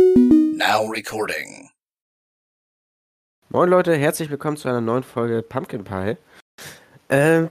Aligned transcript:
Now 0.00 0.86
recording. 0.90 1.70
Moin 3.50 3.68
Leute, 3.70 3.94
herzlich 3.96 4.28
willkommen 4.30 4.56
zu 4.56 4.68
einer 4.68 4.80
neuen 4.80 5.04
Folge 5.04 5.42
Pumpkin 5.42 5.84
Pie. 5.84 6.16
Ähm, 7.08 7.50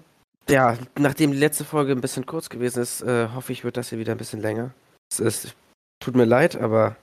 ja, 0.50 0.77
nachdem 0.98 1.32
die 1.32 1.37
letzte 1.37 1.64
Folge 1.64 1.93
ein 1.93 2.01
bisschen 2.01 2.25
kurz 2.25 2.50
gewesen 2.50 2.82
ist, 2.82 3.01
äh, 3.01 3.29
hoffe 3.29 3.53
ich, 3.53 3.64
wird 3.64 3.77
das 3.77 3.90
hier 3.90 4.00
wieder 4.00 4.11
ein 4.11 4.17
bisschen 4.17 4.42
länger. 4.42 4.71
Es 5.11 5.19
ist, 5.19 5.56
tut 6.03 6.16
mir 6.16 6.25
leid, 6.25 6.56
aber 6.58 6.98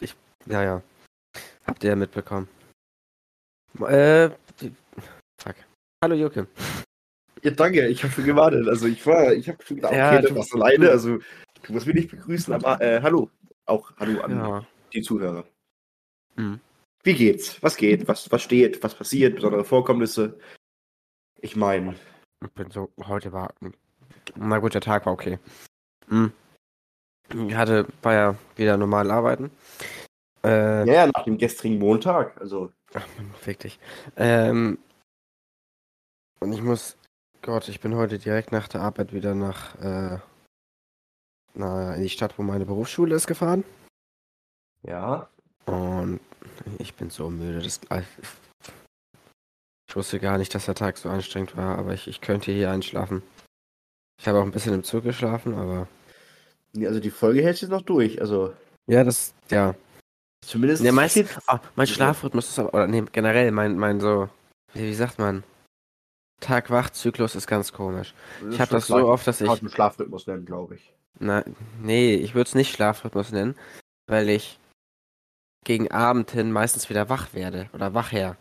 ich, 0.00 0.14
ja, 0.46 0.62
ja, 0.62 0.82
habt 1.66 1.84
ihr 1.84 1.90
ja 1.90 1.96
mitbekommen. 1.96 2.48
Äh, 3.80 4.30
die, 4.60 4.74
fuck. 5.42 5.56
Hallo 6.02 6.14
Juke. 6.14 6.46
Ja, 7.42 7.50
danke, 7.50 7.86
ich 7.88 8.02
habe 8.02 8.12
schon 8.14 8.24
gewartet. 8.24 8.66
Also 8.66 8.86
ich 8.86 9.04
war, 9.06 9.32
ich 9.34 9.48
habe 9.48 9.62
schon 9.62 9.76
gedacht, 9.76 9.92
okay, 9.92 9.98
Ja, 10.00 10.20
du 10.22 10.28
du- 10.28 10.36
warst 10.36 10.54
alleine, 10.54 10.88
also 10.90 11.18
du 11.62 11.72
musst 11.72 11.86
mich 11.86 11.96
nicht 11.96 12.10
begrüßen, 12.10 12.54
aber 12.54 12.80
äh, 12.80 13.02
hallo. 13.02 13.30
Auch 13.68 13.92
hallo 13.98 14.20
an 14.22 14.30
Ja. 14.30 14.66
die 14.92 15.02
Zuhörer. 15.02 15.44
Mhm. 16.36 16.60
Wie 17.02 17.14
geht's? 17.14 17.62
Was 17.62 17.76
geht? 17.76 18.08
Was, 18.08 18.30
was 18.32 18.42
steht? 18.42 18.82
Was 18.82 18.94
passiert? 18.94 19.36
Besondere 19.36 19.64
Vorkommnisse? 19.64 20.38
Ich 21.40 21.54
meine, 21.54 21.94
Ich 22.42 22.50
bin 22.52 22.70
so, 22.70 22.90
heute 23.06 23.32
war, 23.32 23.52
na 24.36 24.58
gut, 24.58 24.74
der 24.74 24.80
Tag 24.80 25.06
war 25.06 25.12
okay. 25.12 25.38
Hm. 26.08 26.32
Ich 27.30 27.54
hatte, 27.54 27.86
war 28.02 28.14
ja 28.14 28.34
wieder 28.56 28.76
normal 28.76 29.10
arbeiten. 29.10 29.50
Äh, 30.44 30.86
ja, 30.86 30.92
ja, 30.94 31.06
nach 31.06 31.24
dem 31.24 31.36
gestrigen 31.36 31.78
Montag. 31.78 32.40
Also, 32.40 32.72
Ach 32.94 33.06
man, 33.18 33.34
fick 33.34 33.58
dich. 33.58 33.78
Ähm, 34.16 34.78
und 36.40 36.52
ich 36.52 36.62
muss, 36.62 36.96
Gott, 37.42 37.68
ich 37.68 37.80
bin 37.80 37.94
heute 37.96 38.18
direkt 38.18 38.50
nach 38.50 38.68
der 38.68 38.80
Arbeit 38.80 39.12
wieder 39.12 39.34
nach, 39.34 39.74
äh, 39.80 40.18
na, 41.58 41.94
in 41.94 42.02
die 42.02 42.08
Stadt, 42.08 42.38
wo 42.38 42.42
meine 42.42 42.66
Berufsschule 42.66 43.14
ist, 43.14 43.26
gefahren. 43.26 43.64
ja. 44.82 45.28
Und 45.66 46.20
ich 46.78 46.94
bin 46.94 47.10
so 47.10 47.28
müde. 47.28 47.60
Das, 47.60 47.80
ich 49.88 49.96
wusste 49.96 50.18
gar 50.18 50.38
nicht, 50.38 50.54
dass 50.54 50.66
der 50.66 50.74
Tag 50.74 50.96
so 50.96 51.10
anstrengend 51.10 51.56
war, 51.56 51.78
aber 51.78 51.92
ich, 51.92 52.08
ich 52.08 52.20
könnte 52.22 52.52
hier 52.52 52.70
einschlafen. 52.70 53.22
Ich 54.18 54.26
habe 54.26 54.38
auch 54.38 54.44
ein 54.44 54.50
bisschen 54.50 54.74
im 54.74 54.84
Zug 54.84 55.04
geschlafen, 55.04 55.54
aber. 55.54 55.86
Also 56.76 57.00
die 57.00 57.10
Folge 57.10 57.42
hält 57.42 57.60
jetzt 57.60 57.70
noch 57.70 57.82
durch. 57.82 58.20
Also 58.20 58.54
Ja, 58.86 59.04
das, 59.04 59.34
ja. 59.50 59.74
zumindest. 60.44 60.82
Ja, 60.82 60.92
meistens, 60.92 61.38
ah, 61.46 61.60
mein 61.76 61.86
Schlafrhythmus 61.86 62.48
ist 62.48 62.58
aber, 62.58 62.74
oder 62.74 62.86
nee, 62.86 63.04
generell, 63.12 63.50
mein, 63.50 63.78
mein 63.78 64.00
so, 64.00 64.28
wie, 64.74 64.94
sagt 64.94 65.18
man? 65.18 65.44
Tag-Wach-Zyklus 66.40 67.34
ist 67.34 67.46
ganz 67.46 67.72
komisch. 67.72 68.14
Ich 68.50 68.60
habe 68.60 68.70
das 68.70 68.86
so 68.86 69.08
oft, 69.08 69.26
dass 69.26 69.40
ich, 69.40 69.50
Schlafrhythmus 69.70 70.26
nennen, 70.26 70.46
glaube 70.46 70.76
ich. 70.76 70.92
Na, 71.20 71.44
nee, 71.82 72.14
ich 72.14 72.34
würde 72.34 72.48
es 72.48 72.54
nicht 72.54 72.72
Schlafrhythmus 72.74 73.32
nennen, 73.32 73.54
weil 74.06 74.28
ich 74.28 74.58
gegen 75.64 75.90
Abend 75.90 76.30
hin 76.30 76.52
meistens 76.52 76.88
wieder 76.88 77.08
wach 77.08 77.32
werde 77.34 77.68
oder 77.72 77.94
wachher. 77.94 78.36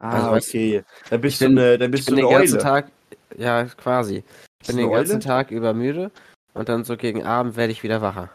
Ah, 0.00 0.30
Also, 0.32 0.48
okay. 0.50 0.84
Dann 1.10 1.20
bist 1.20 1.34
ich 1.34 1.38
du 1.38 1.46
bin- 1.54 1.58
eine, 1.58 1.78
dann 1.78 1.90
Ich 1.90 1.96
bist 1.96 2.08
du 2.08 2.12
eine 2.14 2.22
den 2.22 2.30
ganzen 2.30 2.54
Eule. 2.54 2.62
Tag, 2.62 2.92
ja, 3.36 3.64
quasi. 3.64 4.22
Ich 4.60 4.66
bin 4.68 4.76
den 4.76 4.90
ganzen 4.90 5.12
Eule? 5.14 5.20
Tag 5.20 5.50
über 5.50 5.72
müde 5.74 6.10
und 6.52 6.68
dann 6.68 6.84
so 6.84 6.96
gegen 6.96 7.24
Abend 7.24 7.56
werde 7.56 7.72
ich 7.72 7.82
wieder 7.82 8.02
wacher. 8.02 8.30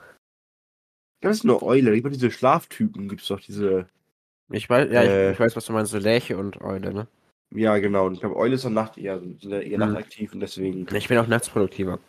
Das 1.21 1.37
ist 1.37 1.43
eine 1.43 1.61
Eule. 1.61 1.93
Über 1.95 2.09
diese 2.09 2.31
Schlaftypen 2.31 3.09
gibt 3.09 3.21
es 3.21 3.27
doch 3.27 3.39
diese. 3.41 3.87
Ich 4.51 4.69
weiß, 4.69 4.89
ja, 4.91 5.01
Äh. 5.03 5.27
ich, 5.27 5.33
ich 5.33 5.39
weiß, 5.39 5.55
was 5.55 5.65
du 5.65 5.73
meinst, 5.73 5.91
so 5.91 5.97
Lerche 5.99 6.37
und 6.37 6.59
Eule, 6.61 6.93
ne? 6.93 7.07
Ja, 7.53 7.77
genau. 7.77 8.07
Und 8.07 8.13
ich 8.13 8.19
glaube, 8.21 8.35
Eule 8.37 8.55
ist 8.55 8.65
doch 8.65 8.69
Nacht 8.69 8.97
eher, 8.97 9.21
eher 9.41 9.61
Hm. 9.63 9.79
nachtaktiv 9.79 10.33
und 10.33 10.39
deswegen. 10.39 10.87
Ich 10.95 11.07
bin 11.07 11.17
auch 11.17 11.27
nachts 11.27 11.49
produktiver. 11.49 11.99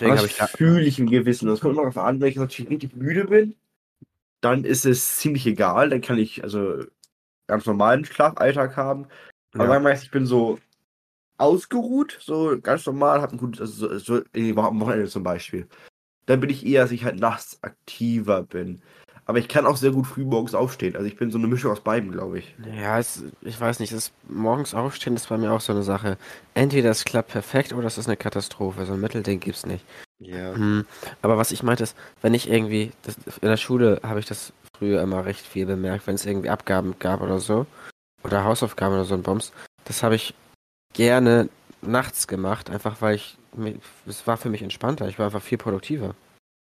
Deswegen 0.00 0.12
Das 0.16 0.22
habe 0.22 0.30
ich 0.30 0.36
da, 0.38 0.46
fühle 0.46 0.82
ich 0.82 0.98
im 0.98 1.06
Gewissen. 1.10 1.46
Das 1.46 1.60
kommt 1.60 1.74
immer 1.74 1.82
darauf 1.82 1.98
an, 1.98 2.20
wenn 2.20 2.28
ich 2.28 2.36
natürlich 2.36 2.70
richtig 2.70 2.96
müde 2.96 3.26
bin, 3.26 3.54
dann 4.40 4.64
ist 4.64 4.86
es 4.86 5.18
ziemlich 5.18 5.46
egal. 5.46 5.90
Dann 5.90 6.00
kann 6.00 6.18
ich 6.18 6.42
also 6.42 6.84
ganz 7.46 7.66
normalen 7.66 8.04
Schlafalltag 8.06 8.76
haben. 8.76 9.06
Aber 9.54 9.78
Ja. 9.80 9.90
jetzt, 9.90 10.04
ich 10.04 10.10
bin 10.10 10.24
so 10.24 10.58
ausgeruht, 11.36 12.18
so 12.20 12.58
ganz 12.60 12.86
normal, 12.86 13.20
habe 13.20 13.32
ein 13.32 13.38
gutes, 13.38 13.60
also 13.60 13.98
so, 13.98 14.22
so 14.34 14.60
am 14.62 14.80
Wochenende 14.80 15.08
zum 15.08 15.22
Beispiel. 15.22 15.68
Dann 16.26 16.40
bin 16.40 16.50
ich 16.50 16.64
eher, 16.64 16.82
dass 16.82 16.92
ich 16.92 17.04
halt 17.04 17.18
nachts 17.18 17.62
aktiver 17.62 18.42
bin. 18.42 18.82
Aber 19.26 19.38
ich 19.38 19.48
kann 19.48 19.66
auch 19.66 19.76
sehr 19.76 19.92
gut 19.92 20.06
früh 20.06 20.24
morgens 20.24 20.54
aufstehen. 20.54 20.96
Also 20.96 21.06
ich 21.06 21.16
bin 21.16 21.30
so 21.30 21.38
eine 21.38 21.46
Mischung 21.46 21.70
aus 21.70 21.80
beiden, 21.80 22.12
glaube 22.12 22.40
ich. 22.40 22.54
Ja, 22.76 22.98
es, 22.98 23.22
ich 23.42 23.60
weiß 23.60 23.78
nicht, 23.78 23.92
das 23.92 24.12
morgens 24.28 24.74
aufstehen 24.74 25.14
ist 25.14 25.28
bei 25.28 25.38
mir 25.38 25.52
auch 25.52 25.60
so 25.60 25.72
eine 25.72 25.82
Sache. 25.82 26.18
Entweder 26.54 26.90
es 26.90 27.04
klappt 27.04 27.30
perfekt 27.30 27.72
oder 27.72 27.86
es 27.86 27.98
ist 27.98 28.06
eine 28.06 28.16
Katastrophe. 28.16 28.86
So 28.86 28.94
ein 28.94 29.00
Mittelding 29.00 29.40
gibt's 29.40 29.66
nicht. 29.66 29.84
Ja. 30.18 30.54
Hm, 30.54 30.84
aber 31.22 31.38
was 31.38 31.50
ich 31.50 31.62
meinte 31.62 31.84
ist, 31.84 31.96
wenn 32.20 32.34
ich 32.34 32.50
irgendwie, 32.50 32.92
das, 33.02 33.16
in 33.40 33.48
der 33.48 33.56
Schule 33.56 34.00
habe 34.02 34.20
ich 34.20 34.26
das 34.26 34.52
früher 34.76 35.02
immer 35.02 35.24
recht 35.24 35.46
viel 35.46 35.66
bemerkt, 35.66 36.06
wenn 36.06 36.14
es 36.14 36.26
irgendwie 36.26 36.50
Abgaben 36.50 36.98
gab 36.98 37.22
oder 37.22 37.38
so, 37.38 37.66
oder 38.22 38.44
Hausaufgaben 38.44 38.94
oder 38.94 39.04
so 39.04 39.14
ein 39.14 39.22
Bums, 39.22 39.52
das 39.84 40.02
habe 40.02 40.14
ich 40.14 40.34
gerne 40.92 41.48
nachts 41.82 42.26
gemacht, 42.28 42.70
einfach 42.70 43.00
weil 43.00 43.16
ich, 43.16 43.38
es 44.06 44.26
war 44.26 44.36
für 44.36 44.50
mich 44.50 44.62
entspannter, 44.62 45.08
ich 45.08 45.18
war 45.18 45.26
einfach 45.26 45.42
viel 45.42 45.58
produktiver, 45.58 46.14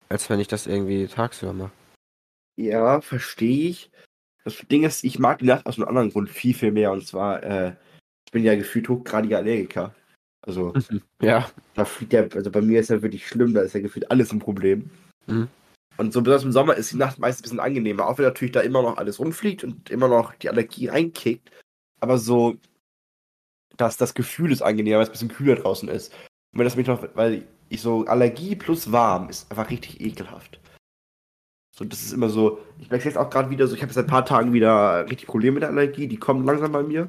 als 0.10 0.30
wenn 0.30 0.40
ich 0.40 0.48
das 0.48 0.68
irgendwie 0.68 1.08
tagsüber 1.08 1.54
mache. 1.54 1.72
Ja, 2.60 3.00
verstehe 3.00 3.70
ich. 3.70 3.90
Das 4.44 4.58
Ding 4.70 4.84
ist, 4.84 5.06
ich 5.06 5.18
mag 5.18 5.40
die 5.40 5.46
Nacht 5.46 5.66
aus 5.66 5.78
einem 5.78 5.88
anderen 5.88 6.12
Grund 6.12 6.30
viel, 6.30 6.54
viel 6.54 6.74
mehr. 6.74 6.92
Und 6.92 7.08
zwar, 7.08 7.42
äh, 7.42 7.74
ich 8.26 8.34
bin 8.34 8.44
ja 8.44 8.56
gefühlt 8.56 8.90
hochgradiger 8.90 9.38
Allergiker. 9.38 9.96
Also, 10.42 10.74
Ja. 11.22 11.50
da 11.76 11.86
fliegt 11.86 12.12
ja, 12.12 12.24
also 12.24 12.52
bei 12.52 12.62
mir 12.62 12.82
ist 12.82 12.90
ja 12.90 13.02
wirklich 13.02 13.26
schlimm, 13.26 13.54
da 13.54 13.62
ist 13.62 13.74
ja 13.74 13.80
gefühlt 13.80 14.12
alles 14.12 14.34
ein 14.34 14.40
Problem. 14.40 14.90
Mhm. 15.28 15.48
Und 15.98 16.14
so 16.14 16.22
besonders 16.22 16.44
im 16.44 16.52
Sommer 16.52 16.76
ist 16.76 16.92
die 16.92 16.98
Nacht 16.98 17.20
meist 17.20 17.40
ein 17.40 17.44
bisschen 17.44 17.60
angenehmer, 17.60 18.08
auch 18.08 18.18
wenn 18.18 18.26
natürlich 18.26 18.54
da 18.54 18.62
immer 18.62 18.82
noch 18.82 18.98
alles 18.98 19.20
rumfliegt 19.20 19.64
und 19.64 19.90
immer 19.90 20.08
noch 20.08 20.34
die 20.36 20.50
Allergie 20.50 20.88
reinkickt. 20.88 21.52
Aber 22.02 22.18
so, 22.18 22.58
dass 23.78 23.96
das 23.96 24.14
Gefühl 24.14 24.52
ist 24.52 24.62
angenehmer, 24.62 24.98
weil 24.98 25.04
es 25.04 25.10
ein 25.10 25.14
bisschen 25.14 25.30
kühler 25.30 25.56
draußen 25.56 25.88
ist. 25.88 26.14
Und 26.52 26.60
wenn 26.60 26.66
das 26.66 26.76
mich 26.76 26.88
noch, 26.88 27.08
weil 27.16 27.44
ich 27.70 27.82
so 27.82 28.06
Allergie 28.06 28.56
plus 28.56 28.92
warm 28.92 29.30
ist 29.30 29.50
einfach 29.50 29.70
richtig 29.70 30.02
ekelhaft. 30.02 30.60
So, 31.80 31.86
das 31.86 32.02
ist 32.02 32.12
immer 32.12 32.28
so, 32.28 32.60
ich 32.78 32.90
merke 32.90 33.06
jetzt 33.06 33.18
auch 33.18 33.30
gerade 33.30 33.50
wieder 33.50 33.66
so, 33.66 33.74
ich 33.74 33.82
habe 33.82 33.94
seit 33.94 34.04
ein 34.04 34.10
paar 34.10 34.26
Tagen 34.26 34.52
wieder 34.52 35.10
richtig 35.10 35.28
Probleme 35.28 35.54
mit 35.54 35.64
der 35.64 35.70
Allergie, 35.70 36.08
die 36.08 36.18
kommen 36.18 36.46
langsam 36.46 36.74
bei 36.74 36.84
mir. 36.84 37.08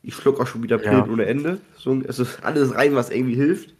Ich 0.00 0.14
schluck 0.14 0.40
auch 0.40 0.46
schon 0.46 0.62
wieder 0.62 0.78
Pillen 0.78 1.06
Ja. 1.06 1.12
ohne 1.12 1.26
Ende. 1.26 1.60
So, 1.76 2.00
es 2.06 2.20
ist 2.20 2.44
alles 2.44 2.72
rein, 2.72 2.94
was 2.94 3.10
irgendwie 3.10 3.34
hilft. 3.34 3.74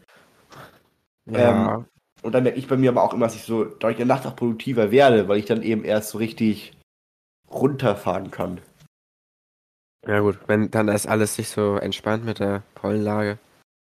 Ja. 1.27 1.85
Und 2.23 2.35
dann 2.35 2.43
merke 2.43 2.59
ich 2.59 2.67
bei 2.67 2.77
mir 2.77 2.91
aber 2.91 3.05
auch 3.05 3.15
immer, 3.15 3.27
dass 3.27 3.37
ich 3.37 3.45
so 3.45 3.65
dadurch 3.65 4.01
in 4.01 4.09
der 4.09 4.17
Nacht 4.17 4.27
auch 4.27 4.35
produktiver 4.35 4.91
werde, 4.91 5.29
weil 5.29 5.39
ich 5.39 5.47
dann 5.47 5.63
eben 5.63 5.85
erst 5.85 6.11
so 6.11 6.19
richtig 6.19 6.77
runterfahren 7.49 8.33
kann. 8.33 8.61
ja 10.05 10.19
gut, 10.19 10.41
wenn 10.49 10.73
dann 10.73 10.89
ist 10.89 11.07
alles 11.07 11.37
sich 11.37 11.49
so 11.51 11.77
entspannt 11.77 12.25
mit 12.25 12.41
der 12.41 12.65
Pollenlage. 12.75 13.39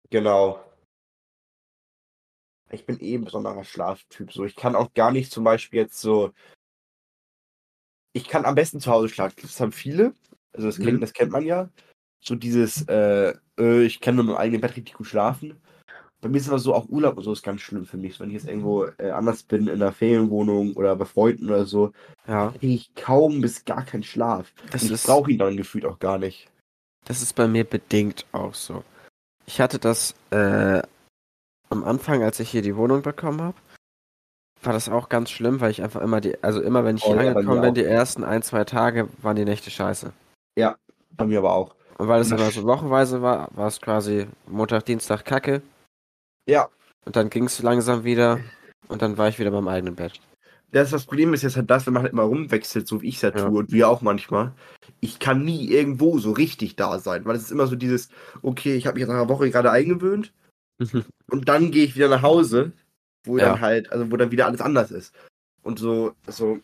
Genau. 0.09 0.66
Ich 2.71 2.85
bin 2.85 3.01
eh 3.01 3.15
ein 3.15 3.25
besonderer 3.25 3.65
Schlaftyp. 3.65 4.33
So, 4.33 4.45
ich 4.45 4.57
kann 4.57 4.75
auch 4.75 4.93
gar 4.95 5.13
nicht 5.13 5.31
zum 5.33 5.45
Beispiel 5.45 5.81
jetzt 5.81 6.01
so. 6.01 6.33
Ich 8.13 8.29
kann 8.29 8.45
am 8.45 8.55
besten 8.55 8.81
zu 8.81 8.91
Hause 8.91 9.09
schlafen. 9.09 9.37
Das 9.43 9.61
haben 9.61 9.73
viele. 9.73 10.15
Also 10.53 10.67
das, 10.69 10.79
Mhm. 10.79 10.85
kennt, 10.85 11.03
das 11.03 11.13
kennt 11.13 11.33
man 11.33 11.45
ja. 11.45 11.69
So 12.21 12.35
dieses, 12.35 12.83
äh, 12.89 13.35
äh, 13.59 13.83
ich 13.85 14.01
kann 14.01 14.17
nur 14.17 14.25
im 14.25 14.35
eigenen 14.37 14.61
Bett 14.61 14.77
richtig 14.77 14.95
gut 14.95 15.07
schlafen. 15.07 15.61
Bei 16.23 16.29
mir 16.31 16.39
ist 16.39 16.49
aber 16.49 16.59
so, 16.59 16.75
auch 16.75 16.89
Urlaub 16.89 17.19
und 17.19 17.25
so 17.25 17.33
ist 17.33 17.43
ganz 17.43 17.61
schlimm 17.61 17.85
für 17.85 17.99
mich. 17.99 18.19
Wenn 18.19 18.29
ich 18.31 18.35
jetzt 18.35 18.49
irgendwo 18.49 18.87
äh, 18.99 19.11
anders 19.11 19.43
bin, 19.43 19.69
in 19.69 19.75
einer 19.75 19.93
Ferienwohnung 19.93 20.73
oder 20.75 20.97
bei 20.97 21.05
Freunden 21.05 21.47
oder 21.47 21.67
so, 21.67 21.93
Ja. 22.27 22.53
kriege 22.59 22.73
ich 22.75 22.95
kaum 22.95 23.43
bis 23.43 23.65
gar 23.65 23.85
keinen 23.85 24.03
Schlaf. 24.03 24.53
Das 24.71 24.83
Und 24.83 24.93
ich 24.93 25.03
brauche 25.03 25.31
ihn 25.31 25.39
dann 25.39 25.57
gefühlt 25.57 25.85
auch 25.85 25.99
gar 25.99 26.19
nicht. 26.19 26.51
Das 27.05 27.23
ist 27.23 27.35
bei 27.35 27.47
mir 27.47 27.65
bedingt 27.65 28.27
auch 28.33 28.55
so. 28.55 28.83
Ich 29.45 29.61
hatte 29.61 29.79
das 29.79 30.15
äh, 30.31 30.83
am 31.71 31.85
Anfang, 31.85 32.23
als 32.23 32.41
ich 32.41 32.51
hier 32.51 32.63
die 32.63 32.77
Wohnung 32.77 33.03
bekommen 33.03 33.41
habe, 33.41 33.57
war 34.63 34.73
das 34.73 34.89
auch 34.89 35.09
ganz 35.09 35.31
schlimm, 35.31 35.61
weil 35.61 35.71
ich 35.71 35.83
einfach 35.83 36.01
immer 36.01 36.21
die, 36.21 36.43
also 36.43 36.61
immer 36.61 36.85
wenn 36.85 36.97
ich 36.97 37.05
Oh 37.05 37.15
hier 37.15 37.25
ja, 37.25 37.35
bei 37.35 37.41
angekommen 37.41 37.61
mir 37.61 37.67
bin, 37.67 37.75
die 37.75 37.85
ersten 37.85 38.25
ein, 38.25 38.43
zwei 38.43 38.65
Tage 38.65 39.09
waren 39.23 39.37
die 39.37 39.45
Nächte 39.45 39.71
scheiße. 39.71 40.13
Bei 41.17 41.25
mir 41.25 41.39
aber 41.39 41.55
auch. 41.55 41.75
Und 41.99 42.09
weil 42.09 42.21
es 42.21 42.31
immer 42.31 42.51
so 42.51 42.65
wochenweise 42.65 43.23
war, 43.23 43.49
war 43.57 43.69
es 43.69 43.81
quasi 43.81 44.27
Montag, 44.47 44.85
Dienstag 44.85 45.25
Kacke 45.25 45.63
Ja, 46.47 46.69
und 47.07 47.17
dann 47.17 47.31
ging 47.31 47.45
es 47.45 47.63
langsam 47.63 48.05
wieder 48.05 48.41
und 48.89 49.01
dann 49.01 49.17
war 49.17 49.29
ich 49.29 49.39
wieder 49.39 49.51
beim 49.51 49.69
eigenen 49.69 49.95
Bett. 49.95 50.21
Das, 50.73 50.91
das 50.91 51.07
Problem 51.07 51.33
ist 51.33 51.43
jetzt 51.43 51.57
halt 51.57 51.71
das, 51.71 51.87
wenn 51.87 51.95
man 51.95 52.03
halt 52.03 52.13
immer 52.13 52.25
rumwechselt, 52.25 52.87
so 52.89 53.01
wie 53.01 53.09
ich 53.09 53.17
es 53.17 53.23
ja 53.23 53.31
Ja. 53.31 53.49
tue 53.49 53.61
und 53.61 53.73
wir 53.73 53.89
auch 53.89 54.03
manchmal. 54.03 54.53
Ich 55.01 55.19
kann 55.21 55.45
nie 55.45 55.71
irgendwo 55.71 56.19
so 56.19 56.33
richtig 56.33 56.77
da 56.77 56.99
sein, 56.99 57.25
weil 57.25 57.37
es 57.37 57.43
ist 57.45 57.53
immer 57.53 57.67
so 57.67 57.77
dieses, 57.77 58.11
okay, 58.43 58.75
ich 58.75 58.87
habe 58.87 58.95
mich 58.95 59.03
jetzt 59.03 59.09
nach 59.09 59.17
einer 59.17 59.29
Woche 59.29 59.51
gerade 59.51 59.71
eingewöhnt 59.71 60.35
und 61.31 61.49
dann 61.49 61.71
gehe 61.71 61.85
ich 61.85 61.97
wieder 61.97 62.09
nach 62.09 62.23
Hause, 62.23 62.73
wo 63.25 63.39
Ja. 63.39 63.51
dann 63.51 63.61
halt, 63.61 63.91
also 63.93 64.11
wo 64.11 64.17
dann 64.17 64.31
wieder 64.31 64.47
alles 64.47 64.61
anders 64.61 64.91
ist. 64.91 65.15
Und 65.63 65.79
so, 65.79 66.15
so, 66.27 66.61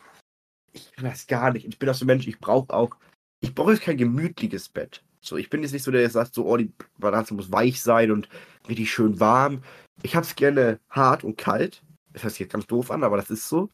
ich 0.73 0.93
kann 0.93 1.05
das 1.05 1.27
gar 1.27 1.53
nicht. 1.53 1.67
Ich 1.67 1.79
bin 1.79 1.89
auch 1.89 1.95
so 1.95 2.05
ein 2.05 2.09
Mensch, 2.09 2.27
ich 2.27 2.39
brauche 2.39 2.73
auch, 2.73 2.97
ich 3.41 3.55
brauche 3.55 3.73
jetzt 3.73 3.83
kein 3.83 3.97
gemütliches 3.97 4.69
Bett. 4.69 5.03
So, 5.21 5.37
ich 5.37 5.51
bin 5.51 5.63
jetzt 5.63 5.73
nicht 5.73 5.83
so, 5.83 5.91
der 5.91 6.03
jetzt 6.03 6.15
sagt, 6.15 6.35
so, 6.35 6.47
oh, 6.47 6.57
die 6.57 6.73
Matratze 6.99 7.35
muss 7.35 7.53
weich 7.53 7.81
sein 7.83 8.11
und 8.11 8.29
richtig 8.69 8.91
schön 8.93 9.21
warm. 9.21 9.63
Ich 10.03 10.17
hab's 10.17 10.35
gerne 10.35 10.81
hart 10.91 11.25
und 11.25 11.37
kalt. 11.37 11.83
das 12.13 12.23
hört 12.25 12.33
sich 12.33 12.41
jetzt 12.41 12.53
ganz 12.53 12.67
doof 12.67 12.91
an, 12.91 13.05
aber 13.05 13.17
das 13.17 13.31
ist 13.31 13.49
so. 13.49 13.71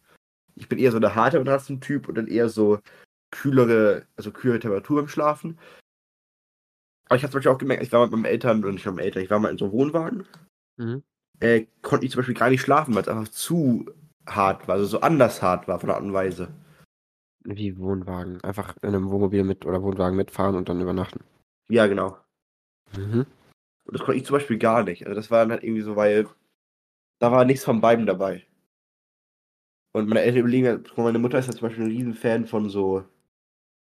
Ich 0.54 0.68
bin 0.68 0.78
eher 0.78 0.92
so 0.92 0.98
der 0.98 1.14
harte 1.14 1.38
Matratzentyp 1.38 2.08
und 2.08 2.16
dann 2.16 2.26
eher 2.26 2.48
so 2.48 2.80
kühlere, 3.30 4.06
also 4.16 4.30
kühlere 4.32 4.58
Temperatur 4.60 5.00
beim 5.02 5.08
Schlafen. 5.08 5.58
Aber 7.08 7.16
ich 7.16 7.22
habe 7.22 7.30
zum 7.32 7.38
Beispiel 7.38 7.52
auch 7.52 7.58
gemerkt, 7.58 7.82
ich 7.82 7.92
war 7.92 8.02
mit 8.02 8.12
meinen 8.12 8.24
Eltern, 8.26 8.64
und 8.64 8.74
nicht 8.74 8.86
mit 8.86 8.94
meinen 8.96 9.04
Eltern, 9.04 9.22
ich 9.22 9.30
war 9.30 9.38
mal 9.38 9.50
in 9.50 9.58
so 9.58 9.66
einem 9.66 9.72
Wohnwagen, 9.72 10.26
Mhm. 10.76 11.02
äh, 11.40 11.66
konnte 11.82 12.04
ich 12.06 12.12
zum 12.12 12.20
Beispiel 12.20 12.34
gar 12.34 12.50
nicht 12.50 12.60
schlafen, 12.60 12.94
weil 12.94 13.02
es 13.02 13.08
einfach 13.08 13.28
zu 13.28 13.86
hart 14.26 14.68
war, 14.68 14.74
also 14.76 14.86
so 14.86 15.00
anders 15.00 15.40
hart 15.42 15.68
war 15.68 15.80
von 15.80 15.88
der 15.88 15.96
Art 15.96 16.04
und 16.04 16.12
Weise. 16.12 16.48
Wie 17.44 17.78
Wohnwagen. 17.78 18.42
Einfach 18.42 18.76
in 18.82 18.88
einem 18.90 19.10
Wohnmobil 19.10 19.42
mit 19.42 19.64
oder 19.64 19.82
Wohnwagen 19.82 20.16
mitfahren 20.16 20.54
und 20.54 20.68
dann 20.68 20.80
übernachten. 20.80 21.20
Ja, 21.68 21.86
genau. 21.86 22.18
Mhm. 22.94 23.24
Und 23.84 23.92
das 23.96 24.02
konnte 24.02 24.18
ich 24.18 24.26
zum 24.26 24.34
Beispiel 24.34 24.58
gar 24.58 24.82
nicht. 24.82 25.06
Also 25.06 25.14
das 25.14 25.30
war 25.30 25.38
dann 25.40 25.52
halt 25.52 25.64
irgendwie 25.64 25.80
so, 25.82 25.96
weil 25.96 26.28
da 27.20 27.32
war 27.32 27.44
nichts 27.46 27.64
von 27.64 27.80
beiden 27.80 28.04
dabei. 28.04 28.44
Und 29.92 30.08
meine 30.08 30.20
Eltern 30.20 30.40
überlegen, 30.40 30.66
halt- 30.66 30.98
meine 30.98 31.18
Mutter 31.18 31.38
ist 31.38 31.46
ja 31.46 31.52
zum 31.52 31.68
Beispiel 31.68 31.84
ein 31.84 31.90
Riesenfan 31.90 32.46
von 32.46 32.68
so 32.68 33.04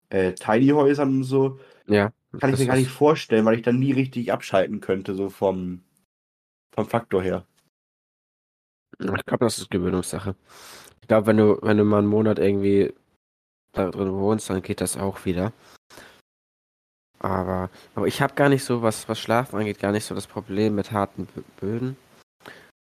äh, 0.09 0.33
Tiny-Häusern 0.33 1.09
und 1.09 1.25
so. 1.25 1.61
Ja. 1.87 2.11
Kann 2.41 2.53
ich 2.53 2.59
mir 2.59 2.67
gar 2.67 2.77
nicht 2.77 2.91
vorstellen, 2.91 3.45
weil 3.45 3.57
ich 3.57 3.63
dann 3.63 3.79
nie 3.79 3.93
richtig 3.93 4.33
abschalten 4.33 4.81
könnte, 4.81 5.15
so 5.15 5.29
vom, 5.29 5.83
vom 6.75 6.87
Faktor 6.87 7.23
her. 7.23 7.47
Ich 8.99 9.27
glaube, 9.27 9.45
das 9.45 9.59
ist 9.59 9.71
Gewöhnungssache. 9.71 10.35
Ich 11.01 11.09
glaube, 11.09 11.27
wenn 11.27 11.37
du, 11.37 11.59
wenn 11.63 11.77
du 11.77 11.85
mal 11.85 11.99
einen 11.99 12.07
Monat 12.07 12.39
irgendwie 12.39 12.95
da 13.73 13.91
drin 13.91 14.13
wohnst, 14.13 14.49
dann 14.49 14.63
geht 14.63 14.81
das 14.81 14.97
auch 14.97 15.25
wieder. 15.25 15.53
Aber, 17.19 17.71
aber 17.95 18.07
ich 18.07 18.21
habe 18.21 18.35
gar 18.35 18.49
nicht 18.49 18.65
so, 18.65 18.83
was, 18.83 19.09
was 19.09 19.19
Schlafen 19.21 19.59
angeht, 19.59 19.79
gar 19.79 19.93
nicht 19.93 20.05
so 20.05 20.15
das 20.15 20.27
Problem 20.27 20.75
mit 20.75 20.93
harten 20.93 21.27
Bö- 21.27 21.43
Böden. 21.61 21.97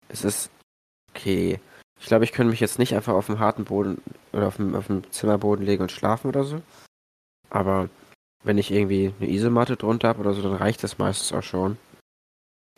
Es 0.09 0.25
ist 0.25 0.51
okay. 1.11 1.61
Ich 2.01 2.07
glaube, 2.07 2.25
ich 2.25 2.33
könnte 2.33 2.51
mich 2.51 2.61
jetzt 2.61 2.79
nicht 2.79 2.95
einfach 2.95 3.13
auf 3.13 3.27
dem 3.27 3.39
harten 3.39 3.65
Boden 3.65 4.01
oder 4.33 4.49
auf 4.49 4.57
dem, 4.57 4.75
auf 4.75 4.87
dem 4.87 5.11
Zimmerboden 5.13 5.65
legen 5.65 5.83
und 5.83 5.93
schlafen 5.93 6.29
oder 6.29 6.45
so. 6.45 6.63
Aber 7.51 7.91
wenn 8.43 8.59
ich 8.59 8.71
irgendwie 8.71 9.13
eine 9.21 9.31
Isomatte 9.31 9.77
drunter 9.77 10.09
habe 10.09 10.21
oder 10.21 10.33
so, 10.33 10.43
dann 10.43 10.55
reicht 10.55 10.83
das 10.83 10.99
meistens 10.99 11.33
auch 11.33 11.43
schon. 11.43 11.77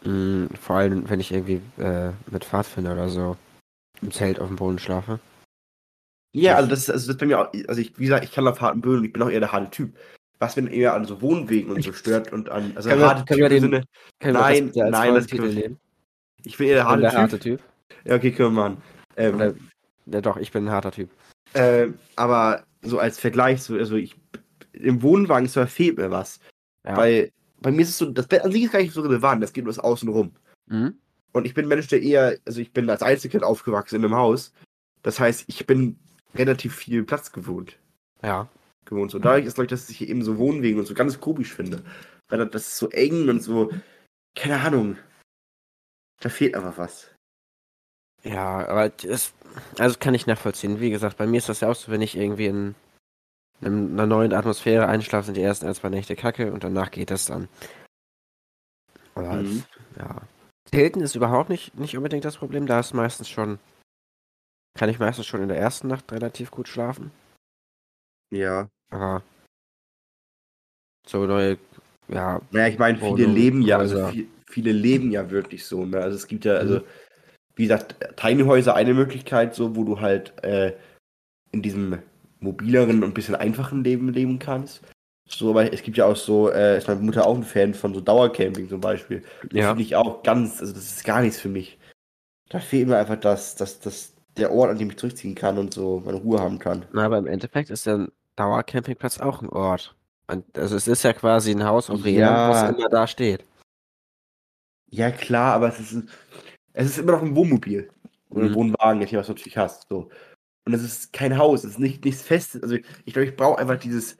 Mm, 0.04 0.46
vor 0.60 0.76
allem, 0.76 1.08
wenn 1.08 1.20
ich 1.20 1.32
irgendwie 1.32 1.60
äh, 1.78 2.10
mit 2.30 2.44
Pfadfinder 2.44 2.92
oder 2.94 3.08
so 3.08 3.36
im 4.00 4.10
Zelt 4.10 4.40
auf 4.40 4.48
dem 4.48 4.56
Boden 4.56 4.78
schlafe. 4.78 5.20
Ja, 6.34 6.56
also 6.56 6.68
das 6.70 6.80
ist, 6.80 6.90
also 6.90 7.06
das 7.06 7.14
ist 7.14 7.20
bei 7.20 7.26
mir 7.26 7.38
auch, 7.40 7.52
also 7.68 7.80
ich, 7.80 7.96
wie 7.98 8.04
gesagt, 8.04 8.24
ich 8.24 8.32
kann 8.32 8.48
auf 8.48 8.60
harten 8.60 8.80
Böden 8.80 9.00
und 9.00 9.04
ich 9.04 9.12
bin 9.12 9.22
auch 9.22 9.30
eher 9.30 9.40
der 9.40 9.52
harte 9.52 9.70
Typ. 9.70 9.96
Was 10.38 10.56
mir 10.56 10.68
eher 10.70 10.94
an 10.94 11.04
so 11.04 11.20
Wohnwegen 11.22 11.70
und 11.70 11.84
so 11.84 11.92
stört 11.92 12.32
und 12.32 12.48
an, 12.48 12.72
also 12.74 12.88
Können 12.88 13.02
wir- 13.02 13.08
harte 13.08 13.24
können 13.26 13.40
wir 13.40 13.48
Typ 13.48 13.56
im 13.58 13.62
den- 13.62 13.70
Sinne, 13.70 13.84
Können 14.18 14.34
wir 14.34 14.40
Nein, 14.40 14.72
das 14.74 14.90
nein, 14.90 15.26
können 15.26 15.42
wir- 15.44 15.62
nehmen? 15.62 15.80
ich 16.42 16.56
bin 16.56 16.66
eher 16.66 16.74
der 16.76 16.82
Ich 16.82 16.88
bin 16.88 16.90
harte, 16.90 17.00
der 17.02 17.12
harte 17.12 17.38
Typ. 17.38 17.60
Typ. 17.60 17.68
Ja, 18.04 18.16
okay, 18.16 18.32
können 18.32 18.54
wir 18.54 18.62
machen. 18.62 18.82
Ähm, 19.16 19.34
Oder, 19.36 19.54
ja, 20.06 20.20
doch, 20.20 20.36
ich 20.38 20.50
bin 20.50 20.64
ein 20.66 20.70
harter 20.72 20.90
Typ. 20.90 21.10
Äh, 21.52 21.88
aber 22.16 22.64
so 22.80 22.98
als 22.98 23.20
Vergleich, 23.20 23.62
so, 23.62 23.74
also 23.76 23.94
ich 23.94 24.16
im 24.72 25.02
Wohnwagen 25.02 25.48
zwar 25.48 25.66
fehlt 25.66 25.98
mir 25.98 26.10
was. 26.10 26.40
Ja. 26.86 26.96
Weil 26.96 27.32
bei 27.60 27.70
mir 27.70 27.82
ist 27.82 27.90
es 27.90 27.98
so, 27.98 28.10
das 28.10 28.26
Bett 28.26 28.42
an 28.42 28.52
sich 28.52 28.64
ist 28.64 28.72
gar 28.72 28.80
nicht 28.80 28.92
so 28.92 29.02
relevant, 29.02 29.42
das 29.42 29.52
geht 29.52 29.64
nur 29.64 29.72
das 29.72 29.82
Außenrum. 29.82 30.32
Mhm. 30.66 30.94
Und 31.32 31.46
ich 31.46 31.54
bin 31.54 31.64
ein 31.64 31.68
Mensch, 31.68 31.88
der 31.88 32.02
eher, 32.02 32.38
also 32.44 32.60
ich 32.60 32.72
bin 32.72 32.90
als 32.90 33.02
Einzelkind 33.02 33.44
aufgewachsen 33.44 33.96
in 33.96 34.04
einem 34.04 34.16
Haus. 34.16 34.52
Das 35.02 35.18
heißt, 35.18 35.44
ich 35.46 35.66
bin 35.66 35.98
relativ 36.34 36.74
viel 36.74 37.04
Platz 37.04 37.32
gewohnt. 37.32 37.78
Ja. 38.22 38.48
gewohnt. 38.84 39.10
So 39.10 39.18
dadurch 39.18 39.46
ist, 39.46 39.54
glaube 39.54 39.66
ich, 39.66 39.70
dass 39.70 39.88
ich 39.88 39.98
hier 39.98 40.08
eben 40.08 40.22
so 40.22 40.38
Wohnwegen 40.38 40.78
und 40.78 40.86
so 40.86 40.94
ganz 40.94 41.18
komisch 41.20 41.54
finde. 41.54 41.82
Weil 42.28 42.46
das 42.46 42.68
ist 42.68 42.78
so 42.78 42.88
eng 42.90 43.28
und 43.28 43.42
so, 43.42 43.70
keine 44.34 44.60
Ahnung. 44.60 44.96
Da 46.20 46.28
fehlt 46.28 46.54
einfach 46.54 46.78
was. 46.78 47.10
Ja, 48.22 48.66
aber 48.68 48.90
das, 48.90 49.32
also 49.78 49.98
kann 49.98 50.14
ich 50.14 50.26
nachvollziehen. 50.26 50.80
Wie 50.80 50.90
gesagt, 50.90 51.16
bei 51.16 51.26
mir 51.26 51.38
ist 51.38 51.48
das 51.48 51.60
ja 51.60 51.68
auch 51.68 51.74
so, 51.74 51.90
wenn 51.90 52.02
ich 52.02 52.16
irgendwie 52.16 52.46
in 52.46 52.74
einer 53.64 54.06
neuen 54.06 54.32
Atmosphäre 54.32 54.86
einschlafe, 54.86 55.26
sind 55.26 55.36
die 55.36 55.42
ersten 55.42 55.66
ein, 55.66 55.74
zwei 55.74 55.88
Nächte 55.88 56.16
kacke 56.16 56.52
und 56.52 56.64
danach 56.64 56.90
geht 56.90 57.10
das 57.10 57.26
dann. 57.26 57.48
Aber 59.14 59.34
Mhm. 59.34 59.64
ja. 59.98 60.22
Zelten 60.70 61.00
ist 61.00 61.14
überhaupt 61.14 61.50
nicht, 61.50 61.76
nicht 61.78 61.96
unbedingt 61.96 62.24
das 62.24 62.38
Problem. 62.38 62.66
Da 62.66 62.80
ist 62.80 62.94
meistens 62.94 63.28
schon, 63.28 63.58
kann 64.78 64.88
ich 64.88 64.98
meistens 64.98 65.26
schon 65.26 65.42
in 65.42 65.48
der 65.48 65.58
ersten 65.58 65.88
Nacht 65.88 66.10
relativ 66.12 66.50
gut 66.50 66.66
schlafen. 66.68 67.10
Ja. 68.32 68.68
Aber 68.90 69.22
so 71.06 71.26
neue, 71.26 71.58
ja, 72.08 72.40
Naja, 72.50 72.68
ich 72.68 72.78
meine, 72.78 72.98
viele 72.98 73.10
Wohnung, 73.10 73.34
leben 73.34 73.62
ja, 73.62 73.78
also 73.78 74.08
viel, 74.08 74.28
viele 74.46 74.72
leben 74.72 75.10
ja 75.10 75.30
wirklich 75.30 75.66
so. 75.66 75.84
Ne? 75.84 75.98
Also 76.00 76.16
es 76.16 76.26
gibt 76.26 76.44
ja, 76.44 76.54
also, 76.54 76.78
Mhm. 76.78 76.84
wie 77.56 77.62
gesagt, 77.64 77.96
Tiny 78.16 78.44
Häuser 78.44 78.74
eine 78.74 78.94
Möglichkeit, 78.94 79.54
so, 79.54 79.76
wo 79.76 79.84
du 79.84 80.00
halt 80.00 80.32
äh, 80.42 80.74
in 81.50 81.60
diesem 81.60 81.98
mobileren 82.42 83.02
und 83.04 83.14
bisschen 83.14 83.34
einfachen 83.34 83.84
Leben 83.84 84.12
leben 84.12 84.38
kannst. 84.38 84.82
So, 85.28 85.50
aber 85.50 85.72
es 85.72 85.82
gibt 85.82 85.96
ja 85.96 86.04
auch 86.06 86.16
so, 86.16 86.50
äh, 86.50 86.76
ist 86.76 86.88
meine 86.88 87.00
Mutter 87.00 87.26
auch 87.26 87.36
ein 87.36 87.42
Fan 87.44 87.72
von 87.74 87.94
so 87.94 88.00
Dauercamping 88.00 88.68
zum 88.68 88.80
Beispiel. 88.80 89.22
Das 89.44 89.52
ja. 89.52 89.68
finde 89.68 89.82
ich 89.82 89.96
auch 89.96 90.22
ganz, 90.22 90.60
also 90.60 90.72
das 90.74 90.84
ist 90.84 91.04
gar 91.04 91.22
nichts 91.22 91.38
für 91.40 91.48
mich. 91.48 91.78
Da 92.50 92.58
fehlt 92.58 92.88
mir 92.88 92.98
einfach 92.98 93.16
das, 93.16 93.54
das, 93.54 93.80
das, 93.80 94.12
der 94.36 94.52
Ort, 94.52 94.70
an 94.70 94.78
dem 94.78 94.90
ich 94.90 94.98
zurückziehen 94.98 95.34
kann 95.34 95.56
und 95.58 95.72
so 95.72 96.02
meine 96.04 96.18
Ruhe 96.18 96.38
haben 96.40 96.58
kann. 96.58 96.84
Na, 96.92 97.06
aber 97.06 97.18
im 97.18 97.26
Endeffekt 97.26 97.70
ist 97.70 97.86
der 97.86 98.08
Dauercampingplatz 98.36 99.20
auch 99.20 99.40
ein 99.40 99.48
Ort. 99.48 99.94
Und, 100.26 100.44
also 100.58 100.76
es 100.76 100.88
ist 100.88 101.02
ja 101.02 101.12
quasi 101.12 101.52
ein 101.52 101.64
Haus 101.64 101.88
Rädern, 101.90 102.14
Ja. 102.14 102.50
was 102.50 102.70
immer 102.76 102.88
da 102.88 103.06
steht. 103.06 103.44
Ja, 104.90 105.10
klar, 105.10 105.54
aber 105.54 105.68
es 105.68 105.80
ist, 105.80 106.04
es 106.74 106.86
ist 106.90 106.98
immer 106.98 107.12
noch 107.12 107.22
ein 107.22 107.34
Wohnmobil. 107.34 107.88
Oder 108.28 108.44
ein 108.44 108.50
Mhm. 108.50 108.54
Wohnwagen, 108.54 109.02
je 109.06 109.16
was 109.18 109.26
du 109.26 109.32
natürlich 109.32 109.56
hast. 109.56 109.88
So. 109.88 110.10
Und 110.64 110.74
es 110.74 110.82
ist 110.82 111.12
kein 111.12 111.38
Haus, 111.38 111.64
es 111.64 111.72
ist 111.72 111.78
nicht, 111.78 112.04
nichts 112.04 112.22
Festes. 112.22 112.62
Also 112.62 112.76
ich 112.76 113.12
glaube, 113.12 113.26
ich 113.26 113.36
brauche 113.36 113.58
einfach 113.58 113.78
dieses 113.78 114.16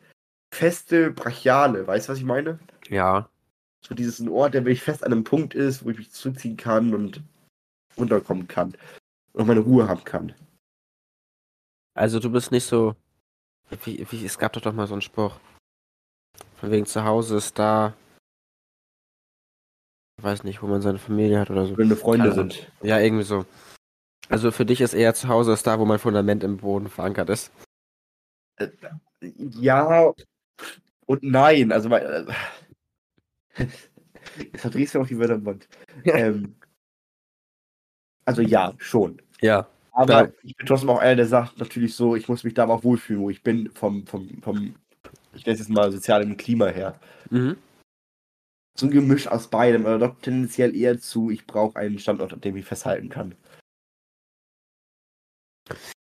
feste, 0.53 1.11
brachiale. 1.11 1.87
Weißt 1.87 2.09
du, 2.09 2.13
was 2.13 2.19
ich 2.19 2.25
meine? 2.25 2.59
Ja. 2.89 3.29
So 3.85 3.95
dieses 3.95 4.19
ein 4.19 4.29
Ort, 4.29 4.55
der 4.55 4.65
wirklich 4.65 4.83
fest 4.83 5.05
an 5.05 5.13
einem 5.13 5.25
Punkt 5.25 5.55
ist, 5.55 5.85
wo 5.85 5.91
ich 5.91 5.99
mich 5.99 6.13
zurückziehen 6.13 6.57
kann 6.57 6.95
und 6.95 7.23
runterkommen 7.97 8.49
kann. 8.49 8.77
Und 9.33 9.47
meine 9.47 9.61
Ruhe 9.61 9.89
haben 9.89 10.05
kann. 10.05 10.35
Also 11.95 12.21
du 12.21 12.31
bist 12.31 12.53
nicht 12.53 12.65
so. 12.65 12.95
Wie, 13.85 14.07
wie, 14.11 14.25
es 14.25 14.39
gab 14.39 14.53
doch 14.53 14.61
doch 14.61 14.73
mal 14.73 14.87
so 14.87 14.95
einen 14.95 15.03
Spruch. 15.03 15.37
Von 16.57 16.71
wegen 16.71 16.87
zu 16.87 17.05
Hause 17.05 17.37
ist 17.37 17.59
da. 17.59 17.95
Ich 20.19 20.25
weiß 20.25 20.45
nicht, 20.45 20.63
wo 20.63 20.67
man 20.67 20.83
seine 20.83 20.99
Familie 20.99 21.41
hat 21.41 21.51
oder 21.51 21.67
so. 21.67 21.77
Wenn 21.77 21.89
wir 21.89 21.97
Freunde 21.97 22.31
Keine 22.31 22.35
sind. 22.35 22.71
Ja, 22.83 22.99
irgendwie 22.99 23.25
so. 23.25 23.45
Also 24.33 24.51
für 24.51 24.65
dich 24.65 24.81
ist 24.81 24.95
eher 24.95 25.15
zu 25.15 25.29
Hause 25.29 25.53
ist 25.53 25.67
da, 25.67 25.79
wo 25.79 25.85
mein 25.85 25.99
Fundament 25.99 26.43
im 26.43 26.57
Boden 26.57 26.89
verankert 26.89 27.29
ist. 27.29 27.53
Ja 29.21 30.11
und 31.05 31.23
nein. 31.23 31.71
Also 31.71 31.91
mein, 31.91 32.03
äh, 32.03 32.25
jetzt 34.39 34.61
verdrehst 34.63 34.95
du 34.95 35.01
auch 35.03 35.07
die 35.07 35.19
Wörter 35.19 35.35
im 35.35 35.43
Mund. 35.43 35.69
ähm, 36.05 36.55
also 38.25 38.41
ja, 38.41 38.73
schon. 38.79 39.21
Ja. 39.43 39.69
Aber 39.91 40.25
Ja. 40.25 40.33
ich 40.43 40.57
bin 40.57 40.67
trotzdem 40.67 40.89
auch 40.89 41.01
einer, 41.01 41.17
der 41.17 41.27
sagt 41.27 41.59
natürlich 41.59 41.95
so, 41.95 42.17
ich 42.17 42.27
muss 42.27 42.43
mich 42.43 42.55
da 42.55 42.67
auch 42.67 42.85
wohlfühlen, 42.85 43.23
wo 43.23 43.29
ich 43.29 43.43
bin, 43.43 43.71
vom, 43.73 44.07
vom, 44.07 44.41
vom 44.41 44.75
ich 45.35 45.45
nenne 45.45 45.55
es 45.55 45.59
jetzt 45.61 45.69
mal 45.69 45.93
sozialem 45.93 46.39
Klima 46.39 46.69
her. 46.69 46.99
Mhm. 47.29 47.59
So 48.79 48.87
ein 48.87 48.93
Gemisch 48.93 49.27
aus 49.27 49.49
beidem, 49.49 49.85
aber 49.85 49.99
doch 49.99 50.19
tendenziell 50.21 50.75
eher 50.75 50.99
zu, 50.99 51.29
ich 51.29 51.47
brauche 51.47 51.79
einen 51.79 51.99
Standort, 51.99 52.33
an 52.33 52.41
dem 52.41 52.57
ich 52.57 52.65
festhalten 52.65 53.11
kann. 53.11 53.35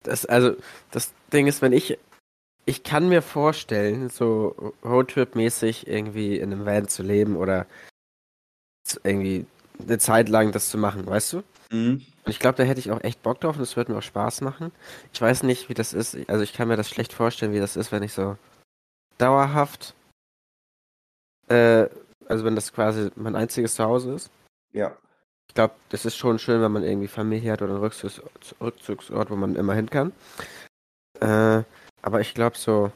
Das, 0.04 0.26
also, 0.26 0.56
das 0.92 1.14
Ding 1.32 1.48
ist, 1.48 1.62
wenn 1.62 1.74
ich. 1.74 1.98
Ich 2.66 2.84
kann 2.84 3.10
mir 3.10 3.22
vorstellen, 3.22 4.10
so 4.10 4.74
Roadtrip-mäßig 4.86 5.86
irgendwie 5.86 6.38
in 6.38 6.54
einem 6.54 6.66
Van 6.66 6.88
zu 6.88 7.04
leben 7.04 7.36
oder 7.36 7.66
irgendwie 9.04 9.46
eine 9.82 9.98
Zeit 9.98 10.30
lang 10.30 10.54
das 10.54 10.70
zu 10.70 10.78
machen, 10.78 11.06
weißt 11.06 11.34
du? 11.34 11.44
Mhm. 11.72 12.06
Und 12.26 12.32
ich 12.32 12.40
glaube, 12.40 12.58
da 12.58 12.64
hätte 12.64 12.80
ich 12.80 12.92
auch 12.92 13.04
echt 13.04 13.22
Bock 13.22 13.42
drauf 13.42 13.58
und 13.58 13.64
es 13.64 13.76
würde 13.76 13.92
mir 13.92 13.98
auch 13.98 14.04
Spaß 14.04 14.42
machen. 14.42 14.72
Ich 15.12 15.22
weiß 15.22 15.44
nicht, 15.44 15.68
wie 15.68 15.74
das 15.74 15.94
ist. 15.94 16.18
Also 16.30 16.44
ich 16.44 16.54
kann 16.54 16.70
mir 16.70 16.78
das 16.78 16.90
schlecht 16.90 17.12
vorstellen, 17.12 17.54
wie 17.54 17.60
das 17.60 17.76
ist, 17.76 17.92
wenn 17.92 18.04
ich 18.04 18.14
so 18.14 18.38
dauerhaft, 19.18 19.94
äh, 21.50 21.88
also 22.28 22.46
wenn 22.46 22.56
das 22.56 22.72
quasi 22.72 23.12
mein 23.16 23.36
einziges 23.36 23.76
Zuhause 23.76 24.14
ist. 24.14 24.32
Ja. 24.72 24.96
Ich 25.50 25.56
glaube, 25.56 25.76
das 25.90 26.06
ist 26.06 26.16
schon 26.18 26.40
schön, 26.40 26.62
wenn 26.62 26.72
man 26.72 26.84
irgendwie 26.84 27.08
Familie 27.08 27.52
hat 27.52 27.62
oder 27.62 27.74
einen 27.74 27.84
Rückzugs 27.84 28.22
Rückzugsort, 28.60 29.30
wo 29.30 29.36
man 29.36 29.56
immer 29.56 29.76
hin 29.76 29.90
kann. 29.90 30.12
Äh, 31.20 31.64
aber 32.02 32.22
ich 32.22 32.34
glaube 32.34 32.58
so, 32.58 32.92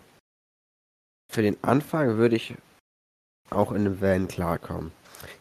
für 1.31 1.41
den 1.41 1.61
Anfang 1.63 2.17
würde 2.17 2.35
ich 2.35 2.55
auch 3.49 3.71
in 3.71 3.77
einem 3.81 4.01
Van 4.01 4.27
klarkommen. 4.27 4.91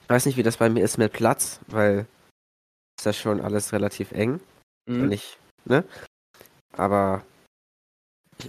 Ich 0.03 0.09
weiß 0.09 0.27
nicht, 0.27 0.37
wie 0.37 0.43
das 0.43 0.59
bei 0.59 0.69
mir 0.69 0.85
ist 0.85 0.99
mit 0.99 1.13
Platz, 1.13 1.61
weil 1.69 2.07
ist 2.99 3.07
das 3.07 3.17
schon 3.17 3.41
alles 3.41 3.73
relativ 3.73 4.13
eng. 4.13 4.41
Mhm. 4.89 5.11
ich, 5.11 5.39
ne? 5.65 5.85
Aber 6.73 7.25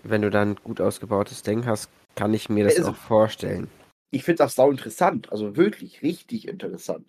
wenn 0.03 0.21
du 0.21 0.29
dann 0.29 0.51
ein 0.51 0.55
gut 0.55 0.81
ausgebautes 0.81 1.41
Ding 1.41 1.65
hast, 1.65 1.89
kann 2.15 2.33
ich 2.33 2.49
mir 2.49 2.65
das 2.65 2.77
Also- 2.77 2.91
auch 2.91 2.95
vorstellen. 2.95 3.69
Ich 4.09 4.23
finde 4.23 4.43
das 4.43 4.55
sau 4.55 4.71
interessant, 4.71 5.31
also 5.31 5.57
wirklich 5.57 6.01
richtig 6.01 6.47
interessant. 6.47 7.05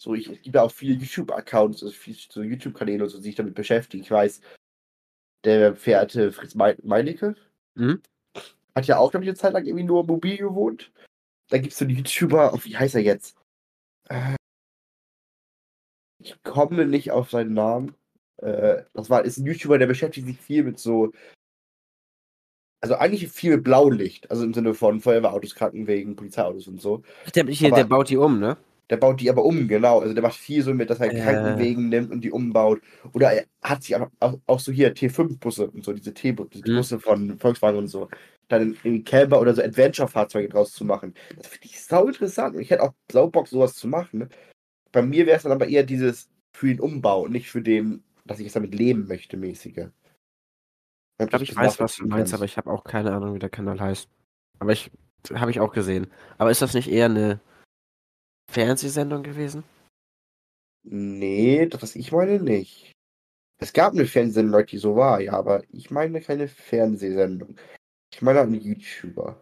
So, 0.00 0.14
ich, 0.14 0.28
es 0.30 0.40
gibt 0.40 0.54
ja 0.54 0.62
auch 0.62 0.70
viele 0.72 0.94
YouTube-Accounts, 0.94 1.82
also 1.82 1.94
viele 1.94 2.16
so 2.16 2.42
YouTube-Kanäle 2.42 3.04
und 3.04 3.10
so, 3.10 3.18
die 3.18 3.24
sich 3.24 3.34
damit 3.34 3.54
beschäftigen. 3.54 4.02
Ich 4.02 4.10
weiß, 4.10 4.40
der 5.44 5.76
verehrte 5.76 6.32
Fritz 6.32 6.54
Mei- 6.54 6.78
Meinecke 6.82 7.36
Mhm. 7.74 8.00
hat 8.74 8.86
ja 8.86 8.96
auch, 8.98 9.10
glaube 9.10 9.24
ich, 9.24 9.28
eine 9.28 9.36
Zeit 9.36 9.52
lang 9.52 9.66
irgendwie 9.66 9.84
nur 9.84 10.04
mobil 10.04 10.38
gewohnt. 10.38 10.90
Da 11.50 11.58
gibt 11.58 11.72
es 11.72 11.78
so 11.78 11.84
einen 11.84 11.94
YouTuber, 11.96 12.54
oh, 12.54 12.58
wie 12.64 12.76
heißt 12.78 12.94
er 12.94 13.02
jetzt? 13.02 13.36
Äh, 14.08 14.36
ich 16.18 16.42
komme 16.42 16.86
nicht 16.86 17.10
auf 17.10 17.30
seinen 17.30 17.52
Namen. 17.52 17.94
Äh, 18.38 18.84
das 18.94 19.10
war, 19.10 19.24
ist 19.24 19.36
ein 19.36 19.46
YouTuber, 19.46 19.76
der 19.78 19.86
beschäftigt 19.86 20.26
sich 20.26 20.38
viel 20.38 20.64
mit 20.64 20.78
so. 20.78 21.12
Also 22.82 22.94
eigentlich 22.94 23.28
viel 23.30 23.56
mit 23.56 23.64
Blaulicht, 23.64 24.30
also 24.30 24.44
im 24.44 24.54
Sinne 24.54 24.72
von 24.72 25.00
Feuerwehrautos, 25.02 25.54
Krankenwegen, 25.54 26.16
Polizeiautos 26.16 26.66
und 26.68 26.80
so. 26.80 27.02
Der, 27.34 27.44
hier, 27.46 27.68
Aber- 27.68 27.76
der 27.76 27.84
baut 27.84 28.08
die 28.08 28.16
um, 28.16 28.40
ne? 28.40 28.56
Der 28.90 28.96
baut 28.96 29.20
die 29.20 29.30
aber 29.30 29.44
um, 29.44 29.68
genau. 29.68 30.00
Also 30.00 30.12
der 30.14 30.22
macht 30.22 30.36
viel 30.36 30.62
so 30.62 30.74
mit, 30.74 30.90
dass 30.90 30.98
er 30.98 31.12
Äh. 31.12 31.20
Krankenwegen 31.20 31.88
nimmt 31.88 32.10
und 32.10 32.22
die 32.22 32.32
umbaut. 32.32 32.80
Oder 33.12 33.32
er 33.32 33.44
hat 33.62 33.84
sich 33.84 33.94
auch, 33.94 34.08
auch, 34.46 34.60
so 34.60 34.72
hier 34.72 34.94
T5-Busse 34.94 35.70
und 35.70 35.84
so, 35.84 35.92
diese 35.92 36.12
T-Busse 36.12 36.96
Mhm. 36.96 37.00
Von 37.00 37.38
Volkswagen 37.38 37.78
und 37.78 37.86
so. 37.86 38.08
Dann 38.48 38.76
in 38.82 39.04
Camper 39.04 39.40
oder 39.40 39.54
so 39.54 39.62
Adventure-Fahrzeuge 39.62 40.48
draus 40.48 40.72
zu 40.72 40.84
machen. 40.84 41.14
Das 41.36 41.46
finde 41.46 41.66
ich 41.66 41.80
sau 41.80 42.08
interessant. 42.08 42.56
Und 42.56 42.62
ich 42.62 42.70
hätte 42.70 42.82
auch 42.82 42.92
sau 43.10 43.28
Bock, 43.28 43.46
sowas 43.46 43.74
zu 43.74 43.86
machen. 43.86 44.20
Ne? 44.20 44.28
Bei 44.90 45.02
mir 45.02 45.24
wäre 45.24 45.36
es 45.36 45.44
dann 45.44 45.52
aber 45.52 45.68
eher 45.68 45.84
dieses 45.84 46.28
für 46.52 46.66
den 46.66 46.80
Umbau 46.80 47.22
und 47.22 47.32
nicht 47.32 47.48
für 47.48 47.62
den, 47.62 48.02
dass 48.26 48.40
ich 48.40 48.48
es 48.48 48.54
damit 48.54 48.74
leben 48.74 49.06
möchte, 49.06 49.36
mäßige. 49.36 49.86
Ich 51.20 51.28
glaube, 51.28 51.44
ich 51.44 51.54
weiß, 51.54 51.78
was 51.78 51.96
du 51.96 52.06
meinst, 52.06 52.34
aber 52.34 52.44
ich 52.44 52.56
habe 52.56 52.70
auch 52.70 52.82
keine 52.82 53.12
Ahnung, 53.12 53.34
wie 53.34 53.38
der 53.38 53.50
Kanal 53.50 53.78
heißt. 53.78 54.08
Aber 54.58 54.72
ich 54.72 54.90
habe 55.32 55.50
ich 55.50 55.60
auch 55.60 55.72
gesehen. 55.72 56.08
Aber 56.38 56.50
ist 56.50 56.62
das 56.62 56.74
nicht 56.74 56.90
eher 56.90 57.04
eine 57.04 57.40
Fernsehsendung 58.50 59.22
gewesen? 59.22 59.64
Nee, 60.82 61.66
das, 61.66 61.82
was 61.82 61.96
ich 61.96 62.10
meine, 62.12 62.40
nicht. 62.40 62.92
Es 63.58 63.72
gab 63.72 63.92
eine 63.92 64.06
Fernsehsendung, 64.06 64.64
die 64.66 64.78
so 64.78 64.96
war, 64.96 65.20
ja, 65.20 65.32
aber 65.34 65.62
ich 65.70 65.90
meine 65.90 66.20
keine 66.20 66.48
Fernsehsendung. 66.48 67.56
Ich 68.12 68.22
meine 68.22 68.40
einen 68.40 68.54
YouTuber. 68.54 69.40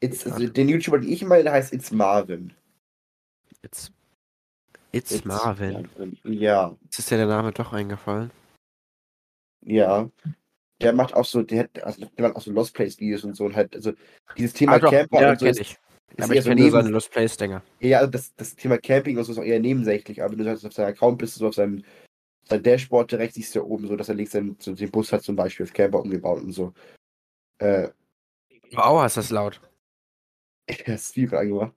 It's, 0.00 0.26
also, 0.26 0.48
den 0.48 0.68
YouTuber, 0.68 0.98
den 0.98 1.10
ich 1.12 1.24
meine, 1.24 1.50
heißt 1.50 1.72
It's 1.72 1.90
Marvin. 1.90 2.52
It's, 3.62 3.90
It's, 4.92 5.24
Marvin. 5.24 5.88
Ja, 6.24 6.76
Jetzt 6.84 6.98
ist 7.00 7.10
dir 7.10 7.16
der 7.18 7.26
Name 7.26 7.52
doch 7.52 7.72
eingefallen. 7.72 8.30
ja. 9.62 10.10
Der 10.80 10.92
macht 10.92 11.12
auch 11.12 11.24
so, 11.24 11.42
der, 11.42 11.64
hat, 11.64 11.82
also, 11.82 12.06
der 12.06 12.28
macht 12.28 12.36
auch 12.36 12.40
so 12.40 12.52
Lost 12.52 12.72
Place 12.72 13.00
Videos 13.00 13.24
und 13.24 13.34
so 13.34 13.44
und 13.46 13.56
halt, 13.56 13.74
also 13.74 13.92
dieses 14.36 14.52
Thema 14.52 14.74
Ah, 14.74 14.78
Camper 14.78 15.20
ja, 15.20 15.30
und 15.32 15.40
so 15.40 15.46
ist, 15.46 15.58
ich. 15.60 15.76
Ist 16.16 16.24
Aber 16.24 16.34
ich 16.34 16.42
so 16.42 16.48
kenne 16.48 16.62
nur 16.62 16.70
seine 16.70 16.88
Lost 16.88 17.10
Place-Dinger. 17.10 17.62
Ja, 17.80 17.98
also 17.98 18.10
das, 18.10 18.34
das 18.36 18.56
Thema 18.56 18.78
Camping 18.78 19.16
und 19.18 19.24
so 19.24 19.32
ist 19.32 19.38
auch 19.38 19.44
eher 19.44 19.60
nebensächlich, 19.60 20.22
aber 20.22 20.32
wenn 20.32 20.38
du 20.38 20.44
sagst, 20.44 20.66
auf 20.66 20.72
seinem 20.72 20.88
Account 20.88 21.18
bist, 21.18 21.34
so 21.34 21.46
auf 21.48 21.54
seinem 21.54 21.84
sein 22.48 22.62
Dashboard 22.62 23.12
direkt 23.12 23.34
siehst 23.34 23.54
du 23.54 23.58
ja 23.58 23.64
oben 23.64 23.86
so, 23.86 23.94
dass 23.94 24.08
er 24.08 24.14
links 24.14 24.32
den, 24.32 24.56
so 24.58 24.74
den 24.74 24.90
Bus 24.90 25.12
hat 25.12 25.22
zum 25.22 25.36
Beispiel 25.36 25.64
als 25.66 25.72
Camper 25.72 26.00
umgebaut 26.00 26.42
und 26.42 26.52
so. 26.52 26.72
Äh, 27.58 27.88
Wow, 28.72 29.04
ist 29.04 29.16
das 29.16 29.30
laut. 29.30 29.60
das 30.86 31.14
Video 31.16 31.38
angemacht. 31.38 31.74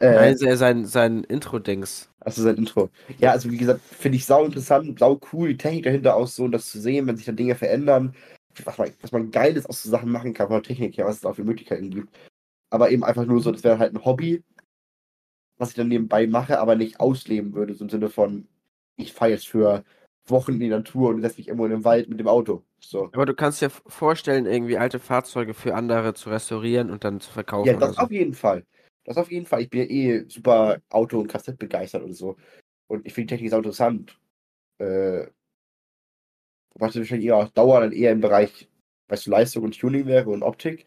Nein, 0.00 0.34
Äh, 0.34 0.36
sein, 0.36 0.56
sein, 0.56 0.86
sein 0.86 1.24
Intro-Dings. 1.24 2.10
also 2.20 2.42
sein 2.42 2.56
Intro. 2.56 2.90
Ja, 3.18 3.32
also 3.32 3.50
wie 3.50 3.56
gesagt, 3.56 3.80
finde 3.80 4.16
ich 4.16 4.26
sau 4.26 4.44
interessant, 4.44 4.98
sau 4.98 5.20
cool, 5.32 5.48
die 5.48 5.56
Technik 5.56 5.84
dahinter 5.84 6.14
aus 6.14 6.36
so, 6.36 6.44
und 6.44 6.52
das 6.52 6.70
zu 6.70 6.80
sehen, 6.80 7.06
wenn 7.06 7.16
sich 7.16 7.26
dann 7.26 7.36
Dinge 7.36 7.56
verändern, 7.56 8.14
was 8.64 8.78
man, 8.78 8.92
was 9.00 9.12
man 9.12 9.30
Geiles 9.30 9.66
aus 9.66 9.82
so 9.82 9.90
Sachen 9.90 10.10
machen 10.10 10.34
kann 10.34 10.46
von 10.48 10.56
der 10.56 10.62
Technik 10.62 10.96
her, 10.96 11.06
was 11.06 11.16
es 11.18 11.24
auch 11.24 11.34
für 11.34 11.44
Möglichkeiten 11.44 11.90
gibt. 11.90 12.16
Aber 12.70 12.90
eben 12.90 13.04
einfach 13.04 13.24
nur 13.24 13.40
so, 13.40 13.50
das 13.50 13.64
wäre 13.64 13.78
halt 13.78 13.94
ein 13.94 14.04
Hobby, 14.04 14.42
was 15.56 15.70
ich 15.70 15.74
dann 15.74 15.88
nebenbei 15.88 16.26
mache, 16.26 16.60
aber 16.60 16.76
nicht 16.76 17.00
ausleben 17.00 17.54
würde, 17.54 17.74
so 17.74 17.84
im 17.84 17.90
Sinne 17.90 18.08
von, 18.08 18.46
ich 18.96 19.12
fahre 19.12 19.32
jetzt 19.32 19.48
für 19.48 19.84
Wochen 20.26 20.52
in 20.52 20.60
die 20.60 20.68
Natur 20.68 21.10
und 21.10 21.22
setze 21.22 21.38
mich 21.38 21.48
irgendwo 21.48 21.64
in 21.64 21.70
den 21.70 21.84
Wald 21.84 22.08
mit 22.08 22.20
dem 22.20 22.28
Auto. 22.28 22.62
So. 22.80 23.10
Aber 23.12 23.26
du 23.26 23.34
kannst 23.34 23.62
dir 23.62 23.70
vorstellen, 23.70 24.46
irgendwie 24.46 24.78
alte 24.78 24.98
Fahrzeuge 24.98 25.54
für 25.54 25.74
andere 25.74 26.14
zu 26.14 26.30
restaurieren 26.30 26.90
und 26.90 27.04
dann 27.04 27.20
zu 27.20 27.30
verkaufen 27.30 27.66
Ja, 27.66 27.74
das 27.74 27.96
so. 27.96 28.02
auf 28.02 28.10
jeden 28.10 28.34
Fall. 28.34 28.64
Das 29.04 29.16
auf 29.16 29.30
jeden 29.30 29.46
Fall. 29.46 29.62
Ich 29.62 29.70
bin 29.70 29.80
ja 29.80 29.86
eh 29.86 30.24
super 30.28 30.80
Auto- 30.90 31.18
und 31.18 31.28
Kassett 31.28 31.58
begeistert 31.58 32.02
und 32.02 32.12
so. 32.12 32.36
Und 32.88 33.06
ich 33.06 33.14
finde 33.14 33.28
die 33.28 33.34
Technik 33.34 33.50
sau 33.50 33.56
interessant. 33.56 34.18
Äh, 34.78 35.26
was 36.74 36.94
wahrscheinlich 36.94 37.26
eher 37.26 37.36
auf 37.36 37.50
Dauer 37.50 37.80
dann 37.80 37.92
eher 37.92 38.12
im 38.12 38.20
Bereich, 38.20 38.68
weißt 39.08 39.26
du, 39.26 39.30
Leistung 39.30 39.64
und 39.64 39.78
Tuning 39.78 40.06
wäre 40.06 40.30
und 40.30 40.42
Optik. 40.42 40.86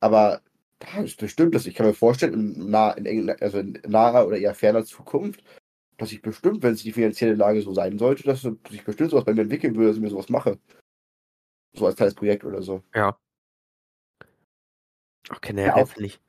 Aber 0.00 0.40
ist 1.04 1.18
bestimmt, 1.18 1.54
dass 1.54 1.66
ich 1.66 1.74
kann 1.74 1.86
mir 1.86 1.94
vorstellen, 1.94 2.34
in, 2.56 2.70
nah, 2.70 2.92
in, 2.92 3.30
also 3.30 3.58
in 3.58 3.80
naher 3.86 4.26
oder 4.26 4.36
eher 4.38 4.54
ferner 4.54 4.84
Zukunft, 4.84 5.42
dass 5.96 6.12
ich 6.12 6.22
bestimmt, 6.22 6.62
wenn 6.62 6.74
es 6.74 6.82
die 6.82 6.92
finanzielle 6.92 7.34
Lage 7.34 7.62
so 7.62 7.74
sein 7.74 7.98
sollte, 7.98 8.22
dass, 8.22 8.44
ich 8.70 8.84
bestimmt 8.84 9.10
sowas 9.10 9.24
bei 9.24 9.34
mir 9.34 9.42
entwickeln 9.42 9.74
würde, 9.74 9.88
dass 9.88 9.96
ich 9.96 10.02
mir 10.02 10.10
sowas 10.10 10.28
mache. 10.28 10.58
So 11.76 11.86
als 11.86 11.96
kleines 11.96 12.14
Projekt 12.14 12.44
oder 12.44 12.62
so. 12.62 12.82
Ja. 12.94 13.18
Auch 15.30 15.40
generell 15.40 15.68
Ja, 15.68 15.76
auch- 15.76 15.88
finde 15.88 16.06
ich 16.06 16.20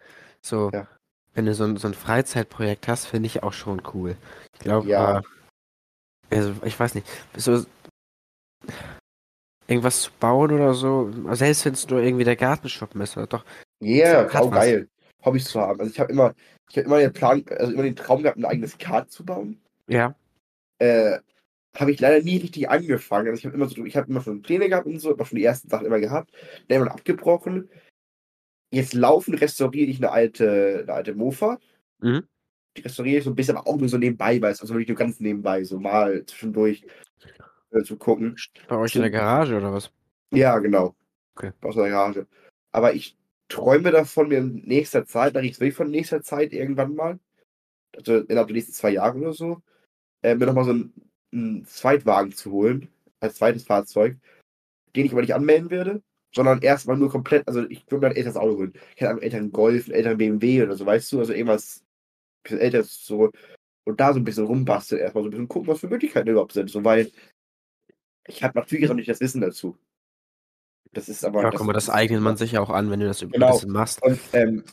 so, 0.42 0.72
Ja. 0.74 0.88
wenn 1.34 1.46
du 1.46 1.54
so 1.54 1.64
ein, 1.66 1.78
so 1.78 1.88
ein 1.88 1.94
Freizeitprojekt 1.94 2.88
hast, 2.88 3.06
finde 3.06 3.28
ich 3.28 3.44
auch 3.44 3.54
schon 3.54 3.82
cool. 3.94 4.18
Ich 4.56 4.60
glaube, 4.60 4.88
Ja. 4.88 5.20
äh, 5.20 5.22
also 6.32 6.56
ich 6.66 6.80
weiß 6.80 6.96
nicht, 6.96 7.08
so 7.38 7.66
irgendwas 9.68 10.02
zu 10.02 10.12
bauen 10.20 10.52
oder 10.52 10.74
so, 10.74 11.12
selbst 11.36 11.66
wenn 11.66 11.74
es 11.74 11.88
nur 11.88 12.02
irgendwie 12.02 12.24
der 12.24 12.36
Gartenschuppen 12.36 13.00
ist, 13.02 13.16
oder 13.16 13.28
doch. 13.28 13.46
Ja, 13.80 14.28
yeah, 14.28 14.40
auch 14.40 14.52
geil. 14.52 14.90
Hobbys 15.24 15.46
zu 15.46 15.60
haben. 15.60 15.80
Also 15.80 15.92
ich 15.92 16.00
habe 16.00 16.12
immer, 16.12 16.34
ich 16.70 16.78
habe 16.78 16.86
immer 16.86 17.00
den 17.00 17.14
Plan, 17.14 17.44
also 17.58 17.74
immer 17.74 17.84
den 17.84 17.96
Traum 17.96 18.24
gehabt, 18.24 18.38
ein 18.38 18.46
eigenes 18.46 18.78
Kart 18.78 19.12
zu 19.12 19.26
bauen. 19.26 19.62
Ja. 19.88 20.16
Äh, 20.80 21.20
habe 21.78 21.92
ich 21.92 22.00
leider 22.00 22.24
nie 22.24 22.38
richtig 22.38 22.70
angefangen. 22.70 23.28
Also 23.28 23.40
ich 23.40 23.46
habe 23.46 23.56
immer 23.56 23.68
so, 23.68 23.86
ich 23.86 23.96
habe 23.96 24.10
immer 24.10 24.22
schon 24.22 24.42
Pläne 24.42 24.70
gehabt 24.70 24.88
und 24.88 25.00
so, 25.00 25.12
habe 25.12 25.26
schon 25.26 25.38
die 25.38 25.44
ersten 25.44 25.70
Sachen 25.70 25.86
immer 25.86 26.00
gehabt, 26.00 26.32
dann 26.68 26.78
irgendwann 26.78 26.94
abgebrochen. 26.94 27.70
Jetzt 28.72 28.94
laufen 28.94 29.34
restauriere 29.34 29.90
ich 29.90 29.98
eine 29.98 30.12
alte, 30.12 30.82
eine 30.84 30.94
alte 30.94 31.16
Mofa. 31.16 31.60
Mhm. 32.02 32.28
Die 32.78 32.82
restauriere 32.82 33.20
ich 33.20 33.24
so 33.24 33.32
ein 33.32 33.36
bisschen, 33.36 33.58
aber 33.58 33.68
auch 33.68 33.78
nur 33.78 33.90
so 33.90 33.98
nebenbei, 33.98 34.42
weil 34.42 34.52
es 34.52 34.62
also 34.62 34.74
wirklich 34.74 34.90
nur 34.90 34.98
ganz 34.98 35.20
nebenbei, 35.20 35.64
so 35.64 35.80
mal 35.80 36.24
zwischendurch 36.26 36.86
äh, 37.72 37.84
zu 37.84 37.98
gucken. 37.98 38.36
Bei 38.68 38.78
euch 38.78 38.96
in 38.96 39.02
der 39.02 39.12
Garage 39.12 39.58
oder 39.58 39.74
was? 39.74 39.92
Ja, 40.32 40.60
genau. 40.60 40.96
Okay. 41.36 41.52
Aus 41.62 41.76
der 41.76 41.90
Garage. 41.90 42.28
Aber 42.72 42.94
ich 42.94 43.19
träume 43.50 43.92
davon, 43.92 44.30
mir 44.30 44.40
in 44.40 44.64
nächster 44.66 45.06
Zeit, 45.06 45.36
da 45.36 45.42
ich 45.42 45.60
will 45.60 45.72
von 45.72 45.90
nächster 45.92 46.22
Zeit 46.22 46.54
irgendwann 46.54 46.96
mal, 46.96 47.20
also 47.96 48.20
innerhalb 48.20 48.48
der 48.48 48.56
nächsten 48.56 48.74
zwei 48.74 48.92
Jahre 48.92 49.18
oder 49.20 49.34
so, 49.34 49.62
äh, 50.24 50.36
mir 50.36 50.46
nochmal 50.46 50.66
so 50.66 50.72
einen, 50.72 50.94
einen 51.34 51.66
Zweitwagen 51.66 52.32
zu 52.34 52.52
holen, 52.52 52.90
als 53.20 53.36
zweites 53.36 53.64
Fahrzeug, 53.66 54.18
den 54.96 55.06
ich 55.06 55.12
aber 55.12 55.22
nicht 55.22 55.36
anmelden 55.36 55.70
werde, 55.72 56.04
sondern 56.34 56.62
erstmal 56.62 56.98
nur 56.98 57.10
komplett, 57.10 57.48
also 57.48 57.68
ich 57.70 57.86
würde 57.90 58.08
mir 58.08 58.12
ein 58.12 58.18
älteres 58.18 58.38
Auto 58.38 58.58
holen. 58.58 58.74
Ich 58.96 59.02
hätte 59.02 59.12
einen 59.12 59.22
älteren 59.22 59.52
Golf, 59.52 59.86
einen 59.86 59.96
älteren 59.96 60.18
BMW 60.18 60.64
oder 60.64 60.76
so, 60.76 60.86
weißt 60.86 61.12
du, 61.12 61.20
also 61.20 61.34
irgendwas 61.34 61.82
ein 61.82 62.44
bisschen 62.44 62.60
älteres 62.60 63.06
so 63.06 63.32
und 63.86 64.00
da 64.00 64.14
so 64.14 64.20
ein 64.20 64.24
bisschen 64.24 64.46
rumbasteln, 64.46 65.02
erstmal 65.02 65.24
so 65.24 65.30
ein 65.30 65.32
bisschen 65.32 65.48
gucken, 65.48 65.68
was 65.68 65.80
für 65.80 65.88
Möglichkeiten 65.88 66.30
überhaupt 66.30 66.54
sind, 66.54 66.70
so, 66.70 66.84
weil 66.84 67.12
ich 68.28 68.44
habe 68.44 68.58
natürlich 68.60 68.90
auch 68.90 68.94
nicht 68.94 69.10
das 69.10 69.22
Wissen 69.22 69.42
dazu. 69.42 69.78
Das 70.94 71.08
ist 71.10 71.24
aber. 71.24 71.44
Ja, 71.44 71.52
guck 71.52 71.66
mal, 71.68 71.74
das 71.74 71.90
eignet 71.90 72.22
man 72.22 72.38
sich 72.38 72.54
ja 72.54 72.62
auch 72.62 72.70
an, 72.70 72.90
wenn 72.90 73.00
du 73.00 73.08
das 73.08 73.22
über 73.22 73.34
Genau. 73.34 73.48
ein 73.48 73.52
bisschen 73.54 73.72
machst. 73.72 74.02
Und 74.02 74.20
ähm, 74.34 74.64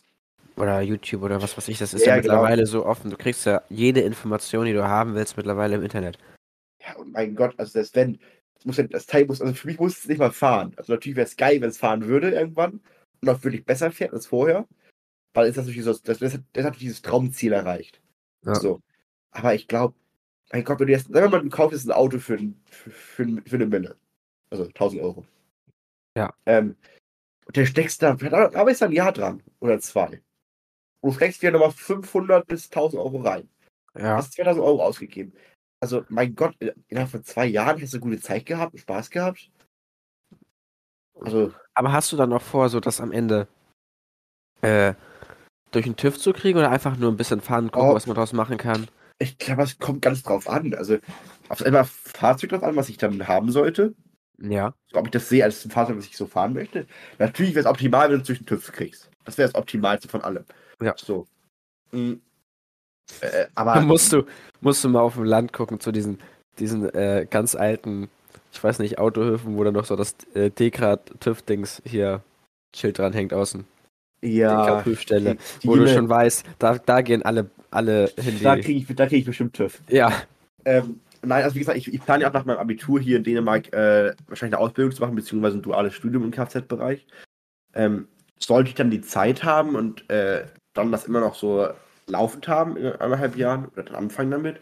Oder 0.56 0.80
YouTube 0.80 1.22
oder 1.22 1.42
was 1.42 1.56
weiß 1.56 1.68
ich. 1.68 1.78
Das 1.78 1.92
ist 1.92 2.06
ja, 2.06 2.16
Ja, 2.16 2.22
genau. 2.22 2.34
mittlerweile 2.34 2.66
so 2.66 2.86
offen. 2.86 3.10
Du 3.10 3.16
kriegst 3.16 3.44
ja 3.44 3.60
jede 3.68 4.00
Information, 4.00 4.64
die 4.64 4.72
du 4.72 4.86
haben 4.88 5.14
willst, 5.14 5.36
mittlerweile 5.36 5.76
im 5.76 5.82
Internet. 5.82 6.18
ja, 6.80 6.96
und 6.96 7.12
mein 7.12 7.34
Gott, 7.34 7.54
also 7.58 7.72
selbst 7.72 7.94
wenn, 7.94 8.18
das, 8.54 8.64
muss 8.64 8.76
das 8.90 9.06
Teil 9.06 9.26
muss, 9.26 9.42
also 9.42 9.52
für 9.52 9.66
mich 9.68 9.78
muss 9.78 9.98
es 9.98 10.08
nicht 10.08 10.18
mal 10.18 10.32
fahren. 10.32 10.72
Also 10.76 10.92
natürlich 10.94 11.16
wäre 11.16 11.26
es 11.26 11.36
geil, 11.36 11.60
wenn 11.60 11.68
es 11.68 11.76
fahren 11.78 12.06
würde 12.06 12.30
irgendwann 12.30 12.80
und 13.20 13.28
auch 13.28 13.42
wirklich 13.44 13.64
besser 13.66 13.90
fährt 13.90 14.14
als 14.14 14.26
vorher. 14.26 14.66
Weil 15.34 15.48
ist 15.48 15.58
das 15.58 15.66
natürlich 15.66 15.84
so, 15.84 15.92
das, 15.92 16.18
das, 16.18 16.32
hat, 16.32 16.40
das 16.54 16.64
hat 16.64 16.80
dieses 16.80 17.02
Traumziel 17.02 17.52
erreicht. 17.52 18.00
Ja. 18.46 18.54
So. 18.54 18.80
Aber 19.32 19.54
ich 19.54 19.68
glaube, 19.68 19.94
mein 20.52 20.64
Gott, 20.64 20.80
wenn 20.80 20.86
du 20.86 20.92
jetzt, 20.94 21.08
sagen 21.12 21.26
wir 21.26 21.28
mal, 21.38 21.42
du 21.42 21.50
kaufst 21.50 21.72
jetzt 21.76 21.86
ein 21.86 21.92
Auto 21.92 22.18
für, 22.18 22.38
für, 22.38 22.90
für, 22.90 23.42
für 23.44 23.56
eine 23.56 23.66
Mille. 23.66 23.96
Also 24.48 24.64
1000 24.64 25.02
Euro. 25.02 25.26
Ja. 26.16 26.32
Ähm, 26.46 26.76
und 27.46 27.56
der 27.56 27.66
steckst 27.66 28.02
da, 28.02 28.14
da 28.14 28.46
arbeitest 28.46 28.80
du 28.80 28.84
ein 28.86 28.92
Jahr 28.92 29.12
dran 29.12 29.42
oder 29.60 29.78
zwei. 29.80 30.22
Und 31.00 31.10
du 31.12 31.16
steckst 31.16 31.42
dir 31.42 31.52
nochmal 31.52 31.70
500 31.70 32.46
bis 32.46 32.66
1000 32.66 33.00
Euro 33.00 33.18
rein. 33.20 33.48
Ja. 33.96 34.16
hast 34.16 34.32
2000 34.32 34.64
Euro 34.64 34.82
ausgegeben. 34.82 35.32
Also, 35.80 36.04
mein 36.08 36.34
Gott, 36.34 36.56
innerhalb 36.88 37.10
von 37.10 37.22
zwei 37.22 37.46
Jahren 37.46 37.80
hast 37.80 37.94
du 37.94 38.00
gute 38.00 38.20
Zeit 38.20 38.46
gehabt, 38.46 38.72
und 38.72 38.78
Spaß 38.80 39.10
gehabt. 39.10 39.50
Also, 41.20 41.52
Aber 41.74 41.92
hast 41.92 42.12
du 42.12 42.16
dann 42.16 42.32
auch 42.32 42.42
vor, 42.42 42.68
so 42.68 42.80
das 42.80 43.00
am 43.00 43.12
Ende 43.12 43.46
äh, 44.62 44.94
durch 45.70 45.84
den 45.84 45.96
TÜV 45.96 46.18
zu 46.18 46.32
kriegen 46.32 46.58
oder 46.58 46.70
einfach 46.70 46.96
nur 46.96 47.10
ein 47.10 47.16
bisschen 47.16 47.40
fahren, 47.40 47.70
gucken, 47.70 47.90
Oh. 47.90 47.94
was 47.94 48.06
man 48.06 48.16
draus 48.16 48.32
machen 48.32 48.56
kann? 48.58 48.88
ich 49.18 49.38
glaube, 49.38 49.62
es 49.62 49.78
kommt 49.78 50.02
ganz 50.02 50.22
drauf 50.22 50.46
an. 50.48 50.74
Also, 50.74 50.98
auf 51.48 51.62
einmal 51.62 51.84
Fahrzeug 51.84 52.50
drauf 52.50 52.62
an, 52.62 52.76
was 52.76 52.88
ich 52.90 52.98
dann 52.98 53.26
haben 53.28 53.50
sollte. 53.50 53.94
Ja. 54.38 54.74
Ob 54.92 55.06
ich 55.06 55.10
das 55.12 55.28
sehe 55.28 55.44
als 55.44 55.64
ein 55.64 55.70
Fahrzeug, 55.70 55.96
was 55.98 56.06
ich 56.06 56.16
so 56.16 56.26
fahren 56.26 56.52
möchte. 56.52 56.86
Natürlich 57.18 57.54
wäre 57.54 57.64
es 57.64 57.70
optimal, 57.70 58.10
wenn 58.10 58.22
du 58.22 58.32
den 58.34 58.46
TÜV 58.46 58.72
kriegst. 58.72 59.10
Das 59.24 59.38
wäre 59.38 59.48
das 59.48 59.54
Optimalste 59.54 60.08
von 60.08 60.22
allem. 60.22 60.44
Ja. 60.80 60.94
So. 60.96 61.26
Mm. 61.92 62.14
Äh, 63.20 63.46
aber 63.54 63.80
musst 63.82 64.12
du, 64.12 64.24
musst 64.60 64.84
du 64.84 64.88
mal 64.88 65.00
auf 65.00 65.14
dem 65.14 65.24
Land 65.24 65.52
gucken 65.52 65.80
zu 65.80 65.92
diesen, 65.92 66.18
diesen 66.58 66.88
äh, 66.94 67.26
ganz 67.28 67.54
alten, 67.54 68.08
ich 68.52 68.62
weiß 68.62 68.78
nicht, 68.78 68.98
Autohöfen, 68.98 69.56
wo 69.56 69.64
dann 69.64 69.74
noch 69.74 69.84
so 69.84 69.96
das 69.96 70.16
äh, 70.34 70.50
Dekrat-TÜV-Dings 70.50 71.82
hier 71.84 72.22
Schild 72.74 72.98
dran 72.98 73.12
hängt 73.12 73.32
außen. 73.32 73.64
ja, 74.22 74.82
die 74.82 74.96
Wo 75.64 75.76
du 75.76 75.88
schon 75.88 76.08
weißt, 76.08 76.44
da, 76.58 76.78
da 76.78 77.00
gehen 77.00 77.22
alle, 77.22 77.48
alle 77.70 78.12
hin. 78.18 78.38
da 78.42 78.56
kriege 78.56 78.80
ich, 78.80 78.96
da 78.96 79.06
krieg 79.06 79.20
ich 79.20 79.24
bestimmt 79.26 79.54
TÜV. 79.54 79.80
ja, 79.88 80.12
Ähm, 80.64 81.00
nein, 81.22 81.44
also 81.44 81.54
wie 81.54 81.60
gesagt, 81.60 81.78
ich, 81.78 81.92
ich 81.92 82.00
plane 82.00 82.22
ja 82.22 82.28
auch 82.28 82.34
nach 82.34 82.44
meinem 82.44 82.58
Abitur 82.58 83.00
hier 83.00 83.16
in 83.16 83.24
Dänemark 83.24 83.72
äh, 83.72 84.14
wahrscheinlich 84.26 84.56
eine 84.56 84.58
Ausbildung 84.58 84.92
zu 84.92 85.02
machen, 85.02 85.14
beziehungsweise 85.14 85.58
ein 85.58 85.62
duales 85.62 85.94
Studium 85.94 86.24
im 86.24 86.30
Kfz-Bereich. 86.30 87.06
Ähm, 87.74 88.08
sollte 88.38 88.68
ich 88.68 88.74
dann 88.74 88.90
die 88.90 89.00
Zeit 89.00 89.44
haben 89.44 89.74
und 89.76 90.08
äh, 90.10 90.46
dann 90.74 90.92
das 90.92 91.06
immer 91.06 91.20
noch 91.20 91.34
so 91.34 91.68
laufend 92.06 92.48
haben 92.48 92.76
in 92.76 92.86
anderthalb 92.86 93.36
Jahren 93.36 93.66
oder 93.66 93.82
dann 93.84 93.96
anfangen 93.96 94.30
damit, 94.30 94.60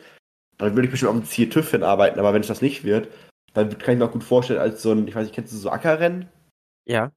dann 0.59 0.75
würde 0.75 0.87
ich 0.87 0.91
bestimmt 0.91 1.11
auf 1.11 1.19
dem 1.19 1.27
Ziel 1.27 1.49
TÜV 1.49 1.71
hinarbeiten, 1.71 2.19
aber 2.19 2.33
wenn 2.33 2.41
es 2.41 2.49
das 2.49 2.63
nicht 2.63 2.85
wird, 2.85 3.09
dann 3.53 3.77
kann 3.79 3.95
ich 3.95 3.99
mir 3.99 4.07
auch 4.07 4.13
gut 4.13 4.25
vorstellen, 4.25 4.61
als 4.61 4.83
so 4.83 4.93
ein, 4.93 5.07
ich 5.07 5.15
weiß 5.15 5.25
nicht, 5.25 5.35
kennst 5.35 5.53
du 5.53 5.57
so 5.57 5.71
Ackerrennen? 5.71 6.29
ja. 6.87 7.13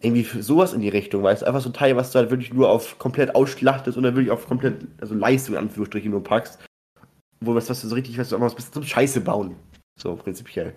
Irgendwie 0.00 0.24
sowas 0.24 0.72
in 0.72 0.80
die 0.80 0.88
Richtung, 0.88 1.22
weil 1.22 1.34
es 1.34 1.44
einfach 1.44 1.60
so 1.60 1.68
ein 1.68 1.72
Teil, 1.72 1.94
was 1.94 2.10
du 2.10 2.18
halt 2.18 2.30
wirklich 2.30 2.52
nur 2.52 2.68
auf 2.68 2.98
komplett 2.98 3.36
ausschlachtest 3.36 3.96
und 3.96 4.02
dann 4.02 4.16
wirklich 4.16 4.32
auf 4.32 4.48
komplett, 4.48 4.88
also 5.00 5.14
Leistung 5.14 5.54
in 5.54 5.60
Anführungsstrichen 5.60 6.10
nur 6.10 6.24
packst. 6.24 6.58
Wo 7.44 7.54
was, 7.54 7.68
was 7.68 7.80
du 7.80 7.88
so 7.88 7.94
richtig, 7.94 8.18
was 8.18 8.28
du 8.28 8.36
ein 8.36 8.54
bisschen 8.54 8.72
zum 8.72 8.82
Scheiße 8.84 9.20
bauen. 9.20 9.56
So 10.00 10.16
prinzipiell. 10.16 10.74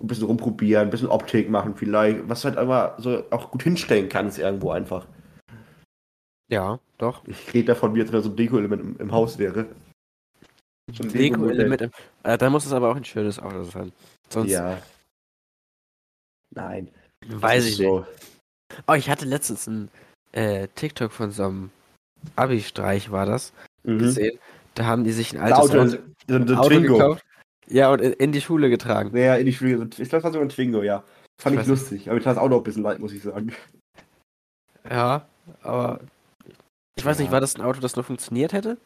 Ein 0.00 0.06
bisschen 0.06 0.26
rumprobieren, 0.26 0.84
ein 0.84 0.90
bisschen 0.90 1.08
Optik 1.08 1.50
machen 1.50 1.76
vielleicht, 1.76 2.28
was 2.28 2.42
du 2.42 2.48
halt 2.48 2.58
einfach 2.58 2.98
so 2.98 3.24
auch 3.30 3.50
gut 3.50 3.62
hinstellen 3.62 4.08
kannst 4.08 4.38
irgendwo 4.38 4.70
einfach. 4.70 5.06
Ja, 6.50 6.80
doch. 6.98 7.26
Ich 7.26 7.52
rede 7.54 7.66
davon, 7.68 7.94
wie 7.94 8.00
jetzt 8.00 8.10
so 8.10 8.18
ein 8.30 8.36
Deko-Element 8.36 8.82
im, 8.82 8.96
im 8.98 9.12
Haus 9.12 9.38
wäre. 9.38 9.66
So 10.92 11.02
ein 11.04 11.12
Deko-Element. 11.12 11.82
im- 11.82 11.90
Äh, 12.22 12.38
dann 12.38 12.52
muss 12.52 12.66
es 12.66 12.72
aber 12.72 12.90
auch 12.90 12.96
ein 12.96 13.04
schönes 13.04 13.38
Auto 13.38 13.64
sein. 13.64 13.92
Sonst 14.28 14.50
Ja. 14.50 14.80
Nein. 16.54 16.90
weiß 17.26 17.64
ich 17.66 17.72
ist 17.72 17.78
nicht. 17.80 18.06
Oh, 18.86 18.94
ich 18.94 19.08
hatte 19.10 19.24
letztens 19.24 19.66
ein 19.66 19.90
äh, 20.32 20.68
TikTok 20.68 21.12
von 21.12 21.30
so 21.30 21.44
einem 21.44 21.70
Abi-Streich, 22.36 23.10
war 23.10 23.26
das, 23.26 23.52
Mhm. 23.84 23.98
gesehen. 23.98 24.38
Da 24.74 24.86
haben 24.86 25.04
die 25.04 25.12
sich 25.12 25.32
ein 25.34 25.40
altes 25.40 25.58
Auto, 25.58 25.80
Auto, 25.80 25.88
so, 26.28 26.34
ein 26.34 26.54
Auto 26.56 26.68
Twingo. 26.68 26.94
gekauft. 26.94 27.24
Ja, 27.68 27.90
und 27.92 28.00
in, 28.00 28.32
die 28.32 28.40
Schule 28.40 28.68
getragen. 28.70 29.16
Ja, 29.16 29.36
in 29.36 29.46
die 29.46 29.52
Schule. 29.52 29.70
Ich 29.72 29.78
glaube, 29.78 30.06
das 30.10 30.24
war 30.24 30.32
sogar 30.32 30.42
ein 30.46 30.48
Twingo, 30.48 30.82
ja. 30.82 31.04
Fand 31.40 31.56
Ich 31.56 31.62
ich, 31.62 31.68
lustig. 31.68 32.08
Aber 32.08 32.18
ich 32.18 32.24
tat 32.24 32.36
das 32.36 32.42
Auto 32.42 32.56
auch 32.56 32.60
ein 32.60 32.64
bisschen 32.64 32.82
leid, 32.82 32.98
muss 32.98 33.12
ich 33.12 33.22
sagen. 33.22 33.52
Ja, 34.88 35.26
aber 35.62 36.00
ich 36.96 37.04
weiß 37.04 37.18
nicht, 37.18 37.28
Ja. 37.28 37.32
war 37.32 37.40
das 37.40 37.54
ein 37.56 37.62
Auto, 37.62 37.80
das 37.80 37.96
nur 37.96 38.04
funktioniert 38.04 38.52
hätte? 38.52 38.78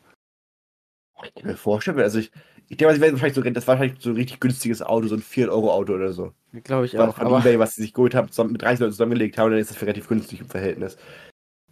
Ich 1.24 1.34
kann 1.34 1.50
mir 1.50 1.56
vorstellen, 1.56 1.98
also 2.00 2.18
ich, 2.18 2.30
ich 2.68 2.76
denke, 2.76 2.86
mal, 2.86 2.94
sie 2.94 3.00
werden 3.00 3.14
wahrscheinlich 3.14 3.34
so, 3.34 3.42
das 3.42 3.66
war 3.66 3.78
wahrscheinlich 3.78 4.02
so 4.02 4.10
ein 4.10 4.16
richtig 4.16 4.38
günstiges 4.40 4.82
Auto, 4.82 5.08
so 5.08 5.14
ein 5.16 5.22
4-Euro-Auto 5.22 5.94
oder 5.94 6.12
so. 6.12 6.32
Glaube 6.64 6.84
ich 6.86 6.94
War 6.94 7.08
auch. 7.08 7.16
von 7.16 7.26
Aber 7.26 7.38
Ebay, 7.40 7.58
was 7.58 7.74
sie 7.74 7.82
sich 7.82 7.94
geholt 7.94 8.14
haben, 8.14 8.28
zusammen 8.30 8.52
mit 8.52 8.62
30 8.62 8.80
Leuten 8.80 8.92
zusammengelegt 8.92 9.38
haben, 9.38 9.50
dann 9.50 9.60
ist 9.60 9.70
das 9.70 9.80
relativ 9.80 10.08
günstig 10.08 10.40
im 10.40 10.48
Verhältnis. 10.48 10.98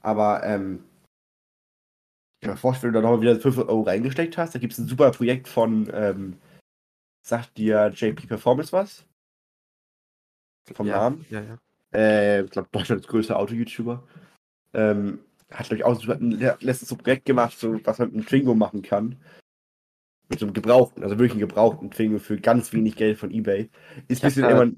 Aber, 0.00 0.42
ähm, 0.44 0.84
kann 2.44 2.52
mir 2.52 2.58
vorstellen, 2.58 2.92
wenn 2.94 3.00
du 3.00 3.06
da 3.06 3.10
nochmal 3.10 3.22
wieder 3.22 3.40
500 3.40 3.68
Euro 3.68 3.82
reingesteckt 3.82 4.38
hast, 4.38 4.54
da 4.54 4.58
gibt 4.58 4.74
es 4.74 4.78
ein 4.78 4.86
super 4.86 5.10
Projekt 5.10 5.48
von, 5.48 5.90
ähm, 5.92 6.36
sagt 7.22 7.56
dir 7.56 7.90
JP 7.94 8.26
Performance 8.26 8.72
was? 8.72 9.06
Vom 10.72 10.86
ja, 10.86 10.96
Namen? 10.96 11.26
Ja, 11.30 11.40
ja. 11.42 11.58
äh, 11.92 12.42
ich 12.42 12.50
glaube, 12.50 12.68
Deutschlands 12.70 13.06
größter 13.06 13.38
Auto-YouTuber. 13.38 14.06
Ähm, 14.74 15.20
hat, 15.50 15.66
glaube 15.66 15.76
ich, 15.76 15.84
auch 15.84 16.08
ein, 16.08 16.30
le- 16.32 16.56
letztens 16.60 16.88
so 16.88 16.94
ein 16.94 17.02
Projekt 17.02 17.26
gemacht, 17.26 17.58
so, 17.58 17.78
was 17.84 17.98
man 17.98 18.08
mit 18.08 18.16
einem 18.16 18.26
Twingo 18.26 18.54
machen 18.54 18.82
kann. 18.82 19.20
Mit 20.28 20.38
so 20.38 20.46
einem 20.46 20.54
gebrauchten, 20.54 21.02
also 21.02 21.16
wirklich 21.18 21.32
einen 21.32 21.40
gebrauchten 21.40 21.90
Twingo 21.90 22.18
für 22.18 22.38
ganz 22.38 22.72
wenig 22.72 22.96
Geld 22.96 23.18
von 23.18 23.30
Ebay. 23.30 23.70
Ist 24.08 24.22
ein 24.24 24.28
bisschen 24.28 24.48
immer. 24.48 24.70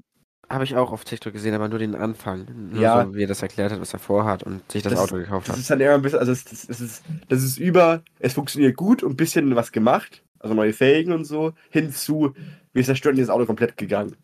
Habe 0.49 0.63
ich 0.63 0.75
auch 0.77 0.91
auf 0.93 1.03
TikTok 1.03 1.33
gesehen, 1.33 1.53
aber 1.53 1.67
nur 1.67 1.79
den 1.79 1.93
Anfang. 1.95 2.45
Nur 2.71 2.81
Ja. 2.81 3.03
so, 3.05 3.13
wie 3.15 3.23
er 3.23 3.27
das 3.27 3.41
erklärt 3.41 3.71
hat, 3.73 3.81
was 3.81 3.91
er 3.93 3.99
vorhat 3.99 4.43
und 4.43 4.69
sich 4.71 4.81
das, 4.81 4.93
Das- 4.93 5.01
Auto 5.01 5.17
gekauft 5.17 5.47
Das 5.49 5.55
hat. 5.55 5.59
ist 5.61 5.69
dann 5.69 5.81
immer 5.81 5.95
ein 5.95 6.01
bisschen, 6.01 6.19
also 6.19 6.31
das, 6.31 6.45
das, 6.45 6.67
das, 6.67 6.79
ist, 6.81 7.03
das 7.27 7.43
ist 7.43 7.57
über, 7.57 8.01
es 8.19 8.33
funktioniert 8.33 8.77
gut 8.77 9.03
und 9.03 9.11
ein 9.13 9.17
bisschen 9.17 9.55
was 9.55 9.71
gemacht, 9.73 10.23
also 10.39 10.53
neue 10.55 10.71
Felgen 10.71 11.11
und 11.11 11.25
so, 11.25 11.53
hinzu, 11.69 12.33
wir 12.73 12.83
zerstören 12.83 13.15
dieses 13.15 13.29
Auto 13.29 13.45
komplett 13.45 13.75
gegangen. 13.75 14.15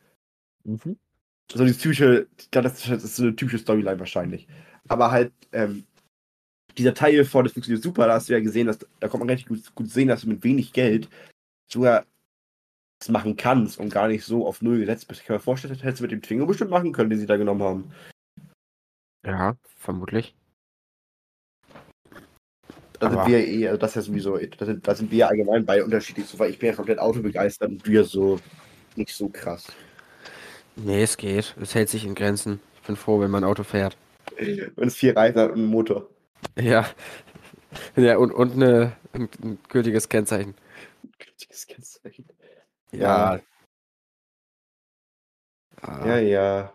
Mhm. 0.63 0.95
So 1.51 1.65
die 1.65 1.73
typische, 1.73 2.27
glaube, 2.51 2.69
das 2.69 2.79
ist- 2.87 3.03
das 3.03 3.15
so 3.17 3.23
eine 3.23 3.35
typische 3.35 3.57
Storyline 3.57 3.99
wahrscheinlich. 3.99 4.47
Aber 4.87 5.11
halt, 5.11 5.33
ähm, 5.51 5.83
dieser 6.77 6.93
Teil 6.93 7.25
von, 7.25 7.43
das 7.43 7.53
funktioniert 7.53 7.83
super, 7.83 8.07
da 8.07 8.13
hast 8.13 8.29
du 8.29 8.33
ja 8.33 8.39
gesehen, 8.39 8.67
dass, 8.67 8.79
da 9.01 9.07
kommt 9.09 9.19
man 9.19 9.29
richtig 9.29 9.49
gut, 9.49 9.75
gut 9.75 9.89
sehen, 9.91 10.07
dass 10.07 10.21
du 10.21 10.29
mit 10.29 10.43
wenig 10.45 10.71
Geld 10.71 11.09
sogar 11.69 11.99
das 11.99 12.07
machen 13.09 13.35
kannst 13.35 13.79
und 13.79 13.89
gar 13.89 14.07
nicht 14.07 14.23
so 14.23 14.47
auf 14.47 14.61
Null 14.61 14.79
gesetzt 14.79 15.07
bist. 15.07 15.21
Ich 15.21 15.27
kann 15.27 15.35
mir 15.35 15.39
vorstellen, 15.39 15.73
das 15.73 15.83
hättest 15.83 15.99
du 15.99 16.03
mit 16.03 16.11
dem 16.11 16.21
Twingo 16.21 16.45
bestimmt 16.45 16.71
machen 16.71 16.91
können, 16.91 17.09
den 17.09 17.19
sie 17.19 17.25
da 17.25 17.37
genommen 17.37 17.63
haben. 17.63 17.91
Ja, 19.25 19.55
vermutlich. 19.77 20.35
Da 22.99 23.09
sind 23.09 23.27
wir 23.27 23.45
eh, 23.45 23.67
also 23.67 23.77
das 23.77 23.91
ist 23.91 23.95
ja 23.95 24.01
sowieso, 24.01 24.37
da 24.37 24.65
sind, 24.65 24.87
da 24.87 24.95
sind 24.95 25.11
wir 25.11 25.27
allgemein 25.27 25.65
bei 25.65 25.83
unterschiedlich 25.83 26.25
so, 26.25 26.39
weil 26.39 26.51
ich 26.51 26.59
bin 26.59 26.69
ja 26.69 26.75
komplett 26.75 26.99
autobegeistert 26.99 27.69
und 27.69 27.85
wir 27.85 28.05
so 28.05 28.39
nicht 28.95 29.13
so 29.13 29.27
krass. 29.27 29.67
Nee, 30.75 31.03
es 31.03 31.17
geht. 31.17 31.55
Es 31.61 31.75
hält 31.75 31.89
sich 31.89 32.05
in 32.05 32.15
Grenzen. 32.15 32.59
Ich 32.75 32.87
bin 32.87 32.95
froh, 32.95 33.19
wenn 33.19 33.31
mein 33.31 33.43
Auto 33.43 33.63
fährt. 33.63 33.97
Wenn 34.37 34.87
es 34.87 34.95
vier 34.95 35.15
Reifen 35.15 35.41
hat 35.41 35.51
und 35.51 35.59
einen 35.59 35.67
Motor. 35.67 36.09
Ja. 36.57 36.87
Ja, 37.95 38.17
und, 38.17 38.31
und 38.31 38.53
eine, 38.53 38.93
ein, 39.13 39.29
ein 39.43 39.59
gültiges 39.69 40.09
Kennzeichen. 40.09 40.55
Gültiges 41.19 41.67
Kennzeichen. 41.67 42.25
Ja. 42.93 43.35
Ja. 43.35 43.41
Ah. 45.81 46.05
Ja, 46.07 46.17
ja. 46.17 46.73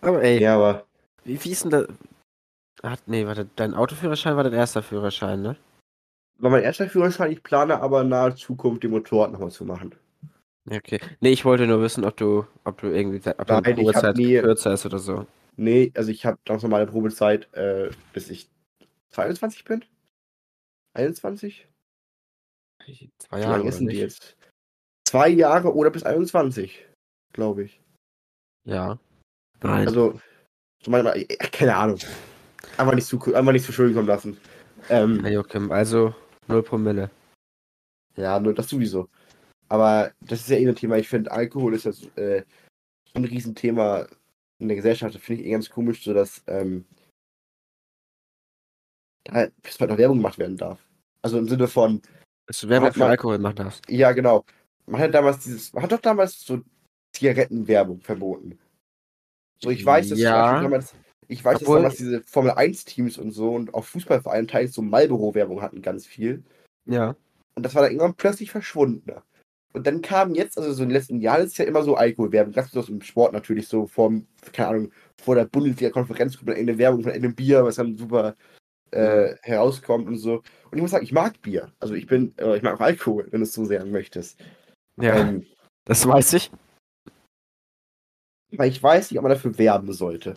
Aber 0.00 0.22
ey, 0.22 0.40
Ja, 0.40 0.56
aber 0.56 0.86
wie, 1.24 1.42
wie 1.44 1.50
ist 1.52 1.64
denn 1.64 1.70
das? 1.70 1.88
Hat, 2.82 3.00
nee, 3.06 3.26
warte, 3.26 3.48
dein 3.56 3.74
Autoführerschein 3.74 4.34
war 4.36 4.42
dein 4.44 4.54
erster 4.54 4.82
Führerschein, 4.82 5.42
ne? 5.42 5.56
war 6.38 6.50
mein 6.50 6.64
erster 6.64 6.88
Führerschein, 6.88 7.30
ich 7.30 7.42
plane 7.44 7.80
aber 7.80 8.00
in 8.00 8.08
naher 8.08 8.34
Zukunft 8.34 8.82
den 8.82 8.90
Motorrad 8.90 9.30
nochmal 9.30 9.52
zu 9.52 9.64
machen. 9.64 9.94
Okay. 10.68 10.98
Nee, 11.20 11.30
ich 11.30 11.44
wollte 11.44 11.68
nur 11.68 11.80
wissen, 11.82 12.04
ob 12.04 12.16
du, 12.16 12.46
ob 12.64 12.80
du 12.80 12.88
irgendwie, 12.88 13.18
ob 13.30 13.46
Nein, 13.48 13.62
deine 13.62 13.74
Probezeit 13.76 14.16
nie- 14.16 14.40
kürzer 14.40 14.72
ist 14.72 14.84
oder 14.86 14.98
so. 14.98 15.26
Nee, 15.56 15.92
also 15.94 16.10
ich 16.10 16.26
habe 16.26 16.38
ganz 16.44 16.62
normale 16.62 16.86
Probezeit, 16.86 17.52
äh, 17.54 17.90
bis 18.12 18.28
ich 18.30 18.50
22 19.10 19.64
bin. 19.64 19.84
21? 20.94 21.68
Zwei 22.80 23.36
Wie 23.36 23.40
Jahre 23.40 23.52
lange 23.52 23.62
oder 23.62 23.68
ist 23.68 23.78
denn 23.78 23.88
die 23.88 23.98
jetzt? 23.98 24.36
Zwei 25.12 25.28
Jahre 25.28 25.74
oder 25.74 25.90
bis 25.90 26.04
21, 26.04 26.86
glaube 27.34 27.64
ich. 27.64 27.82
Ja. 28.64 28.98
Nein. 29.60 29.86
Also, 29.86 30.18
so 30.82 30.90
manchmal, 30.90 31.18
äh, 31.18 31.26
keine 31.52 31.76
Ahnung. 31.76 31.98
Einfach 32.78 32.94
nicht 32.94 33.06
zu, 33.06 33.18
einfach 33.34 33.52
nicht 33.52 33.66
zu 33.66 33.72
schön 33.72 33.92
kommen 33.92 34.06
lassen. 34.06 34.38
Ähm, 34.88 35.18
Na, 35.20 35.28
Joachim, 35.28 35.70
also 35.70 36.14
0 36.48 36.62
Promille. 36.62 37.10
Ja, 38.16 38.40
nur 38.40 38.54
das 38.54 38.70
sowieso. 38.70 39.10
Aber 39.68 40.12
das 40.22 40.40
ist 40.40 40.48
ja 40.48 40.56
eh 40.56 40.66
ein 40.66 40.74
Thema. 40.74 40.96
Ich 40.96 41.10
finde, 41.10 41.30
Alkohol 41.30 41.74
ist 41.74 41.84
das, 41.84 42.04
äh, 42.16 42.44
so 43.04 43.12
ein 43.16 43.26
Riesenthema 43.26 44.06
in 44.60 44.68
der 44.68 44.78
Gesellschaft. 44.78 45.14
Das 45.14 45.20
finde 45.20 45.42
ich 45.42 45.48
eh 45.48 45.52
ganz 45.52 45.68
komisch, 45.68 46.02
so 46.02 46.14
dass 46.14 46.42
ähm, 46.46 46.86
da 49.24 49.48
bis 49.62 49.76
bald 49.76 49.90
noch 49.90 49.98
Werbung 49.98 50.16
gemacht 50.16 50.38
werden 50.38 50.56
darf. 50.56 50.82
Also 51.20 51.36
im 51.36 51.48
Sinne 51.50 51.68
von, 51.68 52.00
Dass 52.46 52.60
du 52.60 52.70
Werbung 52.70 52.94
für 52.94 53.04
Alkohol 53.04 53.36
machen 53.36 53.56
darfst. 53.56 53.90
ja 53.90 54.12
genau. 54.12 54.46
Man 54.86 55.00
hat 55.00 55.14
damals 55.14 55.38
dieses, 55.40 55.72
man 55.72 55.82
hat 55.82 55.92
doch 55.92 56.00
damals 56.00 56.40
so 56.40 56.60
Zigarettenwerbung 57.12 58.00
verboten. 58.00 58.58
So, 59.60 59.70
ich 59.70 59.84
weiß, 59.84 60.08
dass 60.08 60.18
Ja. 60.18 60.60
Damals, 60.60 60.94
ich 61.28 61.44
weiß, 61.44 61.62
Obwohl- 61.62 61.82
dass 61.82 61.96
damals 61.96 61.96
diese 61.98 62.22
Formel 62.24 62.52
1 62.52 62.84
Teams 62.84 63.18
und 63.18 63.30
so 63.30 63.54
und 63.54 63.74
auch 63.74 63.84
Fußballvereine 63.84 64.46
teils 64.46 64.74
so 64.74 64.82
Marlboro-Werbung 64.82 65.62
hatten 65.62 65.82
ganz 65.82 66.06
viel. 66.06 66.42
Ja. 66.86 67.14
Und 67.54 67.64
das 67.64 67.74
war 67.74 67.82
dann 67.82 67.92
irgendwann 67.92 68.14
plötzlich 68.14 68.50
verschwunden. 68.50 69.12
Und 69.74 69.86
dann 69.86 70.02
kam 70.02 70.34
jetzt, 70.34 70.58
also 70.58 70.72
so 70.72 70.82
in 70.82 70.88
den 70.90 70.96
letzten 70.96 71.20
Jahren 71.20 71.44
ist 71.46 71.56
ja 71.56 71.64
immer 71.64 71.82
so 71.82 71.94
Alkoholwerbung, 71.94 72.52
ganz 72.52 72.68
besonders 72.68 72.90
im 72.90 73.00
Sport 73.02 73.32
natürlich, 73.32 73.68
so 73.68 73.86
vor, 73.86 74.12
keine 74.52 74.68
Ahnung, 74.68 74.92
vor 75.22 75.34
der 75.34 75.46
Bundesliga-Konferenz 75.46 76.36
kommt 76.36 76.48
dann 76.48 76.56
irgendeine 76.56 76.78
Werbung 76.78 77.02
von 77.02 77.12
irgendeinem 77.12 77.34
Bier, 77.36 77.64
was 77.64 77.76
dann 77.76 77.96
super 77.96 78.36
äh, 78.90 79.36
herauskommt 79.42 80.06
und 80.08 80.18
so. 80.18 80.42
Und 80.70 80.76
ich 80.76 80.82
muss 80.82 80.90
sagen, 80.90 81.04
ich 81.04 81.12
mag 81.12 81.40
Bier. 81.40 81.72
Also 81.80 81.94
ich 81.94 82.06
bin, 82.06 82.34
äh, 82.36 82.56
ich 82.56 82.62
mag 82.62 82.74
auch 82.74 82.80
Alkohol, 82.80 83.26
wenn 83.30 83.40
du 83.40 83.44
es 83.44 83.54
so 83.54 83.64
sehr 83.64 83.84
möchtest. 83.86 84.38
Ja, 85.00 85.16
Ähm, 85.16 85.46
das 85.84 86.06
weiß 86.06 86.34
ich. 86.34 86.50
weil 88.54 88.70
ich 88.70 88.82
weiß 88.82 89.10
nicht, 89.10 89.18
ob 89.18 89.22
man 89.22 89.32
dafür 89.32 89.56
werben 89.58 89.92
sollte. 89.92 90.36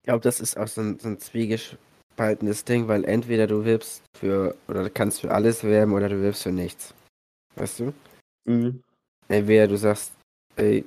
Ich 0.00 0.04
glaube, 0.04 0.22
das 0.22 0.40
ist 0.40 0.56
auch 0.56 0.66
so 0.66 0.80
ein, 0.80 0.98
so 0.98 1.08
ein 1.08 1.18
zwiegespaltenes 1.18 2.64
Ding, 2.64 2.88
weil 2.88 3.04
entweder 3.04 3.46
du 3.46 3.64
wirbst 3.64 4.02
für, 4.16 4.56
oder 4.68 4.84
du 4.84 4.90
kannst 4.90 5.20
für 5.20 5.30
alles 5.30 5.64
werben 5.64 5.92
oder 5.92 6.08
du 6.08 6.22
wirbst 6.22 6.44
für 6.44 6.52
nichts. 6.52 6.94
Weißt 7.56 7.80
du? 7.80 7.92
Mhm. 8.46 8.82
Entweder 9.28 9.68
du 9.68 9.76
sagst, 9.76 10.12
ey, 10.56 10.84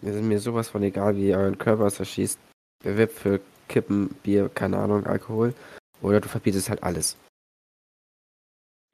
mir 0.00 0.12
sind 0.12 0.26
mir 0.26 0.40
sowas 0.40 0.68
von 0.68 0.82
egal, 0.82 1.14
wie 1.16 1.28
ihr 1.28 1.38
euren 1.38 1.58
Körper 1.58 1.88
zerschießt. 1.88 2.38
Wer 2.82 2.96
wirbt 2.96 3.14
für 3.14 3.40
Kippen, 3.68 4.08
Bier, 4.24 4.48
keine 4.48 4.78
Ahnung, 4.78 5.06
Alkohol. 5.06 5.54
Oder 6.00 6.20
du 6.20 6.28
verbietest 6.28 6.68
halt 6.68 6.82
alles. 6.82 7.16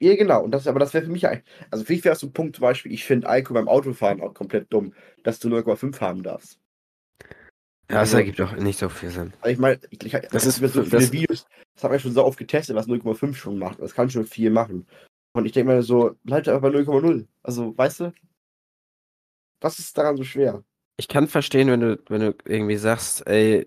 Ja, 0.01 0.15
genau. 0.15 0.43
Und 0.43 0.51
das, 0.51 0.65
aber 0.67 0.79
das 0.79 0.93
wäre 0.93 1.05
für 1.05 1.11
mich 1.11 1.27
ein. 1.27 1.43
Also 1.71 1.83
für 1.83 1.93
mich 1.93 2.03
wäre 2.05 2.13
es 2.13 2.19
so 2.21 2.27
ein 2.27 2.33
Punkt 2.33 2.55
zum 2.55 2.61
Beispiel, 2.63 2.91
ich 2.93 3.03
finde 3.03 3.27
Alkohol 3.27 3.55
beim 3.61 3.67
Autofahren 3.67 4.21
auch 4.21 4.33
komplett 4.33 4.71
dumm, 4.71 4.93
dass 5.23 5.39
du 5.39 5.49
0,5 5.49 5.99
haben 5.99 6.23
darfst. 6.23 6.59
Ja, 7.89 7.95
das 7.95 7.99
Also- 7.99 8.17
ergibt 8.17 8.39
auch 8.41 8.53
nicht 8.53 8.79
so 8.79 8.87
viel 8.87 9.09
Sinn. 9.09 9.33
Also 9.41 9.53
ich 9.53 9.59
meine, 9.59 9.79
ich, 9.89 10.03
ich, 10.05 10.11
Das 10.31 10.45
ist 10.45 10.61
mir 10.61 10.69
so 10.69 10.83
viele 10.83 11.01
das- 11.01 11.11
Videos, 11.11 11.45
das 11.75 11.83
haben 11.83 11.91
wir 11.91 11.99
schon 11.99 12.13
so 12.13 12.23
oft 12.23 12.37
getestet, 12.37 12.75
was 12.75 12.87
0,5 12.87 13.35
schon 13.35 13.57
macht. 13.59 13.79
Das 13.81 13.93
kann 13.93 14.09
schon 14.09 14.25
viel 14.25 14.51
machen. 14.51 14.87
Und 15.33 15.45
ich 15.45 15.51
denke 15.51 15.73
mir 15.73 15.83
so, 15.83 16.15
bleib 16.23 16.47
einfach 16.47 16.61
bei 16.61 16.69
0,0. 16.69 17.27
Also, 17.43 17.77
weißt 17.77 17.99
du, 18.01 18.13
was 19.61 19.79
ist 19.79 19.97
daran 19.97 20.15
so 20.17 20.23
schwer? 20.23 20.63
Ich 20.97 21.07
kann 21.07 21.27
verstehen, 21.27 21.69
wenn 21.69 21.79
du, 21.81 21.99
wenn 22.09 22.21
du 22.21 22.35
irgendwie 22.45 22.77
sagst, 22.77 23.25
ey. 23.27 23.65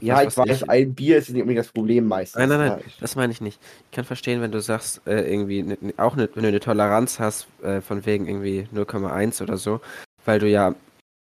Ja, 0.00 0.20
ich 0.22 0.26
weiß, 0.26 0.36
weiß 0.38 0.68
ein 0.68 0.94
Bier 0.94 1.18
ist 1.18 1.30
nicht 1.30 1.40
unbedingt 1.42 1.64
das 1.64 1.72
Problem 1.72 2.06
meistens. 2.06 2.38
Nein, 2.38 2.48
nein, 2.48 2.58
nein, 2.58 2.78
Ja, 2.80 2.84
ich- 2.86 2.96
das 2.98 3.16
meine 3.16 3.32
ich 3.32 3.40
nicht. 3.40 3.60
Ich 3.90 3.90
kann 3.96 4.04
verstehen, 4.04 4.40
wenn 4.40 4.52
du 4.52 4.60
sagst, 4.60 5.00
äh, 5.06 5.30
irgendwie, 5.30 5.62
ne, 5.62 5.78
ne- 5.80 5.94
auch 5.96 6.16
ne, 6.16 6.28
wenn 6.34 6.42
du 6.42 6.48
eine 6.48 6.60
Toleranz 6.60 7.18
hast, 7.18 7.46
äh, 7.62 7.80
von 7.80 8.04
wegen 8.06 8.26
irgendwie 8.26 8.68
0,1 8.72 9.40
oder 9.42 9.56
so, 9.56 9.80
weil 10.24 10.38
du 10.38 10.48
ja, 10.48 10.74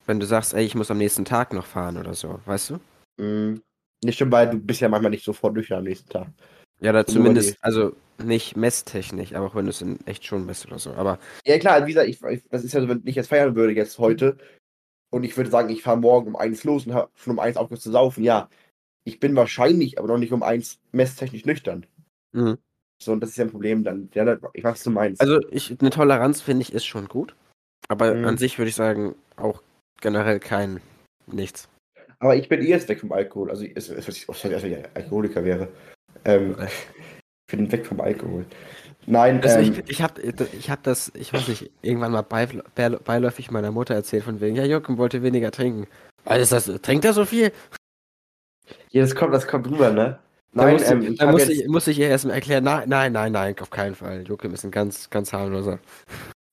wenn 0.07 0.21
du 0.21 0.27
sagst, 0.27 0.55
ey, 0.55 0.65
ich 0.65 0.75
muss 0.75 0.91
am 0.91 0.99
nächsten 0.99 1.25
Tag 1.25 1.53
noch 1.53 1.67
fahren 1.67 1.97
oder 1.97 2.15
so, 2.15 2.41
weißt 2.47 2.71
du? 2.71 2.79
Mhm. 3.23 3.63
Nicht 4.05 4.19
schon, 4.19 4.33
weil 4.33 4.51
du 4.51 4.59
bist 4.59 4.81
ja 4.81 4.89
manchmal 4.89 5.11
nicht 5.11 5.25
sofort 5.25 5.55
nüchtern 5.55 5.79
am 5.79 5.85
nächsten 5.85 6.09
Tag. 6.09 6.29
Ja, 6.81 6.91
oder 6.91 7.07
zumindest, 7.07 7.57
also 7.61 7.95
nicht 8.19 8.57
messtechnisch, 8.57 9.33
aber 9.35 9.47
auch 9.47 9.55
wenn 9.55 9.67
du 9.67 9.71
es 9.71 9.81
in 9.81 9.99
echt 10.07 10.25
schon 10.25 10.45
misst 10.45 10.67
oder 10.67 10.79
so. 10.79 10.93
Aber 10.95 11.19
Ja, 11.47 11.59
klar, 11.59 11.87
wie 11.87 11.93
gesagt, 11.93 12.09
ich, 12.09 12.21
ich, 12.23 12.43
das 12.51 12.65
ist 12.65 12.73
ja 12.75 12.81
so, 12.81 12.89
wenn 12.89 13.03
ich 13.05 13.15
jetzt 13.15 13.29
feiern 13.29 13.55
würde 13.55 13.73
jetzt 13.73 13.99
heute 13.99 14.37
und 15.13 15.25
ich 15.25 15.37
würde 15.37 15.51
sagen, 15.51 15.69
ich 15.69 15.83
fahre 15.83 15.99
morgen 15.99 16.29
um 16.29 16.37
eins 16.37 16.65
los 16.65 16.87
und 16.87 16.95
habe 16.95 17.11
schon 17.15 17.35
um 17.35 17.39
eins 17.39 17.57
aufgehört 17.57 17.83
zu 17.83 17.91
saufen, 17.91 18.25
ja. 18.25 18.49
Ich 19.05 19.21
bin 19.21 19.37
wahrscheinlich, 19.37 19.99
aber 19.99 20.09
noch 20.09 20.19
nicht 20.19 20.33
um 20.33 20.43
eins 20.43 20.81
messtechnisch 20.93 21.45
nüchtern. 21.45 21.87
Mhm. 22.33 22.57
So, 23.03 23.13
und 23.13 23.21
das 23.21 23.31
ist 23.31 23.37
ja 23.37 23.45
ein 23.45 23.51
Problem 23.51 23.85
dann. 23.85 24.09
Ja, 24.15 24.39
ich 24.55 24.65
weiß, 24.65 24.73
was 24.73 24.83
du 24.85 24.91
meinst. 24.91 25.21
Also 25.21 25.41
ich, 25.51 25.77
eine 25.81 25.91
Toleranz 25.91 26.41
finde 26.41 26.63
ich 26.63 26.73
ist 26.73 26.87
schon 26.87 27.09
gut. 27.09 27.35
Aber 27.89 28.15
Mhm. 28.15 28.25
an 28.25 28.39
sich 28.39 28.59
würde 28.59 28.71
ich 28.71 28.77
sagen, 28.77 29.15
auch 29.37 29.61
generell 30.01 30.41
kein 30.41 30.81
nichts. 31.27 31.69
aber 32.21 32.37
ich 32.37 32.49
bin 32.49 32.63
eh 32.63 32.69
jetzt 32.69 32.89
weg 32.89 33.01
vom 33.01 33.13
Alkohol. 33.13 33.51
Also, 33.51 33.65
es, 33.65 33.89
es, 33.89 34.09
es, 34.09 34.29
als 34.29 34.45
wenn 34.63 34.73
ich 34.73 34.87
Alkoholiker 34.95 35.45
wäre. 35.45 35.69
Ähm, 36.25 36.57
ich 37.51 37.57
bin 37.57 37.71
weg 37.71 37.85
vom 37.85 38.01
Alkohol. 38.01 38.47
Nein, 39.07 39.43
Also 39.43 39.59
ähm, 39.59 39.73
ich, 39.73 39.91
ich 39.91 40.03
habe 40.03 40.21
ich 40.21 40.71
hab 40.71 40.83
das, 40.83 41.11
ich 41.15 41.33
weiß 41.33 41.49
nicht, 41.49 41.71
irgendwann 41.83 42.13
mal 42.13 42.23
bei, 42.23 42.47
bei, 42.75 42.89
beiläufig 42.91 43.51
meiner 43.51 43.73
Mutter 43.73 43.95
erzählt 43.95 44.25
von 44.25 44.41
wegen, 44.41 44.57
ja, 44.57 44.65
Jochen 44.65 44.97
wollte 44.99 45.23
weniger 45.23 45.51
trinken. 45.51 45.89
Also 46.25 46.43
ist 46.57 46.69
das, 46.69 46.83
trinkt 46.83 47.05
er 47.05 47.13
so 47.13 47.25
viel? 47.25 47.53
ja, 48.91 49.03
das 49.03 49.15
kommt, 49.15 49.35
das 49.35 49.47
kommt 49.47 49.69
rüber, 49.69 49.91
ne? 49.91 50.19
Da 50.55 50.65
Nein, 50.65 50.75
muss, 50.75 50.91
ähm, 50.91 51.03
ich, 51.03 51.09
ich 51.11 51.19
da 51.19 51.31
muss, 51.33 51.49
ich, 51.49 51.67
muss 51.67 51.87
ich 51.87 51.99
ihr 51.99 52.09
erstmal 52.09 52.35
erklären, 52.35 52.63
nein, 52.65 52.89
nein, 52.89 53.13
nein, 53.13 53.33
nein, 53.33 53.55
auf 53.61 53.71
keinen 53.71 53.95
Fall. 53.95 54.23
Joachim 54.23 54.53
ist 54.53 54.65
ein 54.65 54.71
ganz, 54.71 55.09
ganz 55.11 55.33
harmloser. 55.33 55.79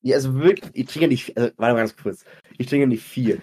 ja, 0.02 0.16
also 0.16 0.34
wirklich, 0.34 0.70
ich 0.72 0.86
trinke 0.86 1.08
nicht, 1.08 1.36
also, 1.36 1.50
warte 1.56 1.74
mal 1.74 1.80
ganz 1.80 1.96
kurz. 1.96 2.24
Ich 2.58 2.66
trinke 2.66 2.86
nicht 2.86 3.04
viel. 3.04 3.40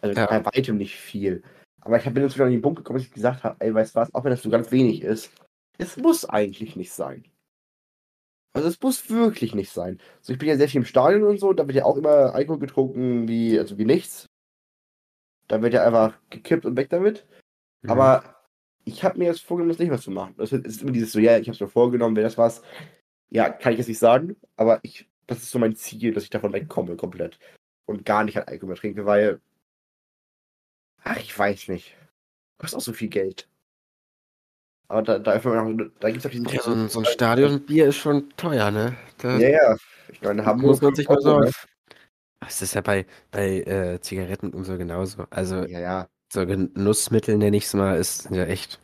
Also 0.00 0.18
Ja. 0.18 0.26
bei 0.26 0.44
weitem 0.44 0.76
nicht 0.76 0.96
viel. 0.96 1.42
Aber 1.80 1.96
ich 1.96 2.04
bin 2.04 2.22
jetzt 2.22 2.34
wieder 2.34 2.46
an 2.46 2.52
den 2.52 2.62
Punkt 2.62 2.78
gekommen, 2.78 2.98
dass 2.98 3.06
ich 3.06 3.14
gesagt 3.14 3.44
habe, 3.44 3.56
ey, 3.60 3.72
weißt 3.72 3.94
du 3.94 4.00
was, 4.00 4.12
auch 4.14 4.24
wenn 4.24 4.30
das 4.32 4.42
so 4.42 4.50
ganz 4.50 4.70
wenig 4.72 5.02
ist, 5.02 5.30
es 5.78 5.96
muss 5.96 6.24
eigentlich 6.28 6.76
nicht 6.76 6.92
sein. 6.92 7.24
Also 8.54 8.68
es 8.68 8.80
muss 8.80 9.08
wirklich 9.08 9.54
nicht 9.54 9.72
sein. 9.72 9.98
Also 10.18 10.34
ich 10.34 10.38
bin 10.38 10.48
ja 10.48 10.56
sehr 10.56 10.68
viel 10.68 10.80
im 10.80 10.86
Stadion 10.86 11.22
und 11.24 11.38
so, 11.38 11.52
da 11.52 11.66
wird 11.66 11.76
ja 11.76 11.84
auch 11.84 11.96
immer 11.96 12.34
Alkohol 12.34 12.58
getrunken 12.58 13.26
wie, 13.28 13.58
also 13.58 13.78
wie 13.78 13.86
nichts. 13.86 14.26
Da 15.48 15.62
wird 15.62 15.74
ja 15.74 15.84
einfach 15.86 16.18
gekippt 16.30 16.66
und 16.66 16.76
weg 16.76 16.90
damit. 16.90 17.26
Mhm. 17.82 17.90
Aber 17.90 18.42
ich 18.84 19.04
habe 19.04 19.18
mir 19.18 19.26
jetzt 19.26 19.42
vorgenommen, 19.42 19.70
das 19.70 19.78
nicht 19.78 19.88
mehr 19.88 19.98
zu 19.98 20.10
machen. 20.10 20.34
Das 20.36 20.52
ist 20.52 20.82
immer 20.82 20.92
dieses 20.92 21.12
so, 21.12 21.18
ja, 21.18 21.38
ich 21.38 21.48
habe 21.48 21.54
es 21.54 21.60
mir 21.60 21.68
vorgenommen, 21.68 22.16
wäre 22.16 22.26
das 22.26 22.38
was. 22.38 22.62
Ja, 23.30 23.48
kann 23.48 23.72
ich 23.72 23.78
jetzt 23.78 23.88
nicht 23.88 23.98
sagen, 23.98 24.36
aber 24.56 24.80
ich, 24.82 25.08
das 25.26 25.38
ist 25.38 25.50
so 25.50 25.58
mein 25.58 25.74
Ziel, 25.76 26.12
dass 26.12 26.24
ich 26.24 26.30
davon 26.30 26.52
wegkomme 26.52 26.96
komplett. 26.96 27.38
Und 27.86 28.04
gar 28.04 28.24
nicht 28.24 28.36
halt 28.36 28.48
Alkohol 28.48 28.68
mehr 28.68 28.76
trinke, 28.76 29.06
weil. 29.06 29.40
Ach, 31.04 31.16
ich 31.16 31.36
weiß 31.36 31.68
nicht. 31.68 31.96
Kostet 32.58 32.78
auch 32.78 32.82
so 32.82 32.92
viel 32.92 33.08
Geld. 33.08 33.48
Aber 34.92 35.00
da, 35.00 35.18
da, 35.18 35.38
da 35.38 36.10
gibt 36.10 36.18
es 36.18 36.26
auch 36.26 36.30
diesen. 36.30 36.46
ja, 36.48 36.60
so, 36.60 36.70
ein, 36.70 36.90
so 36.90 36.98
ein 36.98 37.06
Stadionbier 37.06 37.86
ist 37.86 37.96
schon 37.96 38.28
teuer, 38.36 38.70
ne? 38.70 38.94
Da 39.16 39.38
Ja, 39.38 39.48
ja. 39.48 39.76
Ich 40.12 40.20
meine, 40.20 40.44
Hamburg. 40.44 40.68
muss 40.68 40.82
man 40.82 40.94
sich 40.94 41.08
mal 41.08 41.18
so. 41.18 41.40
ne? 41.40 41.50
Das 42.40 42.60
ist 42.60 42.74
ja 42.74 42.82
bei, 42.82 43.06
bei 43.30 43.62
äh, 43.62 44.00
Zigaretten 44.02 44.50
und 44.50 44.64
so 44.64 44.76
genauso. 44.76 45.24
Also 45.30 45.64
Ja, 45.64 45.80
ja. 45.80 46.08
so 46.30 46.44
Genussmittel 46.44 47.38
nenne 47.38 47.56
ich 47.56 47.64
es 47.64 47.72
mal, 47.72 47.96
ist 47.96 48.28
ja 48.30 48.44
echt. 48.44 48.80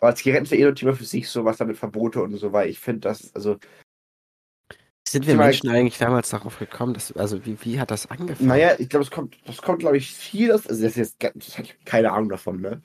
Aber 0.00 0.12
Zigaretten 0.16 0.46
ist 0.46 0.50
ja 0.50 0.58
eh 0.58 0.66
ein 0.66 0.74
Thema 0.74 0.94
für 0.94 1.04
sich, 1.04 1.28
so 1.28 1.44
was 1.44 1.58
damit 1.58 1.76
Verbote 1.76 2.20
und 2.20 2.34
so, 2.34 2.52
weil 2.52 2.68
ich 2.68 2.80
finde, 2.80 3.02
das, 3.02 3.32
also, 3.32 3.58
Sind 5.06 5.28
wir 5.28 5.36
Menschen 5.36 5.70
eigentlich 5.70 5.98
damals 5.98 6.30
darauf 6.30 6.58
gekommen, 6.58 6.94
dass, 6.94 7.12
also 7.12 7.46
wie, 7.46 7.56
wie 7.62 7.78
hat 7.78 7.92
das 7.92 8.10
angefangen? 8.10 8.48
Naja, 8.48 8.74
ich 8.80 8.88
glaube, 8.88 9.04
das 9.04 9.12
kommt, 9.12 9.36
das 9.46 9.62
kommt, 9.62 9.78
glaube 9.78 9.96
ich, 9.96 10.12
viel. 10.12 10.48
Das, 10.48 10.66
also, 10.66 10.82
das 10.82 10.96
ist 10.96 11.20
jetzt, 11.20 11.22
das 11.36 11.62
keine 11.84 12.10
Ahnung 12.10 12.30
davon, 12.30 12.60
ne? 12.60 12.82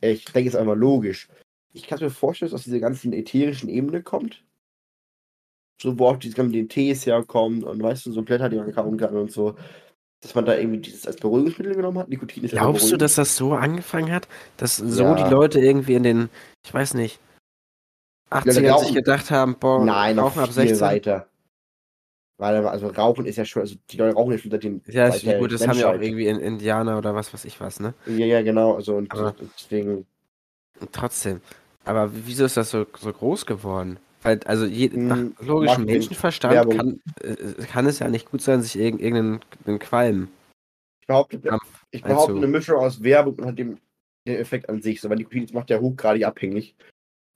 Ich 0.00 0.26
denke, 0.26 0.48
es 0.48 0.54
ist 0.54 0.60
einfach 0.60 0.76
logisch. 0.76 1.28
Ich 1.74 1.86
kann 1.86 1.98
mir 2.00 2.08
vorstellen, 2.10 2.50
dass 2.50 2.60
aus 2.60 2.64
dieser 2.64 2.78
ganzen 2.80 3.12
ätherischen 3.12 3.68
Ebene 3.68 4.02
kommt. 4.02 4.42
So, 5.82 5.98
wo 5.98 6.06
auch 6.06 6.16
diese 6.16 6.36
ganzen 6.36 6.68
Tees 6.68 7.04
herkommen 7.04 7.64
und 7.64 7.82
weißt 7.82 8.06
du, 8.06 8.12
so 8.12 8.22
Blätter, 8.22 8.48
die 8.48 8.56
man 8.56 8.72
kauen 8.72 8.96
kann 8.96 9.16
und 9.16 9.32
so. 9.32 9.56
Dass 10.22 10.34
man 10.34 10.46
da 10.46 10.56
irgendwie 10.56 10.78
dieses 10.78 11.06
als 11.06 11.16
Beruhigungsmittel 11.16 11.74
genommen 11.74 11.98
hat. 11.98 12.08
Nikotin 12.08 12.44
ist 12.44 12.52
ja 12.52 12.60
Glaubst 12.60 12.90
du, 12.90 12.96
dass 12.96 13.16
das 13.16 13.36
so 13.36 13.52
angefangen 13.52 14.10
hat, 14.12 14.28
dass 14.56 14.76
so 14.76 15.02
Ja. 15.02 15.14
die 15.14 15.30
Leute 15.30 15.60
irgendwie 15.60 15.94
in 15.94 16.04
den, 16.04 16.30
ich 16.64 16.72
weiß 16.72 16.94
nicht, 16.94 17.20
80ern 18.30 18.52
sich 18.52 18.70
rauchen- 18.70 18.94
gedacht 18.94 19.30
haben, 19.30 19.58
boah, 19.58 19.84
Nein, 19.84 20.16
noch 20.16 20.26
rauchen 20.26 20.38
ab 20.40 20.46
viel 20.46 20.54
16? 20.54 20.80
weiter. 20.80 21.28
Weil, 22.38 22.66
also 22.66 22.88
Rauchen 22.88 23.26
ist 23.26 23.36
ja 23.36 23.44
schon, 23.44 23.62
also 23.62 23.76
die 23.90 23.96
Leute 23.96 24.14
rauchen 24.16 24.32
ja 24.32 24.38
schon 24.38 24.50
seit 24.50 24.64
den. 24.64 24.82
Ja, 24.86 25.08
ist, 25.08 25.24
gut, 25.24 25.52
das 25.52 25.66
haben 25.66 25.78
ja 25.78 25.90
auch 25.90 26.00
irgendwie 26.00 26.26
in 26.26 26.40
Indianer 26.40 26.98
oder 26.98 27.14
was 27.14 27.32
weiß 27.34 27.44
ich 27.44 27.60
was, 27.60 27.78
ne? 27.78 27.94
Ja, 28.06 28.26
ja, 28.26 28.42
genau. 28.42 28.74
Also 28.74 28.96
und, 28.96 29.12
und 29.14 29.34
deswegen. 29.58 30.06
Und 30.80 30.92
trotzdem. 30.92 31.40
Aber 31.84 32.10
wieso 32.14 32.44
ist 32.44 32.56
das 32.56 32.70
so, 32.70 32.86
so 32.98 33.12
groß 33.12 33.46
geworden? 33.46 33.98
Weil, 34.22 34.40
also 34.44 34.64
je, 34.64 34.88
Hm, 34.88 35.08
nach 35.08 35.18
logischem 35.46 35.64
Marketing, 35.64 35.86
Menschenverstand 35.86 36.54
Werbung. 36.54 36.76
kann, 36.78 37.00
äh, 37.20 37.36
kann 37.66 37.86
es 37.86 37.98
ja 37.98 38.08
nicht 38.08 38.30
gut 38.30 38.40
sein, 38.40 38.62
sich 38.62 38.76
irg 38.76 38.98
irgendeinen 39.00 39.40
einen 39.66 39.78
Qualm. 39.78 40.28
Ich 41.00 41.06
behaupte, 41.06 41.42
ich 41.90 42.02
behaupte 42.02 42.36
eine 42.36 42.46
Mischung 42.46 42.78
aus 42.78 43.02
Werbung 43.02 43.34
und 43.34 43.44
hat 43.46 43.58
dem 43.58 43.78
den 44.26 44.36
Effekt 44.36 44.70
an 44.70 44.80
sich. 44.80 45.02
So, 45.02 45.10
weil 45.10 45.18
Nikotin 45.18 45.46
macht 45.52 45.68
ja 45.68 45.78
hochgradig 45.78 46.24
abhängig. 46.24 46.74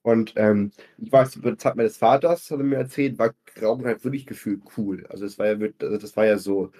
Und 0.02 0.32
ähm, 0.36 0.70
ich 0.96 1.12
weiß, 1.12 1.36
über 1.36 1.50
die 1.50 1.58
Zeit 1.58 1.76
meines 1.76 1.98
Vaters, 1.98 2.50
hat 2.50 2.58
er 2.58 2.64
mir 2.64 2.76
erzählt, 2.76 3.18
war 3.18 3.34
Rauchen 3.60 3.84
halt 3.84 4.02
wirklich 4.04 4.24
gefühlt 4.24 4.62
cool. 4.78 5.04
Also 5.10 5.26
es 5.26 5.38
war 5.38 5.48
ja, 5.48 5.68
also 5.82 5.98
das 5.98 6.16
war 6.16 6.24
ja 6.24 6.38
so, 6.38 6.72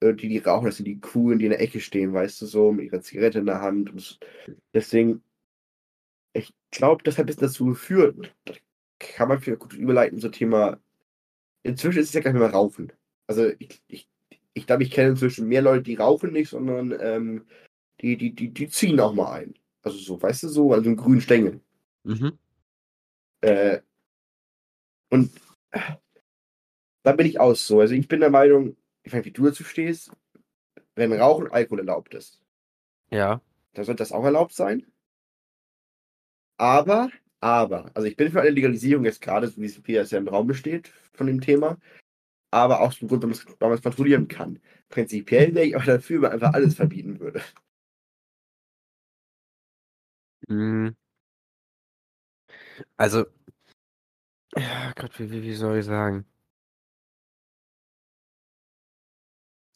äh, 0.00 0.14
die, 0.14 0.28
die 0.30 0.38
rauchen, 0.38 0.64
das 0.66 0.76
sind 0.76 0.86
die 0.86 1.00
coolen, 1.00 1.38
die 1.38 1.44
in 1.46 1.50
der 1.50 1.60
Ecke 1.60 1.80
stehen, 1.80 2.14
weißt 2.14 2.40
du, 2.40 2.46
so, 2.46 2.72
mit 2.72 2.86
ihrer 2.86 3.02
Zigarette 3.02 3.40
in 3.40 3.46
der 3.46 3.60
Hand. 3.60 3.90
Und 3.90 3.98
es- 3.98 4.18
deswegen, 4.72 5.22
ich 6.32 6.52
glaube, 6.70 7.02
das 7.02 7.18
hat 7.18 7.24
ein 7.24 7.26
bisschen 7.26 7.42
dazu 7.42 7.66
geführt. 7.66 8.34
Das 8.44 8.56
kann 8.98 9.28
man 9.28 9.40
vielleicht 9.40 9.60
gut 9.60 9.74
überleiten, 9.74 10.20
so 10.20 10.28
Thema. 10.28 10.78
Inzwischen 11.62 12.00
ist 12.00 12.08
es 12.08 12.14
ja 12.14 12.20
gar 12.20 12.32
nicht 12.32 12.40
mehr 12.40 12.50
Rauchen. 12.50 12.92
Also 13.26 13.50
ich, 13.58 13.82
ich, 13.86 14.08
ich 14.54 14.66
glaube, 14.66 14.82
ich 14.82 14.90
kenne 14.90 15.10
inzwischen 15.10 15.48
mehr 15.48 15.62
Leute, 15.62 15.82
die 15.84 15.94
rauchen 15.94 16.32
nicht, 16.32 16.50
sondern 16.50 16.96
ähm, 17.00 17.46
die, 18.00 18.16
die, 18.16 18.34
die, 18.34 18.50
die 18.50 18.68
ziehen 18.68 18.98
auch 19.00 19.14
mal 19.14 19.32
ein. 19.32 19.54
Also 19.82 19.98
so, 19.98 20.20
weißt 20.20 20.44
du, 20.44 20.48
so, 20.48 20.72
also 20.72 20.88
einen 20.88 20.96
grünen 20.96 21.20
Stängel. 21.20 21.60
Mhm. 22.04 22.38
Äh, 23.40 23.80
und 25.10 25.30
äh, 25.70 25.80
da 27.02 27.12
bin 27.12 27.26
ich 27.26 27.40
aus 27.40 27.66
so. 27.66 27.80
Also 27.80 27.94
ich 27.94 28.08
bin 28.08 28.20
der 28.20 28.30
Meinung, 28.30 28.76
ich 29.02 29.12
weiß 29.12 29.18
nicht, 29.18 29.26
wie 29.26 29.32
du 29.32 29.44
dazu 29.44 29.64
stehst, 29.64 30.12
wenn 30.94 31.12
Rauchen 31.12 31.50
Alkohol 31.50 31.80
erlaubt 31.80 32.14
ist, 32.14 32.40
Ja. 33.10 33.40
dann 33.74 33.84
sollte 33.84 33.98
das 34.00 34.12
auch 34.12 34.24
erlaubt 34.24 34.52
sein. 34.52 34.91
Aber, 36.62 37.10
aber, 37.40 37.90
also 37.94 38.06
ich 38.06 38.16
bin 38.16 38.30
für 38.30 38.40
eine 38.40 38.50
Legalisierung 38.50 39.04
jetzt 39.04 39.20
gerade, 39.20 39.48
so 39.48 39.60
wie 39.60 39.66
es 39.66 39.78
es 40.06 40.10
ja 40.12 40.18
im 40.18 40.28
Raum 40.28 40.46
besteht 40.46 40.92
von 41.12 41.26
dem 41.26 41.40
Thema, 41.40 41.76
aber 42.52 42.80
auch 42.82 42.94
zum 42.94 43.08
Grund, 43.08 43.24
weil 43.24 43.30
man 43.70 43.74
es- 43.78 43.82
kontrollieren 43.82 44.28
kann. 44.28 44.60
Prinzipiell 44.90 45.54
wäre 45.54 45.66
ich 45.66 45.76
aber 45.76 45.86
dafür, 45.86 46.16
wenn 46.22 46.30
man 46.30 46.32
einfach 46.34 46.54
alles 46.54 46.74
verbieten 46.76 47.20
würde. 47.20 47.42
Mhm. 50.48 50.94
Also, 52.98 53.26
ja 54.56 54.92
Gott, 54.96 55.18
wie, 55.18 55.30
wie, 55.30 55.42
wie 55.42 55.54
soll 55.54 55.78
ich 55.78 55.84
sagen? 55.86 56.24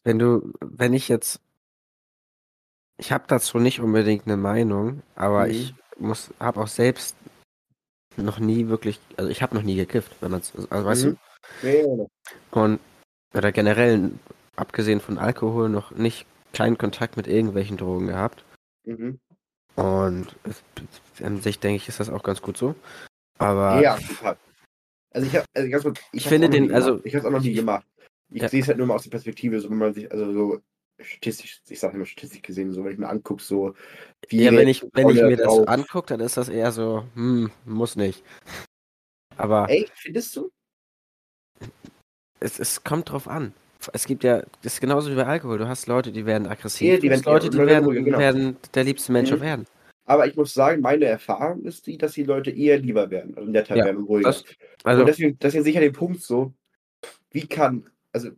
Wenn 0.03 0.17
du, 0.17 0.53
wenn 0.59 0.93
ich 0.93 1.07
jetzt, 1.07 1.39
ich 2.97 3.11
habe 3.11 3.25
dazu 3.27 3.57
nicht 3.59 3.79
unbedingt 3.79 4.25
eine 4.27 4.37
Meinung, 4.37 5.01
aber 5.15 5.45
Mhm. 5.45 5.51
ich 5.51 5.75
muss, 5.99 6.31
habe 6.39 6.61
auch 6.61 6.67
selbst 6.67 7.15
noch 8.15 8.39
nie 8.39 8.67
wirklich, 8.67 8.99
also 9.17 9.29
ich 9.29 9.41
habe 9.41 9.55
noch 9.55 9.63
nie 9.63 9.75
gekifft, 9.75 10.15
wenn 10.21 10.31
man 10.31 10.41
also 10.41 10.85
weißt 10.85 11.05
Mhm. 11.05 11.17
du, 11.61 11.67
Ja, 11.67 11.73
ja, 11.73 11.95
ja. 11.97 12.05
und 12.51 12.79
oder 13.35 13.51
generell 13.51 14.11
abgesehen 14.55 14.99
von 14.99 15.17
Alkohol 15.17 15.69
noch 15.69 15.91
nicht 15.91 16.25
keinen 16.53 16.77
Kontakt 16.77 17.17
mit 17.17 17.27
irgendwelchen 17.27 17.77
Drogen 17.77 18.07
gehabt. 18.07 18.43
Mhm. 18.85 19.19
Und 19.75 20.35
es, 20.43 20.63
an 21.21 21.41
sich 21.41 21.59
denke 21.59 21.77
ich, 21.77 21.87
ist 21.87 21.99
das 21.99 22.09
auch 22.09 22.23
ganz 22.23 22.41
gut 22.41 22.57
so. 22.57 22.73
Aber 23.37 23.79
Ja, 23.81 23.95
Fall. 23.97 24.37
Also 25.13 25.27
ich 25.27 25.35
habe, 25.35 25.45
also 25.53 25.69
ganz 25.69 25.83
kurz, 25.83 25.99
Ich 26.11 26.23
hab's 26.23 26.29
finde 26.29 26.49
den- 26.49 26.73
also- 26.73 26.89
gemacht. 26.91 27.05
ich 27.05 27.13
habe 27.13 27.19
es 27.19 27.25
auch 27.25 27.31
noch 27.31 27.41
nie 27.41 27.53
gemacht. 27.53 27.85
Ich 28.29 28.41
Ja. 28.41 28.49
sehe 28.49 28.61
es 28.61 28.67
halt 28.67 28.77
nur 28.77 28.87
mal 28.87 28.95
aus 28.95 29.03
der 29.03 29.11
Perspektive, 29.11 29.59
so 29.59 29.69
wenn 29.69 29.77
man 29.77 29.93
sich, 29.93 30.11
also 30.11 30.33
so 30.33 30.61
statistisch, 30.99 31.61
ich 31.67 31.79
sage 31.79 31.95
immer 31.95 32.05
statistisch 32.05 32.41
gesehen, 32.41 32.71
so 32.73 32.83
wenn 32.83 32.93
ich 32.93 32.97
mir 32.97 33.09
angucke, 33.09 33.43
so 33.43 33.73
wie 34.29 34.43
Ja, 34.43 34.51
wenn 34.51 34.67
ich, 34.67 34.83
wenn 34.93 35.09
ich 35.09 35.21
mir 35.21 35.37
das 35.37 35.45
drauf. 35.47 35.67
angucke, 35.67 36.07
dann 36.07 36.19
ist 36.19 36.37
das 36.37 36.49
eher 36.49 36.71
so, 36.71 37.05
hm, 37.13 37.51
muss 37.65 37.95
nicht. 37.95 38.23
Aber 39.35 39.69
Echt, 39.69 39.91
findest 39.95 40.35
du? 40.35 40.49
es, 42.39 42.59
es 42.59 42.83
kommt 42.83 43.09
drauf 43.11 43.27
an. 43.27 43.53
Es 43.93 44.05
gibt 44.05 44.23
ja, 44.23 44.41
das 44.63 44.73
ist 44.73 44.81
genauso 44.81 45.11
wie 45.11 45.15
bei 45.15 45.25
Alkohol. 45.25 45.59
Du 45.59 45.67
hast 45.67 45.87
Leute, 45.87 46.11
die 46.11 46.25
werden 46.25 46.47
aggressiv. 46.47 46.87
Ja, 46.89 46.97
die 46.97 47.07
du 47.07 47.13
hast 47.13 47.25
werden- 47.25 47.33
Leute, 47.33 47.49
die 47.49 47.57
werden, 47.57 48.05
genau. 48.05 48.17
werden 48.17 48.57
der 48.73 48.83
liebste 48.83 49.11
Mensch 49.11 49.29
Mhm. 49.29 49.37
auf 49.37 49.43
Erden. 49.43 49.67
Aber 50.05 50.25
ich 50.27 50.35
muss 50.35 50.53
sagen, 50.53 50.81
meine 50.81 51.05
Erfahrung 51.05 51.63
ist 51.65 51.85
die, 51.85 51.97
dass 51.97 52.13
die 52.13 52.23
Leute 52.23 52.49
eher 52.49 52.79
lieber 52.79 53.09
werden, 53.09 53.37
also 53.37 53.49
netter 53.49 53.75
Ja, 53.75 53.85
werden 53.85 54.03
ruhiger. 54.05 54.29
das- 54.29 54.43
Also, 54.83 55.01
und 55.01 55.07
deswegen, 55.07 55.37
deswegen 55.39 55.63
sicher 55.63 55.79
den 55.81 55.93
Punkt 55.93 56.21
so, 56.21 56.53
wie 57.31 57.45
kann, 57.45 57.89
also 58.13 58.29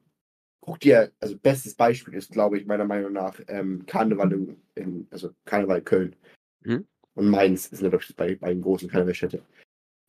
guck 0.62 0.80
dir, 0.80 1.12
also 1.20 1.38
bestes 1.38 1.76
Beispiel 1.76 2.14
ist, 2.14 2.32
glaube 2.32 2.58
ich, 2.58 2.66
meiner 2.66 2.86
Meinung 2.86 3.14
nach, 3.14 3.40
ähm, 3.48 3.86
Karneval 3.86 4.34
in, 4.34 4.62
in, 4.76 5.08
also 5.12 5.32
Karneval 5.46 5.82
Köln. 5.82 6.16
Mhm. 6.62 6.88
Und 7.16 7.30
Mainz 7.30 7.70
sind 7.70 7.82
ja, 7.82 7.90
glaube 7.90 8.04
ich, 8.08 8.16
bei 8.16 8.36
beiden 8.36 8.62
großen 8.62 8.90
Karnevalstädte. 8.90 9.44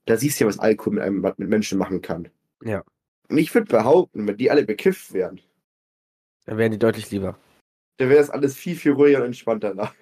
Da 0.06 0.16
siehst 0.16 0.40
du 0.40 0.44
ja, 0.44 0.48
was 0.48 0.58
Alkohol 0.58 0.94
mit 0.94 1.02
einem 1.02 1.20
mit 1.20 1.48
Menschen 1.48 1.78
machen 1.78 2.02
kann. 2.02 2.28
Ja. 2.64 2.84
Und 3.28 3.38
ich 3.38 3.54
würde 3.54 3.66
behaupten, 3.66 4.26
wenn 4.26 4.36
die 4.36 4.50
alle 4.50 4.64
bekifft 4.64 5.12
wären, 5.12 5.40
dann 6.46 6.58
werden 6.58 6.72
die 6.72 6.78
deutlich 6.78 7.10
lieber. 7.10 7.38
dann 7.98 8.08
wäre 8.08 8.18
das 8.18 8.30
alles 8.30 8.56
viel, 8.56 8.74
viel 8.74 8.92
ruhiger 8.92 9.18
und 9.18 9.26
entspannter 9.26 9.74
nach. 9.74 9.94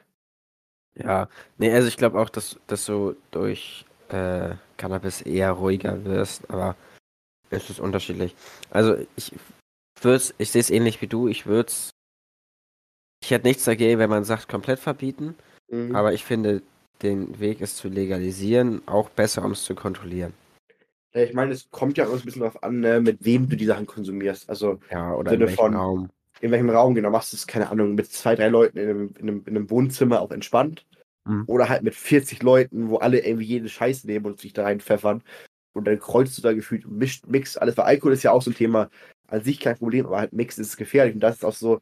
Ja, 0.95 1.29
nee, 1.59 1.73
also 1.73 1.89
ich 1.89 1.97
glaube 1.97 2.19
auch, 2.19 2.29
dass, 2.29 2.59
dass 2.67 2.87
du 2.87 3.17
durch 3.31 3.85
äh, 4.09 4.55
Cannabis 4.77 5.23
eher 5.23 5.53
ruhiger 5.53 6.05
wirst, 6.05 6.49
aber 6.51 6.77
es 7.51 7.71
ist 7.71 7.81
unterschiedlich. 7.81 8.35
Also 8.71 8.97
ich 9.17 9.33
würde 10.05 10.23
ich 10.39 10.51
sehe 10.51 10.61
es 10.61 10.71
ähnlich 10.71 11.01
wie 11.03 11.07
du, 11.07 11.29
ich 11.29 11.47
würde 11.47 11.73
ich 13.23 13.31
hätte 13.31 13.47
nichts 13.47 13.65
dagegen, 13.65 13.99
wenn 13.99 14.11
man 14.11 14.25
sagt, 14.25 14.49
komplett 14.49 14.79
verbieten, 14.79 15.35
Mhm. 15.71 15.95
aber 15.95 16.13
ich 16.13 16.25
finde, 16.25 16.63
den 17.03 17.39
Weg 17.41 17.61
es 17.61 17.77
zu 17.77 17.89
legalisieren 17.89 18.83
auch 18.87 19.09
besser, 19.11 19.45
um 19.45 19.53
es 19.53 19.65
zu 19.65 19.75
kontrollieren. 19.75 20.33
Ja, 21.15 21.23
ich 21.23 21.35
meine, 21.35 21.53
es 21.53 21.69
kommt 21.71 21.97
ja 21.99 22.07
auch 22.07 22.13
ein 22.13 22.21
bisschen 22.21 22.41
darauf 22.43 22.63
an, 22.63 22.81
ne, 22.81 23.01
mit 23.01 23.25
wem 23.25 23.49
du 23.49 23.57
die 23.57 23.67
Sachen 23.67 23.87
konsumierst. 23.87 24.49
Also 24.49 24.79
Ja, 24.91 25.15
oder 25.15 25.31
Sinne 25.31 25.45
in 25.45 25.49
welchem 25.51 25.57
von- 25.57 25.75
Raum. 25.77 26.11
in 26.41 26.51
welchem 26.51 26.71
Raum 26.71 26.95
genau 26.95 27.11
machst 27.11 27.33
du 27.33 27.37
es, 27.37 27.47
keine 27.47 27.71
Ahnung, 27.71 27.95
mit 27.95 28.11
zwei, 28.11 28.35
drei 28.37 28.49
Leuten 28.49 28.79
in 28.79 28.89
einem, 28.89 29.09
in 29.19 29.29
einem, 29.29 29.43
in 29.47 29.57
einem 29.57 29.71
Wohnzimmer 29.71 30.21
auch 30.21 30.31
entspannt. 30.31 30.87
Mhm. 31.25 31.45
Oder 31.47 31.69
halt 31.69 31.83
mit 31.83 31.95
40 31.95 32.43
Leuten, 32.43 32.89
wo 32.89 32.99
alle 32.99 33.21
irgendwie 33.25 33.47
jeden 33.47 33.69
Scheiß 33.69 34.05
nehmen 34.05 34.27
und 34.27 34.41
sich 34.41 34.53
da 34.53 34.63
reinpfeffern. 34.65 35.23
Und 35.75 35.85
dann 35.87 35.99
kreuzt 35.99 36.37
du 36.39 36.43
da 36.43 36.53
gefühlt 36.53 36.85
und 36.87 36.97
mischt, 36.99 37.27
mixt 37.27 37.61
alles. 37.61 37.77
Weil 37.77 37.85
Alkohol 37.87 38.13
ist 38.13 38.23
ja 38.23 38.33
auch 38.33 38.43
so 38.43 38.51
ein 38.51 38.55
Thema, 38.57 38.91
an 39.29 39.43
sich 39.45 39.61
kein 39.61 39.77
Problem, 39.79 40.07
aber 40.07 40.19
halt 40.19 40.33
Mix 40.33 40.59
ist 40.59 40.77
gefährlich. 40.77 41.15
Und 41.15 41.21
das 41.21 41.37
ist 41.37 41.45
auch 41.45 41.53
so, 41.55 41.81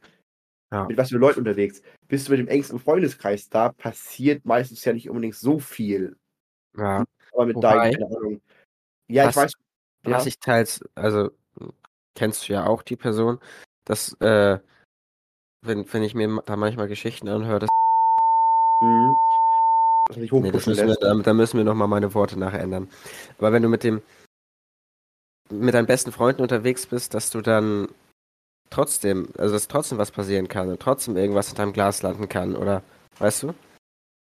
Ja. 0.73 0.85
mit 0.87 0.97
was 0.97 1.11
für 1.11 1.17
Leuten 1.19 1.41
unterwegs. 1.41 1.81
Bist 2.09 2.27
du 2.29 2.33
mit 2.33 2.41
dem 2.41 2.49
engsten 2.49 2.79
Freundeskreis 2.79 3.49
da, 3.49 3.71
passiert 3.73 4.45
meistens 4.45 4.85
ja 4.85 4.93
nicht 4.93 5.09
unbedingt 5.09 5.37
so 5.37 5.59
viel. 5.59 6.17
Ja, 6.77 7.05
Aber 7.33 7.47
mit 7.47 7.57
Wobei- 7.57 7.91
deinen, 7.91 7.93
keine 7.95 8.17
Ahnung. 8.17 8.41
Ja, 9.09 9.25
Was- 9.27 9.31
ich 9.31 9.37
weiß. 9.37 9.53
was 10.05 10.25
Ja. 10.25 10.29
ich 10.29 10.39
teils, 10.41 10.81
also 10.95 11.31
kennst 12.15 12.49
du 12.49 12.53
ja 12.55 12.67
auch 12.67 12.83
die 12.83 12.97
Person, 12.97 13.39
dass, 13.85 14.13
äh, 14.21 14.59
wenn, 15.63 15.93
wenn 15.93 16.03
ich 16.03 16.15
mir 16.15 16.43
da 16.45 16.57
manchmal 16.57 16.89
Geschichten 16.89 17.29
anhöre, 17.29 17.61
dass 17.61 17.69
Mhm. 18.81 19.17
Nee, 20.15 20.51
das 20.51 20.67
müssen 20.67 20.89
wir, 20.89 21.23
da 21.23 21.35
müssen 21.35 21.59
wir 21.59 21.65
nochmal 21.65 21.89
meine 21.89 22.15
Worte 22.15 22.39
nachher 22.39 22.61
ändern. 22.61 22.89
Aber 23.39 23.53
wenn 23.53 23.63
du 23.63 23.69
mit 23.69 23.83
dem, 23.83 24.03
mit 25.51 25.75
deinen 25.75 25.87
besten 25.87 26.13
Freunden 26.13 26.43
unterwegs 26.43 26.87
bist, 26.87 27.15
dass 27.15 27.31
du 27.31 27.41
dann 27.41 27.89
trotzdem, 28.71 29.29
also 29.37 29.55
dass 29.55 29.69
trotzdem 29.69 29.99
was 29.99 30.11
passieren 30.11 30.49
kann 30.49 30.69
und 30.69 30.81
trotzdem 30.81 31.17
irgendwas 31.17 31.51
in 31.51 31.57
deinem 31.57 31.73
Glas 31.73 32.03
landen 32.03 32.29
kann, 32.29 32.57
oder, 32.57 32.83
weißt 33.19 33.45
du? 33.45 33.55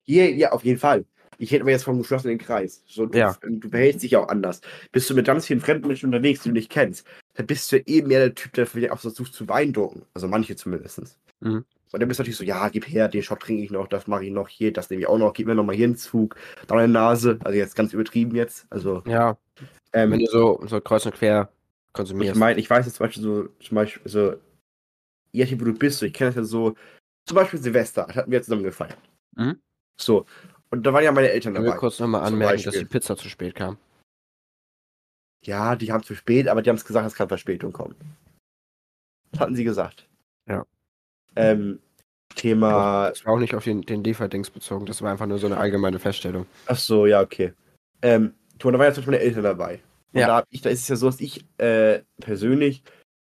Hier, 0.05 0.33
ja, 0.33 0.51
auf 0.51 0.63
jeden 0.63 0.79
Fall. 0.79 1.05
Ich 1.37 1.51
hätte 1.51 1.61
aber 1.63 1.71
jetzt 1.71 1.83
vom 1.83 1.97
geschlossenen 1.97 2.37
Kreis. 2.37 2.83
So, 2.87 3.05
du, 3.05 3.17
Ja. 3.17 3.35
du 3.41 3.69
behältst 3.69 4.03
dich 4.03 4.11
ja 4.11 4.19
auch 4.19 4.27
anders. 4.29 4.61
Bist 4.91 5.09
du 5.09 5.13
mit 5.15 5.25
ganz 5.25 5.45
vielen 5.47 5.61
fremden 5.61 5.87
Menschen 5.87 6.07
unterwegs, 6.07 6.43
die 6.43 6.49
du 6.49 6.53
nicht 6.53 6.69
kennst, 6.71 7.05
dann 7.35 7.47
bist 7.47 7.71
du 7.71 7.77
eh 7.77 8.01
mehr 8.01 8.19
der 8.19 8.35
Typ, 8.35 8.53
der 8.53 8.65
vielleicht 8.67 8.91
auch 8.91 8.99
versucht 8.99 9.33
zu 9.33 9.45
beeindrucken. 9.45 10.05
Also 10.13 10.27
manche 10.27 10.55
zumindest. 10.55 11.17
Mhm. 11.39 11.65
Und 11.91 11.99
dann 11.99 12.07
bist 12.07 12.19
du 12.19 12.23
natürlich 12.23 12.37
so, 12.37 12.43
ja, 12.43 12.69
gib 12.69 12.87
her, 12.87 13.07
den 13.07 13.21
Shot 13.21 13.41
trinke 13.41 13.63
ich 13.63 13.69
noch, 13.69 13.87
das 13.87 14.07
mache 14.07 14.25
ich 14.25 14.31
noch, 14.31 14.47
hier, 14.49 14.73
das 14.73 14.89
nehme 14.89 15.01
ich 15.01 15.07
auch 15.07 15.19
noch, 15.19 15.33
gib 15.33 15.45
mir 15.45 15.53
noch 15.53 15.63
mal 15.63 15.75
hier 15.75 15.85
einen 15.85 15.95
Zug, 15.95 16.35
da 16.65 16.75
eine 16.75 16.91
Nase. 16.91 17.37
Also 17.43 17.57
jetzt 17.57 17.75
ganz 17.75 17.93
übertrieben 17.93 18.35
jetzt. 18.35 18.65
Also, 18.71 19.03
Ja, 19.05 19.37
ähm, 19.93 20.11
wenn 20.11 20.19
du 20.19 20.25
so, 20.25 20.63
so 20.65 20.81
kreuz 20.81 21.05
und 21.05 21.13
quer 21.13 21.49
ich 21.87 21.93
konsumierst. 21.93 22.35
meine, 22.39 22.59
ich 22.59 22.67
weiß 22.67 22.87
jetzt 22.87 22.95
zum 22.95 23.05
Beispiel 23.05 23.23
so, 23.23 23.47
zum 23.59 23.75
Beispiel 23.75 24.11
so, 24.11 24.33
je 25.31 25.43
nachdem, 25.43 25.61
wo 25.61 25.65
du 25.65 25.73
bist, 25.73 25.99
so, 25.99 26.07
ich 26.07 26.13
kenne 26.13 26.29
das 26.31 26.35
ja 26.37 26.43
so, 26.43 26.73
zum 27.27 27.35
Beispiel 27.35 27.59
Silvester, 27.59 28.05
das 28.07 28.15
hatten 28.15 28.31
wir 28.31 28.41
zusammen 28.41 28.63
gefeiert. 28.63 28.97
Mhm. 29.35 29.59
So. 30.01 30.25
Und 30.73 30.81
da 30.87 30.91
waren 30.91 31.03
ja 31.03 31.11
meine 31.11 31.29
Eltern 31.29 31.53
Ich 31.53 31.59
will 31.59 31.67
dabei. 31.67 31.77
kurz 31.77 31.99
nochmal 31.99 32.23
anmerken, 32.23 32.63
dass 32.63 32.73
die 32.73 32.85
Pizza 32.85 33.15
zu 33.15 33.29
spät 33.29 33.53
kam. 33.53 33.77
Ja, 35.45 35.75
die 35.75 35.91
haben 35.91 36.01
zu 36.01 36.15
spät, 36.15 36.47
aber 36.47 36.63
die 36.63 36.69
haben 36.71 36.77
es 36.77 36.83
gesagt, 36.85 37.05
es 37.05 37.13
kann 37.13 37.27
Verspätung 37.27 37.71
kommen. 37.71 37.93
Das 39.29 39.41
hatten 39.41 39.55
sie 39.55 39.65
gesagt. 39.65 40.09
Ja. 40.49 40.65
Ähm, 41.35 41.79
Thema. 42.33 43.09
Das 43.09 43.23
war 43.23 43.33
auch 43.33 43.39
nicht 43.39 43.53
auf 43.53 43.65
den, 43.65 43.83
den 43.83 44.03
Lieferdings 44.03 44.49
bezogen, 44.49 44.87
das 44.87 45.03
war 45.03 45.11
einfach 45.11 45.27
nur 45.27 45.37
so 45.37 45.45
eine 45.45 45.57
allgemeine 45.57 45.99
Feststellung. 45.99 46.47
Ach 46.65 46.75
so, 46.79 47.05
ja, 47.05 47.21
okay. 47.21 47.53
Ähm, 48.01 48.33
da 48.57 48.65
waren 48.65 48.81
ja 48.81 48.93
zum 48.93 49.01
Beispiel 49.03 49.11
meine 49.11 49.19
Eltern 49.19 49.43
dabei. 49.43 49.75
Und 50.11 50.21
Ja. 50.21 50.25
da, 50.25 50.43
ich, 50.49 50.61
da 50.61 50.71
ist 50.71 50.81
es 50.81 50.87
ja 50.87 50.95
so, 50.95 51.05
dass 51.05 51.19
ich 51.21 51.45
äh, 51.59 52.01
persönlich 52.19 52.83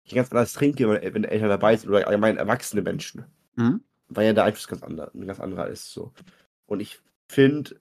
ganz 0.09 0.31
anders 0.31 0.53
trinke, 0.53 0.89
wenn, 0.89 1.15
wenn 1.15 1.25
Eltern 1.25 1.49
dabei 1.49 1.77
sind 1.77 1.91
oder 1.91 2.07
allgemein 2.07 2.37
erwachsene 2.37 2.83
Menschen. 2.83 3.25
Mhm. 3.57 3.83
Weil 4.07 4.27
ja 4.27 4.33
der 4.35 4.45
Einfluss 4.45 4.69
ganz 4.69 4.85
anderer, 4.85 5.11
ein 5.13 5.27
ganz 5.27 5.41
anderer 5.41 5.67
ist. 5.67 5.91
So. 5.93 6.13
Und 6.67 6.79
ich 6.79 7.01
finde, 7.31 7.81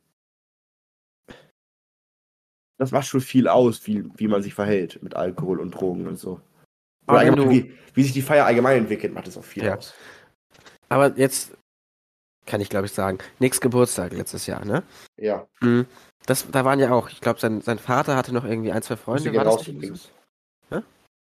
das 2.77 2.91
macht 2.91 3.08
schon 3.08 3.21
viel 3.21 3.47
aus, 3.47 3.86
wie, 3.88 4.03
wie 4.17 4.27
man 4.27 4.41
sich 4.43 4.53
verhält 4.53 5.01
mit 5.03 5.15
Alkohol 5.15 5.60
und 5.60 5.71
Drogen 5.71 6.08
und 6.08 6.17
so. 6.17 6.41
Aber 7.06 7.19
Oder 7.19 7.29
allgemein, 7.32 7.49
wie, 7.49 7.73
wie 7.93 8.03
sich 8.03 8.13
die 8.13 8.21
Feier 8.21 8.45
allgemein 8.45 8.77
entwickelt, 8.79 9.13
macht 9.13 9.27
das 9.27 9.38
auch 9.38 9.43
viel 9.43 9.63
Ja. 9.63 9.77
aus. 9.77 9.93
Aber 10.89 11.15
jetzt 11.17 11.56
kann 12.45 12.62
ich 12.62 12.69
glaube 12.69 12.88
ich 12.88 12.91
sagen, 12.91 13.19
nix 13.39 13.62
Geburtstag 13.62 14.12
letztes 14.13 14.47
Jahr, 14.47 14.65
ne? 14.65 14.84
Ja. 15.17 15.47
Mhm. 15.62 15.86
Das, 16.25 16.49
da 16.49 16.63
waren 16.65 16.79
ja 16.79 16.91
auch, 16.91 17.10
ich 17.10 17.19
glaube, 17.19 17.39
sein, 17.39 17.62
sein 17.62 17.79
Vater 17.79 18.15
hatte 18.15 18.34
noch 18.34 18.45
irgendwie 18.45 18.71
ein, 18.71 18.82
zwei 18.82 18.95
Freunde. 18.95 19.23
Grüße 19.23 19.32
gehen 19.32 19.47
raus 19.47 19.67
übrigens. 19.67 20.10
Hä? 20.69 20.82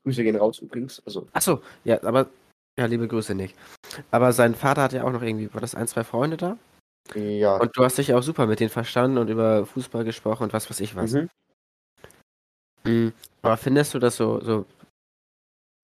Grüße 0.05 0.23
gehen 0.23 0.37
raus 0.37 0.59
übrigens. 0.59 1.03
Also, 1.05 1.29
Achso, 1.33 1.63
ja, 1.85 2.03
aber, 2.03 2.29
ja, 2.79 2.87
liebe 2.87 3.07
Grüße 3.07 3.35
nicht. 3.35 3.55
Aber 4.11 4.33
sein 4.33 4.55
Vater 4.55 4.83
hatte 4.83 4.97
ja 4.97 5.05
auch 5.05 5.13
noch 5.13 5.23
irgendwie, 5.23 5.53
war 5.53 5.61
das 5.61 5.75
ein, 5.75 5.87
zwei 5.87 6.03
Freunde 6.05 6.37
da? 6.39 6.57
Ja. 7.15 7.57
Und 7.57 7.77
du 7.77 7.85
hast 7.85 7.99
dich 7.99 8.13
auch 8.15 8.23
super 8.23 8.47
mit 8.47 8.61
denen 8.61 8.71
verstanden 8.71 9.19
und 9.19 9.29
über 9.29 9.67
Fußball 9.67 10.05
gesprochen 10.05 10.45
und 10.45 10.53
was 10.53 10.69
weiß 10.69 10.81
ich 10.81 10.95
was. 10.97 11.13
Mhm. 11.13 11.29
Mhm. 12.85 13.13
Aber 13.43 13.57
findest 13.57 13.95
du 13.95 13.99
das 13.99 14.17
so, 14.17 14.41
so, 14.41 14.67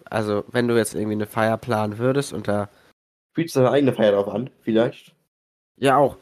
also 0.05 0.45
wenn 0.49 0.69
du 0.69 0.77
jetzt 0.77 0.95
irgendwie 0.95 1.13
eine 1.15 1.27
Feier 1.27 1.57
planen 1.59 1.99
würdest 1.99 2.33
und 2.33 2.49
da, 2.49 2.69
Spielst 3.33 3.57
du 3.57 3.61
deine 3.61 3.71
eigene 3.73 3.93
Feier 3.95 4.13
drauf 4.13 4.29
an, 4.29 4.51
vielleicht? 4.61 5.15
ja 5.79 5.97
auch, 5.97 6.17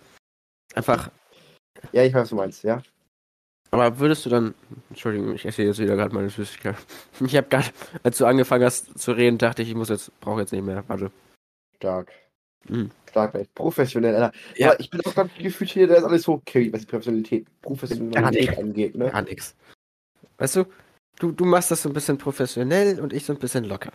einfach, 0.74 1.10
Ja, 1.92 2.02
ich 2.04 2.12
weiß, 2.14 2.22
was 2.22 2.28
du 2.30 2.36
meinst, 2.36 2.62
ja. 2.62 2.82
aber 3.72 3.98
würdest 3.98 4.24
du 4.26 4.30
dann, 4.30 4.54
Entschuldigung, 4.90 5.34
ich 5.34 5.44
esse 5.44 5.62
jetzt 5.62 5.78
wieder 5.78 5.96
gerade 5.96 6.14
meine 6.14 6.30
Süßigkeit. 6.30 6.76
Ich 7.20 7.36
habe 7.36 7.48
gerade, 7.48 7.68
als 8.02 8.18
du 8.18 8.26
angefangen 8.26 8.64
hast 8.64 8.98
zu 8.98 9.12
reden, 9.12 9.38
dachte 9.38 9.62
ich, 9.62 9.70
ich 9.70 9.74
muss 9.74 9.88
jetzt, 9.88 10.18
brauche 10.20 10.40
jetzt 10.40 10.52
nicht 10.52 10.64
mehr, 10.64 10.84
warte. 10.88 11.10
Stark. 11.76 12.12
Mhm. 12.68 12.90
Stark, 13.08 13.34
ey. 13.34 13.46
professionell, 13.54 14.14
Alter. 14.14 14.36
Ja. 14.56 14.68
Aber 14.70 14.80
ich 14.80 14.90
bin 14.90 15.00
auch 15.04 15.14
gerade 15.14 15.30
gefühlt 15.38 15.70
hier, 15.70 15.86
da 15.88 15.94
ist 15.96 16.04
alles 16.04 16.28
okay, 16.28 16.72
was 16.72 16.80
die 16.82 16.86
Professionalität, 16.86 17.46
Professionalität 17.62 18.58
angeht, 18.58 18.94
ne? 18.94 19.10
Gar 19.10 19.22
nix. 19.22 19.54
Weißt 20.38 20.56
du, 20.56 20.64
du, 21.18 21.32
du 21.32 21.44
machst 21.44 21.70
das 21.70 21.82
so 21.82 21.88
ein 21.88 21.92
bisschen 21.92 22.18
professionell 22.18 23.00
und 23.00 23.12
ich 23.12 23.24
so 23.24 23.32
ein 23.32 23.38
bisschen 23.38 23.64
locker. 23.64 23.92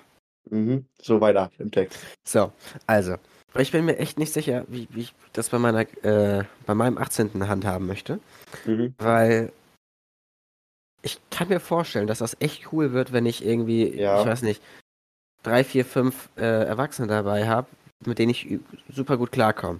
Mhm. 0.50 0.86
So 1.02 1.22
weiter 1.22 1.50
im 1.60 1.72
Text. 1.72 2.00
So, 2.28 2.52
also, 2.88 3.16
ich 3.58 3.72
bin 3.72 3.86
mir 3.86 3.98
echt 3.98 4.20
nicht 4.20 4.34
sicher, 4.34 4.66
wie, 4.68 4.88
wie 4.92 5.02
ich 5.02 5.14
das 5.34 5.50
bei 5.50 5.60
meiner, 5.60 5.82
äh, 6.04 6.44
bei 6.66 6.76
meinem 6.76 6.98
18. 6.98 7.48
handhaben 7.48 7.88
möchte, 7.88 8.20
Mhm. 8.66 8.94
weil 8.98 9.52
ich 11.02 11.20
kann 11.30 11.48
mir 11.48 11.60
vorstellen, 11.60 12.08
dass 12.08 12.20
das 12.20 12.36
echt 12.40 12.74
cool 12.74 12.92
wird, 12.92 13.14
wenn 13.14 13.26
ich 13.26 13.46
irgendwie, 13.46 13.96
Ja. 13.98 14.20
ich 14.22 14.28
weiß 14.28 14.42
nicht, 14.42 14.62
drei, 15.44 15.64
vier, 15.64 15.86
fünf 15.86 16.30
äh, 16.36 16.42
Erwachsene 16.66 17.08
dabei 17.08 17.48
habe, 17.48 17.68
mit 18.08 18.20
denen 18.20 18.32
ich 18.32 18.60
super 18.90 19.18
gut 19.18 19.32
klarkomme. 19.32 19.80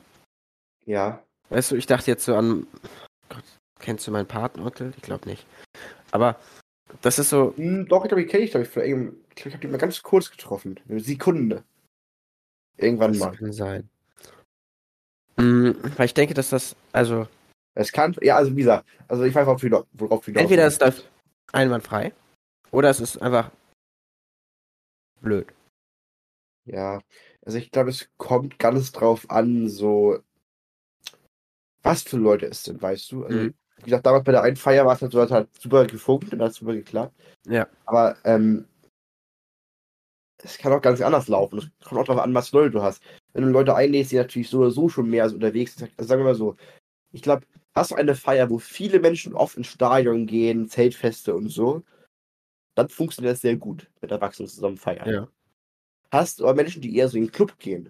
Ja. 0.86 1.24
Weißt 1.50 1.72
du, 1.72 1.76
ich 1.76 1.86
dachte 1.86 2.10
jetzt 2.12 2.26
so 2.26 2.36
an, 2.36 2.68
Gott, 3.30 3.44
kennst 3.80 4.08
du 4.08 4.12
meinen 4.12 4.28
Patenonkel? 4.28 4.94
Ich 4.98 5.04
glaube 5.04 5.28
nicht. 5.30 5.46
Aber 6.12 6.40
das 7.02 7.20
ist 7.20 7.30
so, 7.30 7.54
Hm, 7.58 7.88
doch, 7.88 8.04
ich 8.04 8.10
glaube, 8.10 8.24
die 8.24 8.28
kenne 8.30 8.44
ich, 8.44 8.52
glaube 8.52 8.66
ich, 8.66 8.72
von 8.72 8.84
irgendeinem- 8.84 9.18
ich 9.30 9.36
glaube, 9.36 9.50
ich 9.50 9.56
habe 9.56 9.62
die 9.66 9.72
mal 9.72 9.78
ganz 9.78 10.02
kurz 10.02 10.32
getroffen. 10.32 10.80
Eine 10.88 11.00
Sekunde. 11.00 11.64
Irgendwann 12.78 13.12
das 13.14 13.20
mal. 13.20 13.32
kann 13.36 13.54
sein. 13.54 13.90
Mm, 15.38 15.72
weil 15.98 16.06
ich 16.06 16.14
denke, 16.14 16.34
dass 16.34 16.50
das, 16.50 16.76
also, 16.94 17.28
Es 17.74 17.92
kann, 17.92 18.16
ja, 18.22 18.38
also 18.38 18.52
wie 18.52 18.62
gesagt, 18.62 18.88
also 19.08 19.24
ich 19.24 19.36
weiß, 19.36 19.46
worauf 19.46 19.60
du 19.62 19.68
hinaus- 19.68 19.86
entweder 20.42 20.64
willst. 20.64 20.82
läuft 20.82 21.10
einwandfrei 21.52 22.14
Oder 22.72 22.90
es 22.90 23.00
ist 23.02 23.22
einfach 23.22 23.52
blöd. 25.22 25.48
Ja, 26.66 27.02
also 27.46 27.58
ich 27.58 27.72
glaube, 27.72 27.92
es 27.92 28.10
kommt 28.18 28.60
ganz 28.60 28.92
drauf 28.92 29.30
an, 29.30 29.70
so 29.70 30.20
was 31.84 32.02
für 32.02 32.18
Leute 32.18 32.48
es 32.48 32.64
sind, 32.64 32.82
weißt 32.82 33.12
du? 33.12 33.26
Also, 33.26 33.38
Mhm. 33.38 33.54
wie 33.78 33.84
gesagt, 33.84 34.06
damals 34.06 34.24
bei 34.24 34.32
der 34.32 34.42
einen 34.42 34.56
Feier 34.56 34.86
war 34.86 34.96
es 34.96 35.02
halt 35.02 35.12
so, 35.12 35.22
hat 35.22 35.32
halt 35.32 35.50
super 35.62 35.86
gefunkt 35.86 36.34
und 36.34 36.42
hat 36.42 36.54
super 36.54 36.74
geklappt. 36.74 37.14
Ja. 37.46 37.68
Aber 37.86 38.18
ähm, 38.24 38.68
es 40.44 40.58
kann 40.58 40.74
auch 40.74 40.82
ganz 40.82 41.02
anders 41.02 41.28
laufen. 41.28 41.60
Es 41.60 41.88
kommt 41.88 42.02
auch 42.02 42.06
darauf 42.06 42.24
an, 42.24 42.34
was 42.34 42.50
für 42.50 42.58
Leute 42.58 42.72
du 42.72 42.82
hast. 42.82 43.04
Wenn 43.34 43.44
du 43.44 43.50
Leute 43.50 43.76
einlädst, 43.76 44.12
die 44.12 44.18
natürlich 44.18 44.50
so 44.50 44.60
oder 44.60 44.72
so 44.72 44.90
schon 44.90 45.10
mehr 45.10 45.30
so 45.30 45.36
unterwegs 45.36 45.76
sind, 45.76 45.92
also 45.98 46.08
sagen 46.08 46.22
wir 46.22 46.26
mal 46.26 46.36
so, 46.36 46.56
ich 47.12 47.22
glaube, 47.22 47.46
hast 47.76 47.92
du 47.92 47.96
eine 47.96 48.16
Feier, 48.16 48.50
wo 48.50 48.58
viele 48.58 49.00
Menschen 49.00 49.34
oft 49.34 49.58
ins 49.58 49.68
Stadion 49.68 50.26
gehen, 50.26 50.68
Zeltfeste 50.68 51.36
und 51.36 51.50
so, 51.50 51.84
dann 52.76 52.90
funktioniert 52.90 53.34
das 53.34 53.42
sehr 53.42 53.58
gut 53.58 53.90
mit 54.02 54.12
Erwachsenen 54.12 54.50
zusammen 54.50 54.78
feiern. 54.78 55.10
Ja. 55.10 55.28
Hast 56.12 56.40
du 56.40 56.46
aber 56.46 56.56
Menschen, 56.56 56.82
die 56.82 56.96
eher 56.96 57.08
so 57.08 57.18
in 57.18 57.26
den 57.26 57.32
Club 57.32 57.58
gehen 57.60 57.90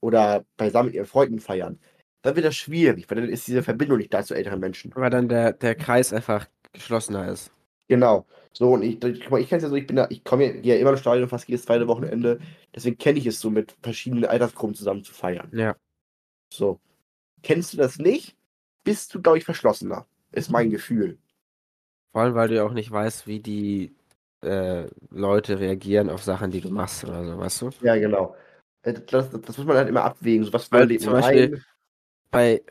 oder 0.00 0.44
beisammen 0.56 0.86
mit 0.86 0.94
ihren 0.94 1.06
Freunden 1.06 1.40
feiern, 1.40 1.78
dann 2.22 2.36
wird 2.36 2.46
das 2.46 2.56
schwierig, 2.56 3.08
weil 3.08 3.20
dann 3.20 3.28
ist 3.28 3.46
diese 3.46 3.62
Verbindung 3.62 3.98
nicht 3.98 4.12
da 4.12 4.22
zu 4.22 4.34
älteren 4.34 4.60
Menschen. 4.60 4.92
Weil 4.94 5.10
dann 5.10 5.28
der, 5.28 5.52
der 5.52 5.74
Kreis 5.74 6.12
einfach 6.12 6.46
geschlossener 6.72 7.28
ist. 7.28 7.52
Genau. 7.88 8.26
So, 8.52 8.72
und 8.72 8.82
ich, 8.82 9.02
ich, 9.02 9.20
ich 9.20 9.28
kenne 9.28 9.56
es 9.56 9.62
ja 9.62 9.68
so, 9.68 9.74
ich 9.74 9.86
bin 9.86 9.96
da, 9.96 10.06
ich 10.10 10.22
komme 10.22 10.60
ja, 10.60 10.76
immer 10.76 10.90
ins 10.90 11.00
Stadion 11.00 11.28
fast 11.28 11.48
jedes 11.48 11.64
zweite 11.64 11.88
Wochenende, 11.88 12.40
deswegen 12.74 12.98
kenne 12.98 13.18
ich 13.18 13.26
es 13.26 13.40
so, 13.40 13.50
mit 13.50 13.76
verschiedenen 13.82 14.26
Altersgruppen 14.26 14.74
zusammen 14.74 15.02
zu 15.02 15.12
feiern. 15.12 15.50
Ja. 15.52 15.76
So. 16.52 16.80
Kennst 17.42 17.72
du 17.72 17.78
das 17.78 17.98
nicht? 17.98 18.36
Bist 18.84 19.14
du, 19.14 19.22
glaube 19.22 19.38
ich, 19.38 19.44
verschlossener. 19.44 20.06
Ist 20.32 20.50
mein 20.50 20.70
Gefühl. 20.70 21.18
Vor 22.12 22.22
allem, 22.22 22.34
weil 22.34 22.48
du 22.48 22.56
ja 22.56 22.64
auch 22.64 22.72
nicht 22.72 22.90
weißt, 22.90 23.26
wie 23.26 23.40
die 23.40 23.94
äh, 24.42 24.86
Leute 25.10 25.58
reagieren 25.58 26.10
auf 26.10 26.22
Sachen, 26.22 26.50
die 26.50 26.60
du 26.60 26.70
machst 26.70 27.04
oder 27.04 27.24
so, 27.24 27.38
weißt 27.38 27.62
du? 27.62 27.70
Ja, 27.82 27.96
genau. 27.96 28.36
Äh, 28.82 28.94
Das, 28.94 29.30
das, 29.30 29.58
muss 29.58 29.66
man 29.66 29.76
halt 29.76 29.88
immer 29.88 30.04
abwägen. 30.04 30.44
So, 30.44 30.52
was 30.52 30.70
Weil 30.72 30.98
zum 30.98 31.12
Beispiel- 31.12 31.54
ein? 31.54 31.64
Bei 32.30 32.62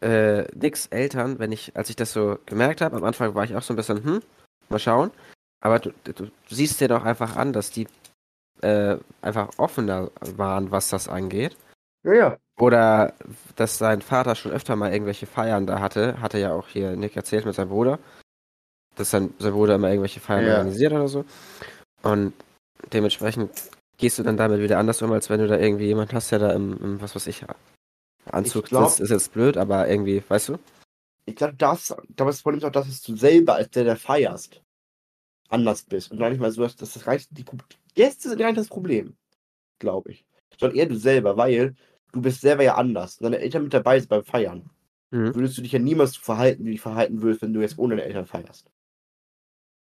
äh, 0.00 0.44
Nicks 0.56 0.86
Eltern, 0.86 1.38
wenn 1.38 1.52
ich, 1.52 1.76
als 1.76 1.90
ich 1.90 1.96
das 1.96 2.12
so 2.12 2.38
gemerkt 2.46 2.80
habe, 2.80 2.96
am 2.96 3.04
Anfang 3.04 3.34
war 3.34 3.44
ich 3.44 3.54
auch 3.54 3.62
so 3.62 3.74
ein 3.74 3.76
bisschen, 3.76 4.02
hm, 4.02 4.22
mal 4.70 4.78
schauen. 4.78 5.10
Aber 5.62 5.78
du, 5.78 5.90
du, 6.04 6.12
du 6.14 6.30
siehst 6.48 6.80
dir 6.80 6.88
doch 6.88 7.04
einfach 7.04 7.36
an, 7.36 7.52
dass 7.52 7.70
die 7.70 7.86
äh, 8.62 8.96
einfach 9.20 9.50
offener 9.58 10.10
waren, 10.36 10.70
was 10.70 10.88
das 10.88 11.08
angeht. 11.08 11.56
Ja, 12.04 12.12
ja. 12.14 12.36
Oder 12.58 13.12
dass 13.56 13.78
sein 13.78 14.00
Vater 14.02 14.34
schon 14.34 14.52
öfter 14.52 14.76
mal 14.76 14.92
irgendwelche 14.92 15.26
Feiern 15.26 15.66
da 15.66 15.80
hatte, 15.80 16.20
hatte 16.20 16.38
ja 16.38 16.52
auch 16.52 16.68
hier 16.68 16.96
Nick 16.96 17.16
erzählt 17.16 17.44
mit 17.44 17.54
seinem 17.54 17.68
Bruder, 17.68 17.98
dass 19.00 19.10
sein, 19.10 19.32
sein 19.38 19.52
Bruder 19.52 19.74
immer 19.76 19.88
irgendwelche 19.88 20.20
Feiern 20.20 20.46
Ja. 20.46 20.52
organisiert 20.58 20.92
oder 20.92 21.08
so. 21.08 21.24
Und 22.02 22.32
dementsprechend 22.92 23.50
gehst 23.98 24.18
du 24.18 24.22
dann 24.22 24.36
damit 24.36 24.60
wieder 24.60 24.78
anders 24.78 25.02
um, 25.02 25.12
als 25.12 25.28
wenn 25.30 25.40
du 25.40 25.48
da 25.48 25.58
irgendwie 25.58 25.86
jemand 25.86 26.12
hast, 26.12 26.30
der 26.32 26.38
da 26.38 26.52
im, 26.52 26.76
im 26.82 27.00
was 27.00 27.14
weiß 27.14 27.26
ich, 27.26 27.44
Anzug 28.26 28.64
Ich 28.64 28.70
glaub- 28.70 28.88
sitzt. 28.88 29.00
Ist 29.00 29.10
jetzt 29.10 29.32
blöd, 29.32 29.56
aber 29.56 29.88
irgendwie, 29.88 30.22
weißt 30.26 30.50
du? 30.50 30.58
Ich 31.26 31.36
glaube, 31.36 31.54
das, 31.54 31.90
aber 31.92 32.30
das 32.30 32.42
Problem 32.42 32.58
ist 32.58 32.64
auch, 32.64 32.72
dass 32.72 32.88
es 32.88 33.02
du 33.02 33.16
selber 33.16 33.54
als 33.54 33.70
der, 33.70 33.84
der 33.84 33.96
feierst, 33.96 34.62
anders 35.48 35.82
bist. 35.82 36.10
Und 36.10 36.18
gar 36.18 36.30
nicht 36.30 36.40
mal 36.40 36.50
so, 36.50 36.62
dass 36.62 36.76
dass 36.76 36.94
das 36.94 37.06
reicht, 37.06 37.28
die 37.36 37.44
Gäste 37.94 38.28
sind 38.28 38.38
gar 38.38 38.46
nicht 38.48 38.58
das 38.58 38.68
Problem. 38.68 39.14
Glaube 39.78 40.12
ich. 40.12 40.24
Sondern 40.58 40.78
eher 40.78 40.86
du 40.86 40.96
selber, 40.96 41.36
weil 41.36 41.74
du 42.12 42.20
bist 42.20 42.40
selber 42.40 42.62
ja 42.64 42.74
anders. 42.76 43.18
Und 43.18 43.24
deine 43.24 43.38
Eltern 43.38 43.64
mit 43.64 43.74
dabei 43.74 43.98
sind 43.98 44.08
beim 44.08 44.24
Feiern. 44.24 44.68
Mhm. 45.10 45.34
Würdest 45.34 45.58
du 45.58 45.62
dich 45.62 45.72
ja 45.72 45.78
niemals 45.78 46.12
so 46.12 46.20
verhalten, 46.20 46.62
wie 46.64 46.68
du 46.68 46.72
dich 46.72 46.80
verhalten 46.80 47.22
würdest, 47.22 47.42
wenn 47.42 47.52
du 47.52 47.60
jetzt 47.60 47.78
ohne 47.78 47.96
deine 47.96 48.06
Eltern 48.06 48.26
feierst. 48.26 48.70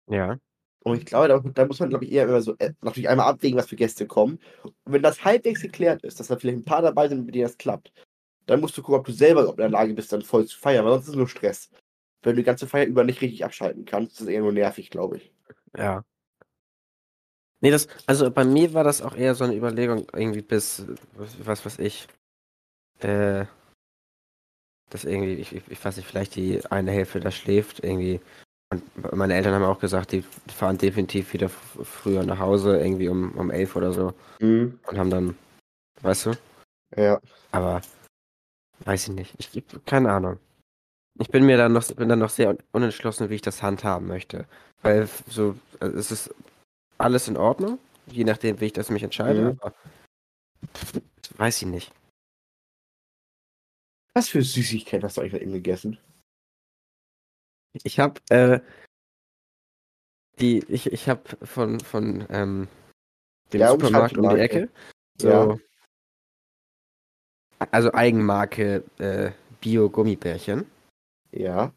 Ja. 0.08 0.38
Und 0.84 0.98
ich 0.98 1.06
glaube, 1.06 1.28
da, 1.28 1.38
da 1.38 1.66
muss 1.66 1.80
man, 1.80 1.90
glaube 1.90 2.04
ich, 2.04 2.12
eher 2.12 2.24
immer 2.24 2.40
so 2.40 2.54
äh, 2.58 2.72
natürlich 2.82 3.08
einmal 3.08 3.26
abwägen, 3.26 3.58
was 3.58 3.68
für 3.68 3.76
Gäste 3.76 4.06
kommen. 4.06 4.38
Und 4.62 4.92
wenn 4.92 5.02
das 5.02 5.24
halbwegs 5.24 5.60
geklärt 5.60 6.02
ist, 6.04 6.20
dass 6.20 6.28
da 6.28 6.36
vielleicht 6.36 6.58
ein 6.58 6.64
paar 6.64 6.82
dabei 6.82 7.08
sind, 7.08 7.26
mit 7.26 7.34
denen 7.34 7.44
das 7.44 7.58
klappt, 7.58 7.92
dann 8.46 8.60
musst 8.60 8.76
du 8.78 8.82
gucken, 8.82 9.00
ob 9.00 9.06
du 9.06 9.12
selber 9.12 9.48
in 9.48 9.56
der 9.56 9.68
Lage 9.68 9.92
bist, 9.94 10.12
dann 10.12 10.22
voll 10.22 10.46
zu 10.46 10.58
feiern, 10.58 10.84
weil 10.84 10.92
sonst 10.92 11.04
ist 11.04 11.10
es 11.10 11.16
nur 11.16 11.28
Stress. 11.28 11.70
Wenn 12.22 12.34
du 12.34 12.42
die 12.42 12.46
ganze 12.46 12.66
Feier 12.66 12.86
über 12.86 13.04
nicht 13.04 13.20
richtig 13.20 13.44
abschalten 13.44 13.84
kannst, 13.84 14.14
ist 14.14 14.22
es 14.22 14.28
eher 14.28 14.40
nur 14.40 14.52
nervig, 14.52 14.90
glaube 14.90 15.18
ich. 15.18 15.32
Ja. 15.76 16.04
Nee, 17.60 17.70
das, 17.70 17.88
also 18.06 18.30
bei 18.30 18.44
mir 18.44 18.72
war 18.72 18.84
das 18.84 19.02
auch 19.02 19.16
eher 19.16 19.34
so 19.34 19.44
eine 19.44 19.54
Überlegung, 19.54 20.06
irgendwie 20.12 20.42
bis, 20.42 20.86
was, 21.14 21.44
was 21.44 21.66
weiß 21.66 21.78
ich, 21.80 22.06
äh, 23.00 23.46
dass 24.90 25.04
irgendwie, 25.04 25.34
ich, 25.34 25.54
ich, 25.54 25.68
ich 25.68 25.84
weiß 25.84 25.96
nicht, 25.96 26.06
vielleicht 26.06 26.36
die 26.36 26.64
eine 26.70 26.92
Hälfte 26.92 27.20
da 27.20 27.30
schläft, 27.30 27.84
irgendwie. 27.84 28.20
Und 28.70 29.14
meine 29.14 29.34
Eltern 29.34 29.54
haben 29.54 29.64
auch 29.64 29.78
gesagt, 29.78 30.12
die 30.12 30.22
fahren 30.48 30.76
definitiv 30.76 31.32
wieder 31.32 31.48
früher 31.48 32.22
nach 32.24 32.38
Hause, 32.38 32.78
irgendwie 32.78 33.08
um, 33.08 33.32
um 33.32 33.50
elf 33.50 33.76
oder 33.76 33.92
so. 33.92 34.12
Mhm. 34.40 34.78
Und 34.86 34.98
haben 34.98 35.10
dann, 35.10 35.38
weißt 36.02 36.26
du, 36.26 36.32
Ja. 36.96 37.18
aber 37.50 37.80
weiß 38.80 39.08
ich 39.08 39.14
nicht. 39.14 39.34
Ich, 39.38 39.64
keine 39.86 40.12
Ahnung. 40.12 40.38
Ich 41.18 41.28
bin 41.30 41.46
mir 41.46 41.56
dann 41.56 41.72
noch, 41.72 41.86
bin 41.94 42.08
dann 42.08 42.18
noch 42.18 42.30
sehr 42.30 42.50
un- 42.50 42.58
unentschlossen, 42.72 43.30
wie 43.30 43.36
ich 43.36 43.42
das 43.42 43.62
handhaben 43.62 44.06
möchte. 44.06 44.46
Weil 44.82 45.08
so, 45.28 45.56
also 45.80 45.98
es 45.98 46.10
ist 46.12 46.34
alles 46.98 47.26
in 47.26 47.36
Ordnung, 47.36 47.78
je 48.06 48.24
nachdem, 48.24 48.60
wie 48.60 48.66
ich 48.66 48.72
das 48.74 48.90
mich 48.90 49.02
entscheide, 49.02 49.52
Mhm. 49.52 49.58
aber 49.60 49.74
weiß 51.38 51.62
ich 51.62 51.68
nicht. 51.68 51.92
Was 54.14 54.28
für 54.28 54.42
Süßigkeit 54.42 55.02
hast 55.02 55.16
du 55.16 55.22
eigentlich 55.22 55.40
eben 55.40 55.52
gegessen? 55.52 55.98
Ich 57.72 57.98
habe 58.00 58.20
äh, 58.30 58.60
die, 60.40 60.64
ich, 60.68 60.92
ich 60.92 61.08
habe 61.08 61.22
von, 61.46 61.80
von 61.80 62.26
ähm, 62.30 62.68
dem 63.52 63.60
Ja, 63.60 63.70
Supermarkt 63.70 64.16
um 64.16 64.28
die. 64.28 64.36
Ecke 64.36 64.68
so, 65.20 65.28
Ja. 65.28 65.58
also 67.70 67.92
Eigenmarke 67.92 68.84
äh, 68.98 69.32
Bio-Gummibärchen. 69.60 70.66
Ja. 71.32 71.72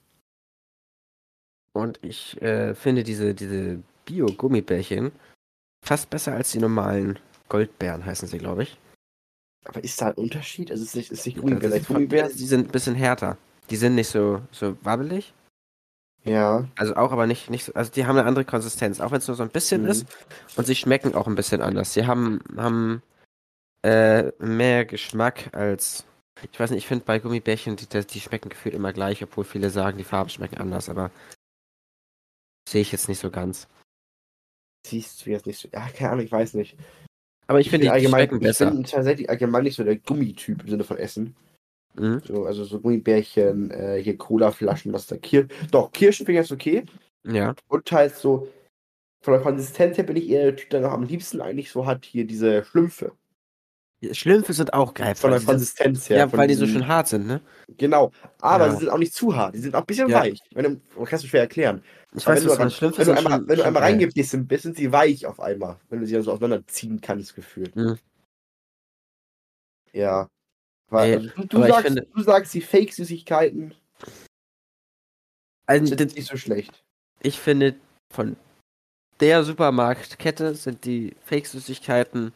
Und 1.74 2.00
ich 2.04 2.40
äh, 2.42 2.76
finde 2.76 3.04
diese, 3.04 3.34
diese 3.34 3.82
Bio-Gummibärchen 4.06 5.12
fast 5.84 6.10
besser 6.10 6.34
als 6.34 6.52
die 6.52 6.60
normalen 6.60 7.18
Goldbeeren, 7.50 8.06
heißen 8.06 8.28
sie, 8.28 8.38
glaube 8.38 8.64
ich. 8.64 8.78
Aber 9.66 9.84
ist 9.84 10.02
da 10.02 10.08
ein 10.08 10.16
Unterschied? 10.16 10.72
Also 10.72 10.84
ist 10.84 10.96
nicht, 10.96 11.12
ist 11.12 11.26
nicht 11.26 11.38
Gummibär, 11.38 11.74
ist 11.74 11.88
Gummibär? 11.88 12.30
Die 12.30 12.46
sind 12.46 12.68
ein 12.68 12.72
bisschen 12.72 12.96
härter. 12.96 13.38
Die 13.70 13.76
sind 13.76 13.96
nicht 13.96 14.08
so, 14.08 14.42
so 14.52 14.78
wabbelig. 14.84 15.34
Ja. 16.24 16.68
Also 16.76 16.96
auch 16.96 17.12
aber 17.12 17.26
nicht, 17.28 17.50
nicht 17.50 17.66
so, 17.66 17.74
also 17.74 17.92
die 17.92 18.06
haben 18.06 18.18
eine 18.18 18.28
andere 18.28 18.46
Konsistenz, 18.46 19.00
auch 19.00 19.12
wenn 19.12 19.18
es 19.20 19.28
nur 19.28 19.36
so 19.36 19.44
ein 19.44 19.50
bisschen 19.50 19.84
Mhm. 19.84 19.88
ist. 19.90 20.06
Und 20.56 20.66
sie 20.66 20.76
schmecken 20.76 21.16
auch 21.16 21.28
ein 21.28 21.36
bisschen 21.36 21.62
anders. 21.62 21.94
Sie 21.94 22.06
haben, 22.06 22.40
haben 22.58 23.02
äh, 23.84 24.32
mehr 24.40 24.86
Geschmack 24.86 25.54
als. 25.56 26.06
Ich 26.52 26.60
weiß 26.60 26.72
nicht, 26.72 26.80
ich 26.80 26.88
finde 26.88 27.06
bei 27.06 27.20
Gummibärchen, 27.20 27.76
die, 27.76 27.88
die 27.88 28.20
schmecken 28.20 28.50
gefühlt 28.50 28.74
immer 28.76 28.94
gleich, 28.94 29.24
obwohl 29.24 29.44
viele 29.44 29.70
sagen, 29.70 29.98
die 29.98 30.04
Farben 30.04 30.30
schmecken 30.30 30.58
anders, 30.58 30.90
aber 30.90 31.12
sehe 32.68 32.82
ich 32.82 32.92
jetzt 32.92 33.10
nicht 33.10 33.20
so 33.20 33.30
ganz. 33.30 33.68
Siehst 34.88 35.26
du 35.26 35.30
jetzt 35.30 35.46
nicht 35.46 35.60
so. 35.60 35.70
Ja, 35.72 35.88
keine 35.90 36.12
Ahnung, 36.12 36.26
ich 36.26 36.32
weiß 36.32 36.54
nicht. 36.56 36.78
Aber 37.48 37.60
ich 37.60 37.70
finde, 37.70 37.86
die, 37.86 37.92
allgemein, 37.92 38.22
schmecken 38.22 38.36
ich 38.38 38.42
besser. 38.42 38.72
bin 38.72 38.84
tatsächlich 38.84 39.30
allgemein 39.30 39.64
nicht 39.64 39.76
so 39.76 39.84
der 39.84 39.98
Gummityp 39.98 40.62
im 40.64 40.70
Sinne 40.70 40.84
von 40.84 40.98
Essen. 40.98 41.36
Mhm. 41.96 42.22
So, 42.26 42.46
also 42.46 42.64
so 42.64 42.80
Gummibärchen, 42.80 43.72
äh, 43.72 44.02
hier 44.02 44.18
Colaflaschen, 44.18 44.94
was 44.94 45.08
da 45.08 45.18
Kir 45.18 45.48
Doch, 45.72 45.92
Kirschen 45.92 46.26
finde 46.26 46.42
ich 46.42 46.50
jetzt 46.50 46.52
okay. 46.54 46.86
Ja. 47.26 47.54
Und 47.68 47.92
halt 47.92 48.16
so, 48.16 48.48
von 49.24 49.34
der 49.34 49.42
Konsistenz 49.42 49.98
her 49.98 50.04
bin 50.06 50.16
ich 50.16 50.30
eher 50.30 50.44
der 50.46 50.56
Typ, 50.56 50.70
der 50.72 50.82
noch 50.82 50.92
am 50.92 51.04
liebsten 51.04 51.42
eigentlich 51.42 51.70
so 51.72 51.86
hat, 51.86 52.06
hier 52.06 52.26
diese 52.26 52.64
Schlümpfe. 52.64 53.12
Schlümpfe 54.14 54.54
sind 54.54 54.74
auch 54.74 54.96
geil. 54.96 55.14
Von 55.14 55.30
der 55.30 55.40
sind- 55.40 55.48
Konsistenz 55.50 56.10
her. 56.10 56.18
ja, 56.18 56.34
weil 56.34 56.48
die 56.48 56.56
so 56.56 56.66
schön 56.66 56.88
hart 56.88 57.08
sind, 57.08 57.28
ne? 57.28 57.40
Genau. 57.78 58.12
Aber 58.40 58.66
Ja. 58.66 58.72
sie 58.72 58.78
sind 58.80 58.90
auch 58.90 58.98
nicht 58.98 59.14
zu 59.14 59.36
hart. 59.36 59.54
Die 59.54 59.60
sind 59.60 59.76
auch 59.76 59.82
ein 59.82 59.86
bisschen 59.86 60.10
Ja. 60.10 60.22
weich. 60.22 60.40
Wenn 60.56 60.64
du, 60.64 60.82
das 60.98 61.08
kannst 61.10 61.24
du 61.26 61.28
schwer 61.28 61.42
erklären. 61.42 61.84
Ich 62.16 62.26
Aber 62.26 62.36
weiß, 62.36 62.42
wenn 62.42 62.50
was 62.50 62.56
du, 62.58 62.62
ran- 62.64 62.72
Schlümpfe 62.72 62.98
wenn 62.98 63.06
du 63.06 63.12
sind 63.12 63.18
einmal, 63.20 63.40
schon, 63.42 63.48
wenn 63.48 63.58
du 63.60 63.64
einmal 63.66 63.84
reingebissen 63.84 64.48
bist, 64.48 64.64
sind 64.64 64.76
sie 64.78 64.92
weich 64.92 65.28
auf 65.28 65.40
einmal. 65.40 65.78
Wenn 65.90 66.00
du 66.00 66.08
sie 66.08 66.14
dann 66.14 66.24
so 66.24 66.32
auseinanderziehen 66.32 67.00
kannst, 67.00 67.36
gefühlt. 67.36 67.76
Mhm. 67.76 68.00
Ja. 69.94 70.28
Weil, 70.92 71.16
also, 71.16 71.30
du, 71.30 71.46
du, 71.48 71.62
ich 71.64 71.68
sagst, 71.70 71.82
finde- 71.88 72.06
du 72.14 72.22
sagst, 72.22 72.54
die 72.54 72.62
Fake-Süßigkeiten 72.62 73.74
Also, 75.66 75.86
sind 75.86 76.00
das- 76.02 76.16
nicht 76.16 76.28
so 76.28 76.36
schlecht. 76.38 76.84
ich 77.22 77.40
finde, 77.40 77.76
von 78.14 78.36
der 79.22 79.44
Supermarktkette 79.46 80.54
sind 80.54 80.84
die 80.84 81.16
Fake-Süßigkeiten 81.22 82.34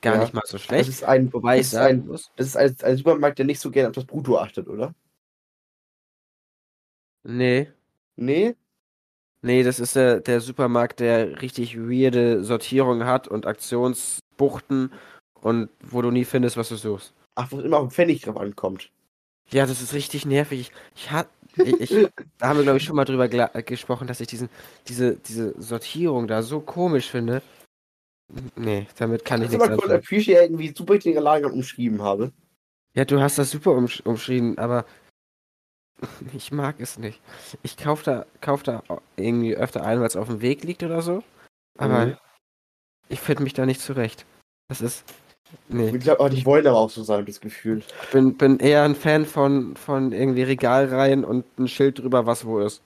gar 0.00 0.14
Ja. 0.14 0.20
nicht 0.22 0.32
mal 0.32 0.42
so 0.46 0.52
Das 0.54 0.62
schlecht. 0.62 0.88
ist 0.88 1.04
ein, 1.04 1.30
Wobei 1.34 1.56
ich 1.56 1.60
das 1.60 1.66
ist 1.66 1.72
sagen 1.72 2.00
ein, 2.00 2.06
muss, 2.06 2.32
das 2.36 2.46
ist 2.46 2.56
ein, 2.56 2.74
ein 2.82 2.96
Supermarkt, 2.96 3.38
der 3.38 3.44
nicht 3.44 3.60
so 3.60 3.70
gerne 3.70 3.88
auf 3.90 3.94
das 3.94 4.06
Brutto 4.06 4.38
achtet, 4.38 4.68
oder? 4.68 4.94
nee, 7.24 7.70
Nee? 8.16 8.56
nee, 9.42 9.62
das 9.62 9.80
ist 9.80 9.96
der, 9.96 10.20
der 10.20 10.40
Supermarkt, 10.40 11.00
der 11.00 11.40
richtig 11.42 11.76
weirde 11.78 12.42
Sortierung 12.44 13.04
hat 13.04 13.28
und 13.28 13.46
Aktionsbuchten 13.46 14.92
und 15.40 15.68
wo 15.82 16.02
du 16.02 16.10
nie 16.10 16.24
findest, 16.24 16.56
was 16.56 16.68
du 16.70 16.76
suchst. 16.76 17.14
Ach, 17.34 17.50
wo 17.50 17.58
es 17.58 17.64
immer 17.64 17.78
auf 17.78 17.88
den 17.88 17.90
Pfennig 17.92 18.22
drauf 18.22 18.36
ankommt. 18.36 18.90
Ja, 19.50 19.66
das 19.66 19.80
ist 19.82 19.92
richtig 19.94 20.26
nervig. 20.26 20.60
Ich, 20.60 20.72
ich, 20.96 21.10
ha- 21.10 21.26
Ich, 21.56 21.80
ich, 21.92 22.08
da 22.38 22.48
haben 22.48 22.56
wir, 22.58 22.62
glaube 22.62 22.78
ich, 22.78 22.84
schon 22.84 22.96
mal 22.96 23.04
drüber 23.04 23.30
äh, 23.30 23.62
gesprochen, 23.62 24.06
dass 24.06 24.20
ich 24.20 24.26
diesen, 24.26 24.48
diese, 24.88 25.16
diese 25.16 25.60
Sortierung 25.60 26.26
da 26.26 26.42
so 26.42 26.60
komisch 26.60 27.10
finde. 27.10 27.42
Nee, 28.56 28.86
damit 28.96 29.24
kann 29.26 29.42
ich 29.42 29.50
Kannst 29.50 29.54
du 29.54 29.58
nichts 29.58 29.68
mal 29.68 29.68
kurz 29.74 29.82
anfangen. 29.84 29.98
appreciaten, 30.02 30.58
wie 30.58 30.72
super 30.74 30.94
ich 30.94 31.04
den 31.04 31.14
Lager 31.16 31.52
umschrieben 31.52 32.00
habe? 32.00 32.32
Ja, 32.94 33.04
du 33.04 33.20
hast 33.20 33.36
das 33.38 33.50
super 33.50 33.72
umsch 33.72 34.00
umschrieben, 34.00 34.56
aber 34.56 34.86
ich 36.32 36.52
mag 36.52 36.80
es 36.80 36.98
nicht. 36.98 37.20
Ich 37.62 37.76
kaufe 37.76 38.04
da, 38.04 38.26
kauf 38.40 38.62
da 38.62 38.82
irgendwie 39.16 39.54
öfter 39.54 39.84
ein, 39.84 40.00
weil 40.00 40.06
es 40.06 40.16
auf 40.16 40.28
dem 40.28 40.40
Weg 40.40 40.64
liegt 40.64 40.82
oder 40.82 41.02
so. 41.02 41.22
Aber 41.78 42.06
Mhm. 42.06 42.16
ich 43.10 43.20
finde 43.20 43.42
mich 43.42 43.52
da 43.52 43.66
nicht 43.66 43.80
zurecht. 43.82 44.24
Das 44.68 44.80
ist. 44.80 45.04
Nee. 45.68 45.94
Ich 45.96 46.00
glaube, 46.02 46.28
die 46.30 46.44
wollen 46.44 46.66
aber 46.66 46.78
auch 46.78 46.90
so 46.90 47.02
sein, 47.02 47.24
das 47.26 47.40
Gefühl. 47.40 47.82
Ich 48.02 48.10
bin, 48.10 48.36
bin 48.36 48.58
eher 48.58 48.82
ein 48.82 48.94
Fan 48.94 49.26
von, 49.26 49.76
von 49.76 50.12
irgendwie 50.12 50.42
Regalreihen 50.42 51.24
und 51.24 51.44
ein 51.58 51.68
Schild 51.68 51.98
drüber, 51.98 52.26
was 52.26 52.44
wo 52.44 52.60
ist. 52.60 52.82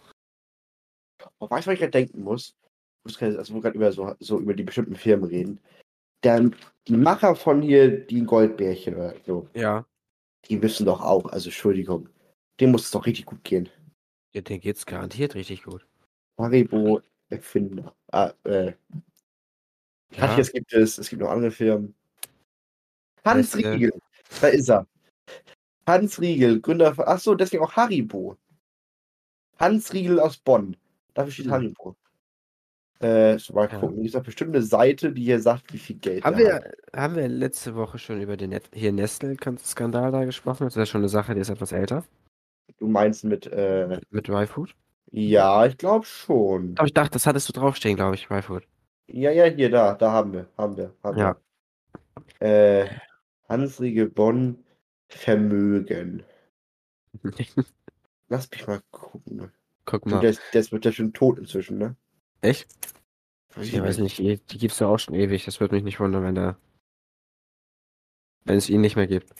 Aber 1.39 1.51
weißt 1.51 1.67
du, 1.67 1.71
was 1.71 1.75
ich 1.75 1.81
gerade 1.81 1.91
denken 1.93 2.23
muss? 2.23 2.55
Ich 3.07 3.21
muss 3.21 3.23
also 3.37 3.55
wir 3.55 3.61
gerade 3.61 3.77
über 3.77 3.93
so, 3.93 4.14
so 4.21 4.39
über 4.39 4.55
die 4.55 4.64
bestimmten 4.64 4.97
Firmen 4.97 5.29
reden. 5.29 5.61
Der, 6.25 6.51
die 6.89 6.97
Macher 6.97 7.37
von 7.37 7.62
hier, 7.62 8.05
die 8.07 8.23
Goldbärchen 8.23 8.95
oder 8.95 9.14
so, 9.25 9.49
Ja. 9.55 9.85
die 10.49 10.61
wissen 10.61 10.87
doch 10.87 11.01
auch, 11.01 11.27
also 11.27 11.49
Entschuldigung, 11.49 12.09
dem 12.59 12.73
muss 12.73 12.85
es 12.85 12.91
doch 12.91 13.07
richtig 13.07 13.27
gut 13.27 13.45
gehen. 13.45 13.69
Ja, 14.35 14.41
den 14.41 14.61
geht's 14.61 14.87
garantiert 14.87 15.35
richtig 15.35 15.64
gut. 15.64 15.87
Haribo 16.39 17.01
Erfinder. 17.29 17.95
Ah, 18.12 18.33
äh, 18.45 18.73
Ja. 20.12 20.27
Katjes 20.29 20.53
gibt 20.53 20.73
es, 20.73 20.99
es 20.99 21.09
gibt 21.09 21.23
noch 21.23 21.31
andere 21.31 21.51
Firmen. 21.51 21.95
Hans 23.27 23.51
du- 23.53 23.59
Riegel, 23.59 23.93
da 24.41 24.49
ist 24.49 24.68
er. 24.68 24.87
Hans 25.87 26.20
Riegel, 26.20 26.61
Gründer 26.61 26.95
von, 26.95 27.05
ach 27.07 27.18
so, 27.18 27.35
deswegen 27.35 27.62
auch 27.64 27.72
Haribo. 27.77 28.37
Hans 29.59 29.93
Riegel 29.93 30.20
aus 30.20 30.37
Bonn. 30.37 30.77
Dafür 31.14 31.33
steht 31.33 31.47
Hm. 31.47 31.53
Haribo. 31.53 31.97
Äh, 32.99 33.39
so 33.39 33.53
mal 33.53 33.68
gucken. 33.68 34.03
Gibt 34.03 34.14
es 34.14 34.22
bestimmt 34.22 34.55
eine 34.55 34.62
Seite, 34.64 35.12
die 35.12 35.24
hier 35.24 35.39
sagt, 35.41 35.70
wie 35.72 35.79
viel 35.79 35.97
Geld 35.97 36.24
Haben 36.24 36.39
er 36.41 36.55
hat. 36.57 36.64
wir, 36.64 37.01
haben 37.01 37.14
wir 37.14 37.29
letzte 37.29 37.74
Woche 37.74 37.99
schon 37.99 38.20
über 38.22 38.37
den 38.39 38.51
Net 38.51 38.64
hier 38.72 38.91
Nestle-Skandal 38.93 40.12
da 40.12 40.24
gesprochen? 40.24 40.64
Das 40.64 40.74
ist 40.74 40.79
ja 40.79 40.87
schon 40.87 41.03
eine 41.03 41.09
Sache, 41.11 41.35
die 41.35 41.41
ist 41.43 41.51
etwas 41.51 41.72
älter. 41.72 42.05
Du 42.79 42.89
meinst 42.89 43.22
mit, 43.24 43.47
äh, 43.49 44.01
Mit 44.11 44.29
YFood? 44.29 44.74
ja, 45.12 45.66
ich 45.66 45.77
glaube 45.77 46.05
schon. 46.07 46.74
Aber 46.79 46.87
ich 46.87 46.95
dachte, 46.95 47.11
das 47.12 47.27
hattest 47.27 47.49
du 47.49 47.53
draufstehen, 47.53 47.97
glaube 47.97 48.14
ich, 48.14 48.31
YFood. 48.31 48.66
Ja, 49.09 49.31
ja, 49.31 49.45
hier, 49.45 49.70
da, 49.70 49.95
da 49.95 50.11
haben 50.12 50.33
wir, 50.33 50.47
haben 50.57 50.77
wir, 50.77 50.93
haben 51.05 51.18
Ja. 51.18 51.37
wir. 52.41 52.47
Äh, 52.47 52.89
Hans 53.49 53.80
Riegel 53.80 54.09
Bonn, 54.11 54.64
Vermögen. 55.09 56.24
Lass 58.28 58.51
mich 58.51 58.66
mal 58.66 58.80
gucken. 58.90 59.53
Guck 59.84 60.05
Der, 60.05 60.16
mal. 60.16 60.24
ist, 60.24 60.40
der 60.53 60.61
ist, 60.61 60.72
der 60.72 60.84
ist 60.86 60.97
schon 60.97 61.12
tot 61.12 61.38
inzwischen, 61.38 61.78
ne? 61.78 61.97
Echt? 62.40 62.66
Ich 63.61 63.80
weiß 63.80 63.99
nicht, 63.99 64.18
die 64.18 64.36
die 64.38 64.59
gibt's 64.59 64.80
ja 64.80 64.88
auch 64.88 64.99
schon 64.99 65.14
ewig. 65.14 65.44
Das 65.44 65.61
würde 65.61 65.74
mich 65.74 65.84
nicht 65.84 66.01
wundern, 66.01 66.24
wenn 66.24 66.34
da. 66.34 66.59
Wenn 68.44 68.57
es 68.59 68.68
ihn 68.68 68.80
nicht 68.80 68.97
mehr 68.97 69.07
gibt. 69.07 69.32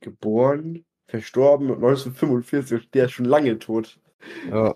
Geboren, 0.00 0.84
verstorben 1.06 1.70
1945, 1.70 2.90
der 2.90 3.06
ist 3.06 3.12
schon 3.12 3.24
lange 3.26 3.58
tot. 3.58 3.98
Ja. 4.50 4.74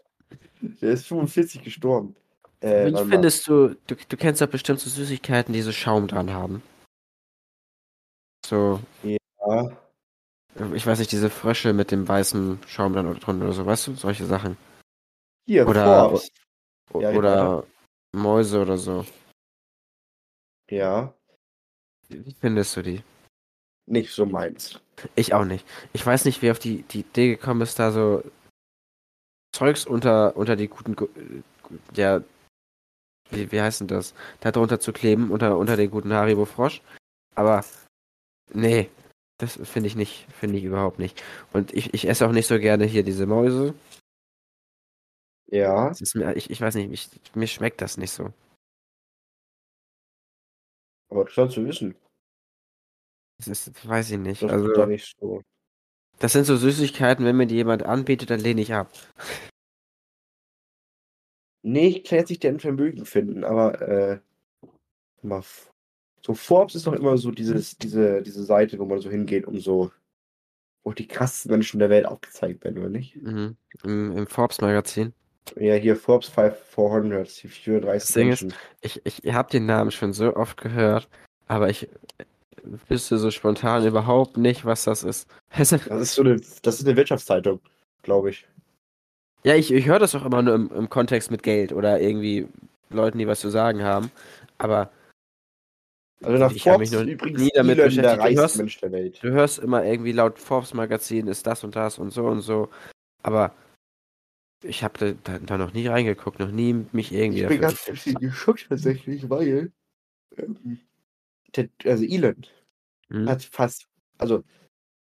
Der 0.60 0.92
ist 0.92 1.06
45 1.06 1.62
gestorben. 1.62 2.16
Äh, 2.60 2.86
Wie 2.86 2.92
mal. 2.92 3.06
findest 3.06 3.46
du, 3.48 3.76
du, 3.86 3.96
du 4.08 4.16
kennst 4.16 4.40
ja 4.40 4.46
bestimmt 4.46 4.80
so 4.80 4.88
Süßigkeiten, 4.88 5.52
die 5.52 5.62
so 5.62 5.72
Schaum 5.72 6.08
dran 6.08 6.32
haben. 6.32 6.62
So, 8.48 8.80
Ja, 9.02 9.70
ich 10.72 10.86
weiß 10.86 11.00
nicht, 11.00 11.10
diese 11.10 11.30
Frösche 11.30 11.72
mit 11.72 11.90
dem 11.90 12.06
weißen 12.06 12.60
Schaum 12.66 12.92
dann 12.92 13.12
drunter 13.18 13.44
oder 13.46 13.52
so, 13.52 13.66
weißt 13.66 13.88
du? 13.88 13.94
Solche 13.94 14.24
Sachen. 14.24 14.56
hier, 15.46 15.66
Oder- 15.66 16.08
Forbes. 16.10 16.30
Ja, 17.00 17.10
oder 17.10 17.64
Mäuse 18.12 18.62
oder 18.62 18.78
so. 18.78 19.04
Ja, 20.70 21.12
Wie 22.08 22.32
findest 22.40 22.76
du 22.76 22.82
die? 22.82 23.02
nicht 23.88 24.12
so 24.12 24.24
meins. 24.26 24.80
Ich 25.16 25.34
auch 25.34 25.44
nicht. 25.44 25.66
Ich 25.92 26.04
weiß 26.06 26.24
nicht, 26.24 26.42
wer 26.42 26.52
auf 26.52 26.58
die, 26.60 26.82
die 26.82 27.00
Idee 27.00 27.28
gekommen 27.36 27.60
ist, 27.62 27.78
da 27.80 27.90
so 27.92 28.22
Zeugs 29.52 29.84
unter, 29.86 30.36
unter 30.36 30.54
die 30.56 30.68
guten, 30.68 30.94
Gu- 30.96 31.08
äh, 31.16 31.42
ja, 31.94 32.22
wie, 33.30 33.50
wie 33.50 33.60
heißt 33.60 33.80
denn 33.80 33.88
das? 33.88 34.14
Da 34.40 34.52
drunter 34.52 34.78
zu 34.80 34.92
kleben, 34.92 35.30
unter, 35.30 35.56
unter 35.58 35.76
den 35.76 35.90
guten 35.90 36.12
Haribo 36.12 36.44
Frosch. 36.46 36.80
Aber, 37.34 37.64
nee, 38.52 38.90
das 39.38 39.56
finde 39.62 39.88
ich 39.88 39.96
nicht, 39.96 40.26
finde 40.32 40.58
ich 40.58 40.64
überhaupt 40.64 40.98
nicht. 40.98 41.22
Und 41.52 41.72
ich, 41.74 41.92
ich 41.94 42.08
esse 42.08 42.26
auch 42.26 42.32
nicht 42.32 42.46
so 42.46 42.58
gerne 42.58 42.84
hier 42.84 43.02
diese 43.02 43.26
Mäuse. 43.26 43.74
Ja, 45.48 45.90
Das 45.90 46.14
mir, 46.14 46.34
ich, 46.36 46.50
ich 46.50 46.60
weiß 46.60 46.74
nicht, 46.74 46.90
mich, 46.90 47.08
mir 47.34 47.46
schmeckt 47.46 47.80
das 47.80 47.96
nicht 47.98 48.10
so. 48.10 48.32
aber 51.08 51.24
das 51.24 51.34
sollst 51.34 51.56
du 51.56 51.64
wissen. 51.64 51.94
Das 53.38 53.48
ist, 53.48 53.86
weiß 53.88 54.10
ich 54.10 54.18
nicht. 54.18 54.42
Das 54.42 54.50
Also, 54.50 54.68
da 54.72 54.86
nicht 54.86 55.16
so. 55.20 55.42
das 56.18 56.32
sind 56.32 56.44
so 56.44 56.56
Süßigkeiten, 56.56 57.24
wenn 57.24 57.36
mir 57.36 57.46
die 57.46 57.54
jemand 57.54 57.84
anbietet, 57.84 58.30
dann 58.30 58.40
lehne 58.40 58.62
ich 58.62 58.72
ab. 58.72 58.90
Nee, 61.62 61.88
ich 61.88 62.04
kann 62.04 62.18
jetzt 62.18 62.30
nicht 62.30 62.42
deren 62.42 62.60
Vermögen 62.60 63.04
finden, 63.06 63.44
aber 63.44 63.80
äh, 63.82 64.20
mal, 65.22 65.44
so 66.26 66.34
Forbes 66.34 66.74
ist 66.74 66.86
doch 66.88 66.92
immer 66.92 67.16
so 67.18 67.30
dieses, 67.30 67.78
diese, 67.78 68.20
diese 68.20 68.42
Seite, 68.42 68.78
wo 68.80 68.84
man 68.84 69.00
so 69.00 69.08
hingeht, 69.08 69.46
um 69.46 69.60
so, 69.60 69.92
wo 70.82 70.92
die 70.92 71.06
krassesten 71.06 71.52
Menschen 71.52 71.78
der 71.78 71.88
Welt 71.88 72.04
aufgezeigt 72.06 72.64
werden, 72.64 72.78
oder 72.78 72.88
nicht? 72.88 73.14
Mhm. 73.22 73.56
Im, 73.84 74.16
im 74.16 74.26
Forbes-Magazin. 74.26 75.12
Ja, 75.54 75.74
hier 75.74 75.94
Forbes 75.94 76.28
5400, 76.28 77.42
die 77.44 77.48
34 77.48 78.08
Das 78.08 78.14
Ding 78.14 78.32
ist- 78.32 78.42
Menschen. 78.42 78.58
Ich, 78.80 79.00
ich 79.04 79.32
habe 79.32 79.50
den 79.50 79.66
Namen 79.66 79.92
schon 79.92 80.12
so 80.12 80.34
oft 80.34 80.56
gehört, 80.60 81.08
aber 81.46 81.70
ich 81.70 81.88
wüsste 82.88 83.18
so 83.18 83.30
spontan 83.30 83.86
überhaupt 83.86 84.36
nicht, 84.36 84.64
was 84.64 84.82
das 84.82 85.04
ist. 85.04 85.28
Das 85.56 85.70
ist 85.70 86.14
so 86.14 86.22
eine, 86.22 86.40
das 86.62 86.80
ist 86.80 86.86
eine 86.88 86.96
Wirtschaftszeitung, 86.96 87.60
glaube 88.02 88.30
ich. 88.30 88.48
ja, 89.44 89.54
ich, 89.54 89.72
ich 89.72 89.86
höre 89.86 90.00
das 90.00 90.16
auch 90.16 90.24
immer 90.26 90.42
nur 90.42 90.56
im, 90.56 90.70
im 90.74 90.90
Kontext 90.90 91.30
mit 91.30 91.44
Geld 91.44 91.72
oder 91.72 92.00
irgendwie 92.00 92.48
Leuten, 92.90 93.18
die 93.18 93.28
was 93.28 93.38
zu 93.38 93.48
sagen 93.50 93.84
haben, 93.84 94.10
aber 94.58 94.90
Also 96.22 96.38
nach 96.38 96.48
Ich 96.50 96.54
mich 96.54 96.62
Forbes 96.62 96.90
noch 96.92 97.00
ist 97.02 97.08
übrigens 97.08 97.40
nie 97.42 97.50
damit 97.54 97.78
der. 97.78 98.16
Du 98.16 98.22
reichste 98.22 98.40
hörst- 98.42 98.56
Mensch 98.56 98.78
der 98.80 98.92
Welt. 98.92 99.22
du 99.22 99.30
hörst 99.30 99.58
immer 99.58 99.84
irgendwie 99.84 100.12
laut 100.12 100.38
Forbes-Magazin 100.38 101.26
ist 101.26 101.46
das 101.46 101.62
und 101.62 101.76
das 101.76 101.98
und 101.98 102.10
so 102.10 102.26
und 102.26 102.40
so, 102.40 102.70
aber 103.22 103.54
ich 104.64 104.82
habe 104.82 105.14
da, 105.22 105.38
da, 105.38 105.58
noch 105.58 105.74
nie 105.74 105.86
reingeguckt, 105.86 106.38
noch 106.40 106.50
nie 106.50 106.86
mich 106.92 107.12
irgendwie 107.12 107.42
Ich 107.42 107.48
bin 107.48 107.60
ganz 107.60 107.84
geschockt 108.18 108.66
tatsächlich, 108.68 109.28
weil 109.28 109.72
ähm, 110.36 110.80
also 111.84 112.04
Elon 112.04 112.46
Hm? 113.08 113.28
hat 113.28 113.42
fast, 113.44 113.86
also 114.18 114.42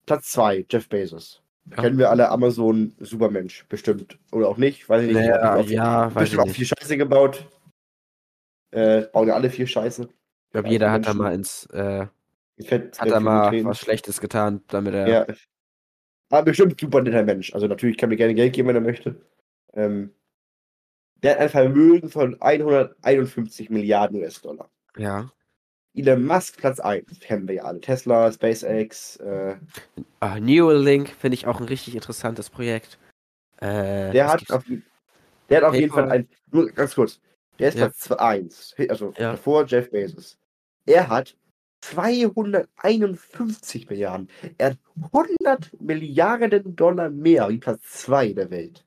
Platz 0.05 0.32
2, 0.32 0.66
Jeff 0.70 0.89
Bezos. 0.89 1.41
Ja. 1.70 1.78
Kennen 1.78 1.97
wir 1.97 2.09
alle 2.09 2.28
Amazon 2.30 2.93
Supermensch, 2.99 3.66
bestimmt. 3.70 4.20
Oder 4.34 4.49
auch 4.49 4.57
nicht, 4.57 4.89
weiß 4.89 5.03
ich 5.03 5.07
nicht. 5.14 5.16
Naja, 5.26 5.41
Hat 5.53 5.59
auch- 5.59 5.70
ja, 5.70 6.14
weiß 6.14 6.38
auch 6.38 6.49
viel 6.49 6.66
Scheiße 6.66 6.97
gebaut. 6.97 7.47
Äh, 8.72 9.03
bauen 9.14 9.28
ja 9.30 9.36
alle 9.36 9.49
viel 9.49 9.68
Scheiße. 9.68 10.09
Ich 10.54 10.62
glaube, 10.62 10.70
jeder 10.70 10.91
hat 10.91 11.08
da 11.08 11.16
mal 11.16 11.34
ins, 11.34 11.66
äh, 11.72 12.06
Fett, 12.62 12.99
hat 13.01 13.10
da 13.10 13.20
mal 13.20 13.45
getreten. 13.45 13.68
was 13.68 13.80
Schlechtes 13.80 14.22
getan, 14.22 14.62
damit 14.68 14.93
er. 14.93 15.08
Ja. 15.08 15.26
Aber 16.30 16.43
bestimmt 16.43 16.80
super 16.80 17.01
netter 17.01 17.24
Mensch. 17.24 17.51
Also 17.56 17.66
natürlich 17.66 17.97
kann 17.97 18.10
mir 18.10 18.18
gerne 18.18 18.36
Geld 18.36 18.54
geben, 18.54 18.68
wenn 18.68 18.76
er 18.76 18.82
möchte. 18.82 19.16
Ähm, 19.74 20.14
der 21.24 21.32
hat 21.34 21.39
ein 21.39 21.49
Vermögen 21.49 22.08
von 22.10 22.39
151 22.39 23.72
Milliarden 23.72 24.20
US-Dollar. 24.22 24.70
ja. 24.95 25.32
Elon 25.95 26.24
Musk 26.26 26.58
Platz 26.58 26.80
1, 26.80 27.20
kennen 27.20 27.47
wir 27.47 27.56
ja 27.56 27.64
alle. 27.66 27.80
Tesla, 27.80 28.32
SpaceX, 28.32 29.18
äh, 29.18 29.56
Ah, 30.22 30.39
Neuralink 30.39 31.10
finde 31.10 31.36
ich 31.36 31.45
auch 31.47 31.60
ein 31.60 31.68
richtig 31.68 31.93
interessantes 31.95 32.49
Projekt. 32.49 32.97
Äh, 33.58 34.12
der, 34.12 34.28
hat 34.28 34.51
auf, 34.51 34.64
der 35.49 35.58
hat 35.58 35.64
auf 35.64 35.76
jeden 35.76 35.89
PayPal. 35.91 36.10
Fall 36.10 36.12
ein, 36.20 36.30
nur 36.51 36.68
ganz 36.72 36.95
kurz, 36.95 37.20
der 37.60 37.70
ist 37.70 37.78
Ja. 37.78 37.86
Platz 37.89 38.12
1, 38.12 38.76
also 38.89 39.14
Ja. 39.18 39.32
davor 39.34 39.66
Jeff 39.68 39.91
Bezos. 39.91 40.39
Er 40.86 41.10
hat 41.10 41.38
251 41.82 43.90
Milliarden. 43.90 44.30
Er 44.58 44.72
hat 44.72 44.78
100 45.14 45.82
Milliarden 45.82 46.76
Dollar 46.76 47.10
mehr 47.10 47.50
wie 47.50 47.58
Platz 47.58 47.82
2 48.04 48.34
der 48.34 48.50
Welt. 48.50 48.86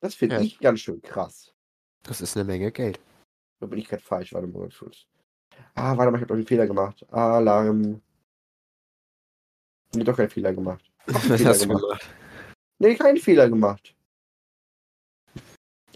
Das 0.00 0.14
finde 0.14 0.36
Ja. 0.36 0.42
ich 0.42 0.58
ganz 0.58 0.80
schön 0.80 1.00
krass. 1.02 1.52
das 2.02 2.20
ist 2.20 2.36
eine 2.36 2.44
Menge 2.44 2.70
Geld. 2.70 3.00
Da 3.60 3.66
bin 3.66 3.78
ich 3.78 3.88
gerade 3.88 4.02
falsch, 4.02 4.34
warte 4.34 4.46
mal 4.46 4.68
kurz. 4.68 5.06
Ah, 5.74 5.96
warte 5.96 6.10
mal, 6.10 6.18
ich 6.18 6.22
habe 6.22 6.26
doch 6.26 6.34
einen 6.34 6.46
Fehler 6.46 6.66
gemacht. 6.66 7.06
Alarm. 7.10 8.02
Nee, 9.94 10.04
doch 10.04 10.16
keinen 10.16 10.28
Fehler 10.28 10.52
gemacht. 10.52 10.92
Was 11.06 11.22
Fehler 11.22 11.48
hast 11.50 11.64
du 11.64 11.68
gemacht? 11.68 12.10
Nee, 12.78 12.94
keinen 12.96 13.16
Fehler 13.16 13.48
gemacht. 13.48 13.96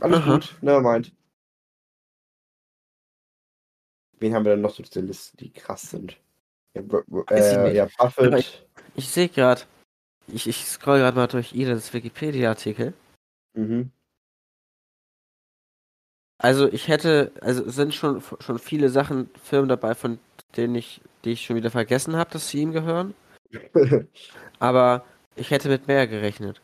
Alles 0.01 0.19
Aha. 0.21 0.35
gut, 0.35 0.57
nevermind. 0.63 1.13
Wen 4.21 4.35
haben 4.35 4.45
wir 4.45 4.53
denn 4.53 4.61
noch 4.61 4.75
so 4.75 4.83
auf 4.83 4.89
dieser 4.89 5.03
Liste, 5.07 5.37
die 5.37 5.53
krass 5.53 5.91
sind? 5.91 6.19
Ja, 6.75 6.83
äh, 7.31 7.75
ja 7.75 7.89
Aber 7.99 8.11
Buffett. 8.11 8.35
ich- 8.39 8.65
Ich 8.95 9.09
sehe 9.11 9.29
gerade, 9.29 9.63
ich, 10.27 10.49
ich 10.49 10.65
scroll 10.65 10.99
gerade 10.99 11.17
mal 11.17 11.27
durch 11.29 11.55
Edens 11.55 11.93
Wikipedia-Artikel. 11.93 12.95
Mhm. 13.55 13.93
Also 16.39 16.69
ich 16.69 16.89
hätte, 16.89 17.33
also 17.41 17.65
es 17.65 17.75
sind 17.75 17.95
schon, 17.95 18.23
schon 18.41 18.59
viele 18.59 18.89
Sachen, 18.91 19.29
Firmen 19.43 19.69
dabei, 19.69 19.95
von 19.95 20.19
denen 20.57 20.75
ich, 20.77 21.01
die 21.25 21.33
ich 21.33 21.45
schon 21.45 21.57
wieder 21.57 21.71
vergessen 21.71 22.17
habe, 22.17 22.31
dass 22.31 22.49
sie 22.49 22.61
ihm 22.63 22.73
gehören. 22.73 23.15
Aber 24.59 25.05
ich 25.37 25.51
hätte 25.51 25.69
mit 25.69 25.87
mehr 25.89 26.07
gerechnet. 26.07 26.61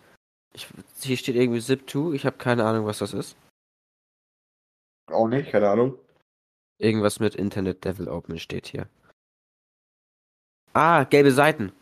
Ich, 0.52 0.68
hier 1.00 1.16
steht 1.16 1.34
irgendwie 1.36 1.60
Zip2, 1.60 2.14
ich 2.14 2.26
habe 2.26 2.36
keine 2.36 2.64
Ahnung, 2.64 2.86
was 2.86 2.98
das 2.98 3.12
ist. 3.14 3.36
Auch 5.06 5.28
nicht, 5.28 5.50
keine 5.50 5.68
Ahnung. 5.68 5.98
Irgendwas 6.84 7.18
mit 7.18 7.34
Internet 7.34 7.82
Development 7.86 8.38
steht 8.38 8.66
hier. 8.66 8.86
Ah, 10.74 11.04
gelbe 11.04 11.32
Seiten. 11.32 11.72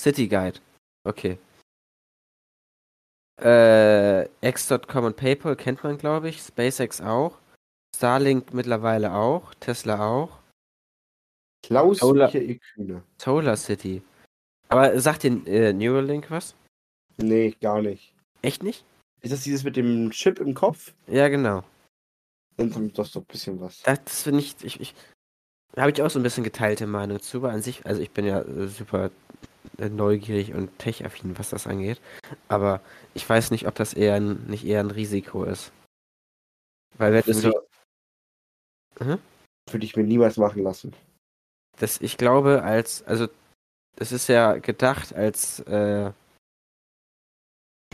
City 0.00 0.26
Guide. 0.26 0.58
Okay. 1.04 1.38
Äh, 3.40 4.24
X.com 4.40 5.04
und 5.04 5.16
PayPal 5.16 5.54
kennt 5.54 5.84
man, 5.84 5.96
glaube 5.96 6.28
ich. 6.28 6.42
SpaceX 6.42 7.00
auch. 7.00 7.38
Starlink 7.94 8.52
mittlerweile 8.52 9.14
auch. 9.14 9.54
Tesla 9.54 10.04
auch. 10.04 10.40
Klaus 11.62 11.98
Solar- 11.98 12.26
Michael 12.26 12.58
Kühne. 12.58 13.02
Solar 13.18 13.56
City. 13.56 14.02
Aber 14.68 14.98
sagt 14.98 15.22
dir 15.22 15.46
äh, 15.46 15.72
Neuralink 15.72 16.32
was? 16.32 16.56
Nee, 17.18 17.52
gar 17.60 17.80
nicht. 17.80 18.12
Echt 18.42 18.64
nicht? 18.64 18.84
Ist 19.20 19.32
das 19.32 19.44
dieses 19.44 19.62
mit 19.62 19.76
dem 19.76 20.10
Chip 20.10 20.40
im 20.40 20.52
Kopf? 20.54 20.94
Ja, 21.06 21.28
genau. 21.28 21.62
Kommt 22.56 22.98
das 22.98 23.12
doch 23.12 23.22
ein 23.22 23.26
bisschen 23.26 23.60
was. 23.60 23.82
Das, 23.82 24.02
das 24.04 24.22
finde 24.22 24.40
ich, 24.40 24.56
ich, 24.62 24.80
ich 24.80 24.94
da 25.76 25.82
habe 25.82 25.92
ich 25.92 26.02
auch 26.02 26.08
so 26.08 26.18
ein 26.18 26.22
bisschen 26.22 26.44
geteilte 26.44 26.86
Meinung 26.86 27.20
zu, 27.20 27.42
weil 27.42 27.54
an 27.54 27.62
sich, 27.62 27.84
also 27.84 28.00
ich 28.00 28.10
bin 28.10 28.24
ja 28.24 28.40
äh, 28.40 28.66
super 28.66 29.10
äh, 29.78 29.90
neugierig 29.90 30.54
und 30.54 30.76
tech-affin, 30.78 31.38
was 31.38 31.50
das 31.50 31.66
angeht. 31.66 32.00
Aber 32.48 32.80
ich 33.12 33.28
weiß 33.28 33.50
nicht, 33.50 33.66
ob 33.66 33.74
das 33.74 33.92
eher 33.92 34.14
ein, 34.14 34.46
nicht 34.46 34.64
eher 34.64 34.80
ein 34.80 34.90
Risiko 34.90 35.44
ist. 35.44 35.72
Weil 36.96 37.12
wenn 37.12 37.24
es 37.26 37.42
so, 37.42 37.52
Würde 38.98 39.18
würde 39.70 39.84
ich 39.84 39.96
mir 39.96 40.04
niemals 40.04 40.38
machen 40.38 40.62
lassen. 40.62 40.94
das, 41.78 42.00
ich 42.00 42.16
glaube, 42.16 42.62
als, 42.62 43.02
also 43.02 43.28
das 43.96 44.12
ist 44.12 44.28
ja 44.28 44.56
gedacht 44.56 45.14
als 45.14 45.60
äh, 45.60 46.10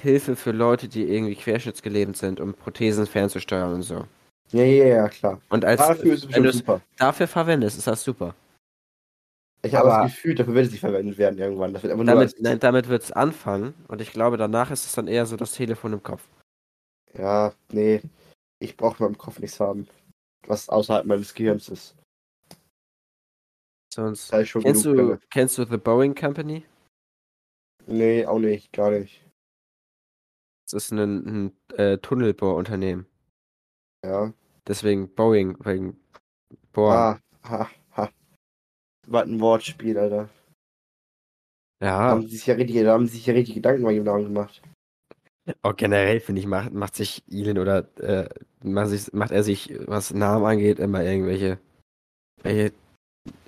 Hilfe 0.00 0.36
für 0.36 0.52
Leute, 0.52 0.86
die 0.86 1.02
irgendwie 1.02 1.34
querschnittsgelähmt 1.34 2.16
sind, 2.16 2.38
um 2.38 2.54
Prothesen 2.54 3.06
fernzusteuern 3.06 3.74
und 3.74 3.82
so. 3.82 4.06
Ja, 4.52 4.64
ja, 4.64 4.86
ja, 4.86 5.08
klar. 5.08 5.40
Und 5.48 5.64
als 5.64 5.80
Dafür 5.80 6.12
ist 6.12 6.20
es 6.20 6.26
bestimmt 6.26 6.52
super. 6.54 6.80
dafür 6.96 7.26
verwendest, 7.26 7.78
ist 7.78 7.86
das 7.86 8.04
super. 8.04 8.34
Ich 9.62 9.74
habe 9.74 9.92
aber- 9.92 10.04
das 10.04 10.12
Gefühl, 10.12 10.34
dafür 10.34 10.54
wird 10.54 10.66
es 10.66 10.72
nicht 10.72 10.80
verwendet 10.80 11.16
werden 11.18 11.38
irgendwann. 11.38 11.72
Das 11.72 11.82
wird 11.82 11.96
nur 11.96 12.04
Damit, 12.04 12.34
nein, 12.40 12.58
damit 12.60 12.88
wird 12.88 13.02
es 13.02 13.12
anfangen 13.12 13.74
und 13.88 14.00
ich 14.00 14.12
glaube, 14.12 14.36
danach 14.36 14.70
ist 14.70 14.84
es 14.84 14.92
dann 14.92 15.08
eher 15.08 15.24
so 15.24 15.36
das 15.36 15.52
Telefon 15.52 15.92
im 15.94 16.02
Kopf. 16.02 16.26
Ja, 17.14 17.54
nee. 17.70 18.02
Ich 18.58 18.76
brauche 18.76 18.98
in 18.98 19.04
meinem 19.04 19.18
Kopf 19.18 19.38
nichts 19.38 19.58
haben. 19.60 19.88
Was 20.46 20.68
außerhalb 20.68 21.06
meines 21.06 21.32
Gehirns 21.34 21.68
ist. 21.68 21.94
Sonst. 23.92 24.30
Kennst 24.30 24.84
du, 24.84 25.18
kennst 25.30 25.58
du 25.58 25.64
The 25.64 25.76
Boeing 25.76 26.14
Company? 26.14 26.64
Nee, 27.86 28.24
auch 28.26 28.38
nicht, 28.38 28.72
gar 28.72 28.90
nicht. 28.90 29.22
Das 30.70 30.84
ist 30.84 30.92
ein, 30.92 30.98
ein 30.98 31.56
äh, 31.76 31.98
Tunnelbohrunternehmen. 31.98 33.06
Ja. 34.04 34.32
Deswegen 34.66 35.14
Boeing, 35.14 35.56
wegen 35.64 36.00
Bohren. 36.72 36.96
Ah, 36.96 37.18
ha, 37.44 37.70
ha. 37.96 38.10
Was 39.06 39.24
ein 39.26 39.40
Wortspiel, 39.40 39.98
Alter. 39.98 40.28
Da 41.80 41.86
Ja, 41.86 41.98
haben 42.12 42.22
sie 42.22 42.36
sich 42.36 42.46
ja 42.46 42.54
richtig, 42.54 42.76
da 42.82 42.92
haben 42.92 43.06
sie 43.06 43.16
sich 43.16 43.26
ja 43.26 43.34
richtig 43.34 43.54
Gedanken 43.56 43.82
bei 43.84 43.92
ihm 43.92 44.04
daran 44.04 44.24
gemacht. 44.24 44.62
auch 45.62 45.76
generell 45.76 46.20
finde 46.20 46.40
ich, 46.40 46.46
macht, 46.46 46.72
macht 46.72 46.94
sich 46.94 47.22
Elon 47.30 47.58
oder 47.58 47.86
äh, 47.98 48.28
macht, 48.62 48.88
sich, 48.90 49.12
macht 49.12 49.32
er 49.32 49.42
sich, 49.42 49.72
was 49.86 50.14
Namen 50.14 50.44
angeht, 50.44 50.78
immer 50.78 51.02
irgendwelche, 51.02 51.58
welche 52.42 52.72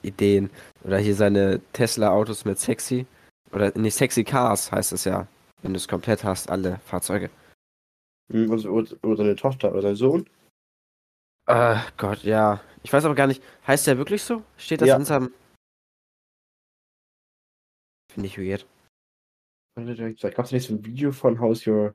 Ideen. 0.02 0.50
Oder 0.84 0.98
hier 0.98 1.14
seine 1.14 1.60
Tesla-Autos 1.72 2.44
mit 2.44 2.58
sexy. 2.58 3.06
Oder 3.52 3.76
nicht 3.78 3.94
sexy 3.96 4.24
Cars 4.24 4.72
heißt 4.72 4.92
es 4.92 5.04
ja. 5.04 5.26
Wenn 5.62 5.72
du 5.72 5.78
es 5.78 5.88
komplett 5.88 6.24
hast, 6.24 6.50
alle 6.50 6.80
Fahrzeuge. 6.86 7.30
Hm, 8.30 8.50
Oder, 8.50 8.70
oder, 8.70 8.96
oder 9.02 9.16
seine 9.16 9.36
Tochter 9.36 9.72
oder 9.72 9.82
sein 9.82 9.96
Sohn. 9.96 10.28
Äh, 11.46 11.76
Gott, 11.96 12.22
ja. 12.22 12.60
Ich 12.82 12.92
weiß 12.92 13.04
aber 13.04 13.14
gar 13.14 13.26
nicht, 13.26 13.42
heißt 13.66 13.86
der 13.86 13.98
wirklich 13.98 14.22
so? 14.22 14.42
Steht 14.56 14.80
das 14.80 14.88
Ja. 14.88 14.96
in 14.96 15.04
seinem. 15.04 15.34
Finde 18.12 18.26
ich 18.28 18.38
weird. 18.38 18.66
Vielleicht 19.76 20.36
gab 20.36 20.44
es 20.46 20.52
nicht 20.52 20.68
so 20.68 20.74
ein 20.74 20.84
Video 20.84 21.10
von 21.12 21.40
How's 21.40 21.66
Your. 21.66 21.94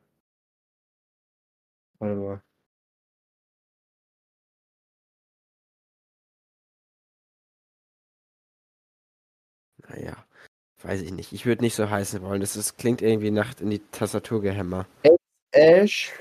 Warte 1.99 2.15
mal. 2.15 2.41
Naja, 9.87 10.25
weiß 10.83 11.01
ich 11.01 11.11
nicht. 11.11 11.33
Ich 11.33 11.45
würde 11.45 11.63
nicht 11.63 11.75
so 11.75 11.89
heißen 11.89 12.21
wollen. 12.21 12.41
Das 12.41 12.55
ist, 12.55 12.77
klingt 12.77 13.01
irgendwie 13.01 13.31
nach 13.31 13.59
in 13.59 13.69
die 13.69 13.79
Tastatur 13.91 14.41
gehämmer. 14.41 14.87
Ash. 15.51 16.13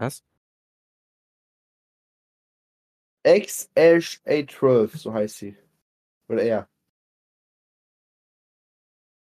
Was? 0.00 0.22
X 3.22 3.68
Ash 3.74 4.20
A12, 4.24 4.96
so 4.96 5.12
heißt 5.12 5.36
sie. 5.36 5.56
Oder 6.28 6.42
er. 6.42 6.68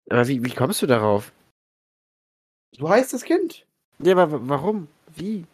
Aber 0.09 0.28
wie, 0.28 0.43
wie 0.43 0.53
kommst 0.53 0.82
du 0.82 0.88
darauf? 0.88 1.32
So 2.72 2.89
heißt 2.89 3.13
das 3.13 3.24
Kind? 3.24 3.68
Ja, 3.99 4.13
aber 4.13 4.32
wa- 4.32 4.39
warum? 4.41 4.88
Wie? 5.16 5.45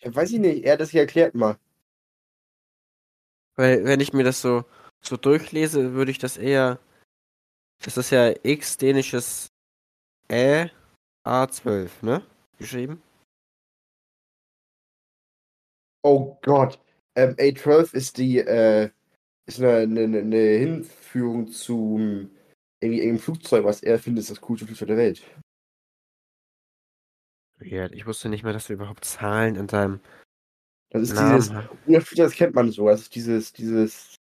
Ja, 0.00 0.14
weiß 0.14 0.32
ich 0.32 0.40
nicht. 0.40 0.64
Er 0.64 0.74
hat 0.74 0.80
das 0.80 0.90
hier 0.90 1.02
erklärt 1.02 1.34
mal. 1.34 1.58
Weil, 3.56 3.84
wenn 3.84 4.00
ich 4.00 4.12
mir 4.12 4.24
das 4.24 4.40
so, 4.40 4.64
so 5.02 5.16
durchlese, 5.16 5.92
würde 5.92 6.10
ich 6.10 6.18
das 6.18 6.36
eher. 6.38 6.78
Das 7.84 7.96
ist 7.98 8.10
ja 8.10 8.34
X 8.42 8.78
dänisches 8.78 9.48
Ä 10.30 10.70
A12, 11.24 11.90
ne? 12.02 12.26
Geschrieben? 12.58 13.02
Oh 16.04 16.38
Gott. 16.42 16.78
Ähm, 17.16 17.34
A12 17.36 17.94
ist 17.94 18.18
die, 18.18 18.38
äh, 18.38 18.90
ist 19.46 19.60
eine, 19.60 19.78
eine, 19.78 20.18
eine 20.18 20.36
Hinführung 20.36 21.48
zum 21.48 22.30
irgendwie 22.80 23.00
irgendeinem 23.00 23.20
Flugzeug, 23.20 23.64
was 23.64 23.82
er 23.82 23.98
findet, 23.98 24.22
ist 24.22 24.30
das 24.30 24.40
coolste 24.42 24.66
Flugzeug 24.66 24.88
der 24.88 24.96
Welt. 24.98 25.24
Weird. 27.58 27.94
Ich 27.94 28.04
wusste 28.04 28.28
nicht 28.28 28.42
mehr, 28.42 28.52
dass 28.52 28.66
du 28.66 28.74
überhaupt 28.74 29.06
Zahlen 29.06 29.56
in 29.56 29.66
deinem 29.66 30.00
Das 30.90 31.02
ist 31.02 31.14
Namen 31.14 31.36
dieses, 31.36 31.52
ja, 31.86 32.24
das 32.24 32.34
kennt 32.34 32.54
man 32.54 32.70
so, 32.70 32.86
das 32.88 33.02
ist 33.02 33.14
dieses, 33.14 33.54
dieses 33.54 34.16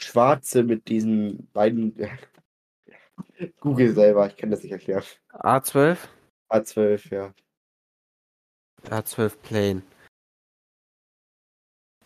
Schwarze 0.00 0.62
mit 0.62 0.88
diesen 0.88 1.50
beiden, 1.52 1.94
ja. 1.98 2.08
Google 3.60 3.92
selber, 3.94 4.26
ich 4.28 4.36
kann 4.36 4.50
das 4.50 4.62
nicht 4.62 4.72
erklären. 4.72 5.04
A12? 5.32 5.98
A12, 6.48 7.14
ja. 7.14 7.34
A12 8.84 9.36
Plane. 9.42 9.82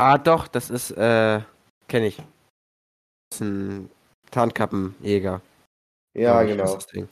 Ah, 0.01 0.16
doch, 0.16 0.48
das 0.48 0.70
ist, 0.70 0.92
äh, 0.92 1.42
kenne 1.86 2.07
ich. 2.07 2.16
Das 3.28 3.34
ist 3.34 3.40
ein 3.42 3.90
Tarnkappenjäger. 4.30 5.42
Ja, 6.14 6.42
ich, 6.42 6.48
genau. 6.48 6.74
Das 6.74 6.86
Ding. 6.86 7.07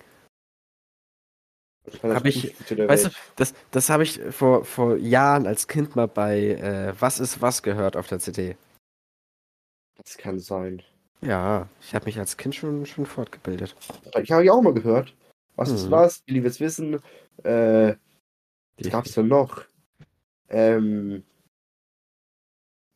Das 1.84 2.02
war 2.02 2.08
das 2.10 2.18
Hab 2.18 2.24
ich- 2.24 2.54
Weißt 2.88 3.04
du, 3.06 3.10
das, 3.36 3.54
das 3.72 3.90
habe 3.90 4.04
ich 4.04 4.18
vor, 4.30 4.64
vor 4.64 4.96
Jahren 4.96 5.46
als 5.46 5.68
Kind 5.68 5.96
mal 5.96 6.08
bei 6.08 6.38
äh, 6.52 6.94
Was 6.98 7.20
ist 7.20 7.42
was 7.42 7.62
gehört 7.62 7.94
auf 7.94 8.06
der 8.06 8.20
CD. 8.20 8.56
Das 10.02 10.16
kann 10.16 10.38
sein. 10.38 10.82
Ja, 11.20 11.68
ich 11.82 11.94
habe 11.94 12.06
mich 12.06 12.18
als 12.18 12.38
Kind 12.38 12.54
schon, 12.54 12.86
schon 12.86 13.04
fortgebildet. 13.04 13.76
Ich 14.22 14.32
habe 14.32 14.44
ja 14.44 14.52
auch 14.52 14.62
mal 14.62 14.72
gehört. 14.72 15.14
Was 15.56 15.70
ist 15.70 15.86
Mhm. 15.86 15.90
was? 15.90 16.22
Jetzt 16.26 16.60
wissen? 16.60 17.02
Äh, 17.42 17.96
was 18.78 18.90
gab's 18.90 19.12
denn 19.12 19.28
noch? 19.28 19.62
Ähm. 20.48 21.22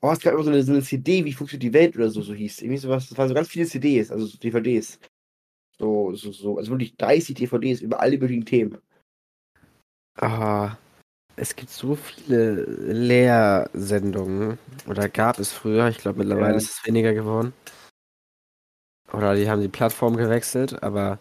Oh, 0.05 0.11
es 0.11 0.19
gab 0.21 0.35
immer 0.35 0.43
so 0.43 0.51
eine, 0.51 0.63
so 0.65 0.73
eine 0.73 0.83
CD, 0.83 1.25
wie 1.25 1.33
funktioniert 1.33 1.63
die 1.63 1.73
Welt 1.73 1.95
oder 1.97 2.11
so, 2.11 2.23
so 2.23 2.35
hieß. 2.35 2.61
Irgendwie 2.63 2.79
sowas. 2.79 3.09
Das 3.09 3.17
waren 3.17 3.29
so 3.29 3.35
ganz 3.35 3.49
viele 3.49 3.67
CDs, 3.67 4.11
also 4.11 4.27
so 4.27 4.37
DVDs. 4.37 4.99
So, 5.79 6.15
so, 6.15 6.33
so, 6.33 6.59
also 6.59 6.73
wirklich 6.73 6.97
30 6.97 7.37
DVDs 7.37 7.81
über 7.81 8.01
alle 8.01 8.19
möglichen 8.19 8.45
Themen. 8.45 8.79
Ah, 10.21 10.77
es 11.37 11.57
gibt 11.57 11.71
so 11.71 11.95
viele 11.97 12.65
Lehrsendungen. 12.93 14.59
Oder 14.89 15.09
gab 15.09 15.39
es 15.39 15.53
früher. 15.53 15.89
Ich 15.89 15.99
glaube, 15.99 16.19
mittlerweile 16.19 16.53
Ja. 16.53 16.57
ist 16.59 16.71
es 16.71 16.87
weniger 16.87 17.15
geworden. 17.15 17.53
Oder 19.13 19.35
die 19.37 19.49
haben 19.49 19.63
die 19.63 19.69
Plattform 19.69 20.17
gewechselt, 20.17 20.83
aber. 20.83 21.19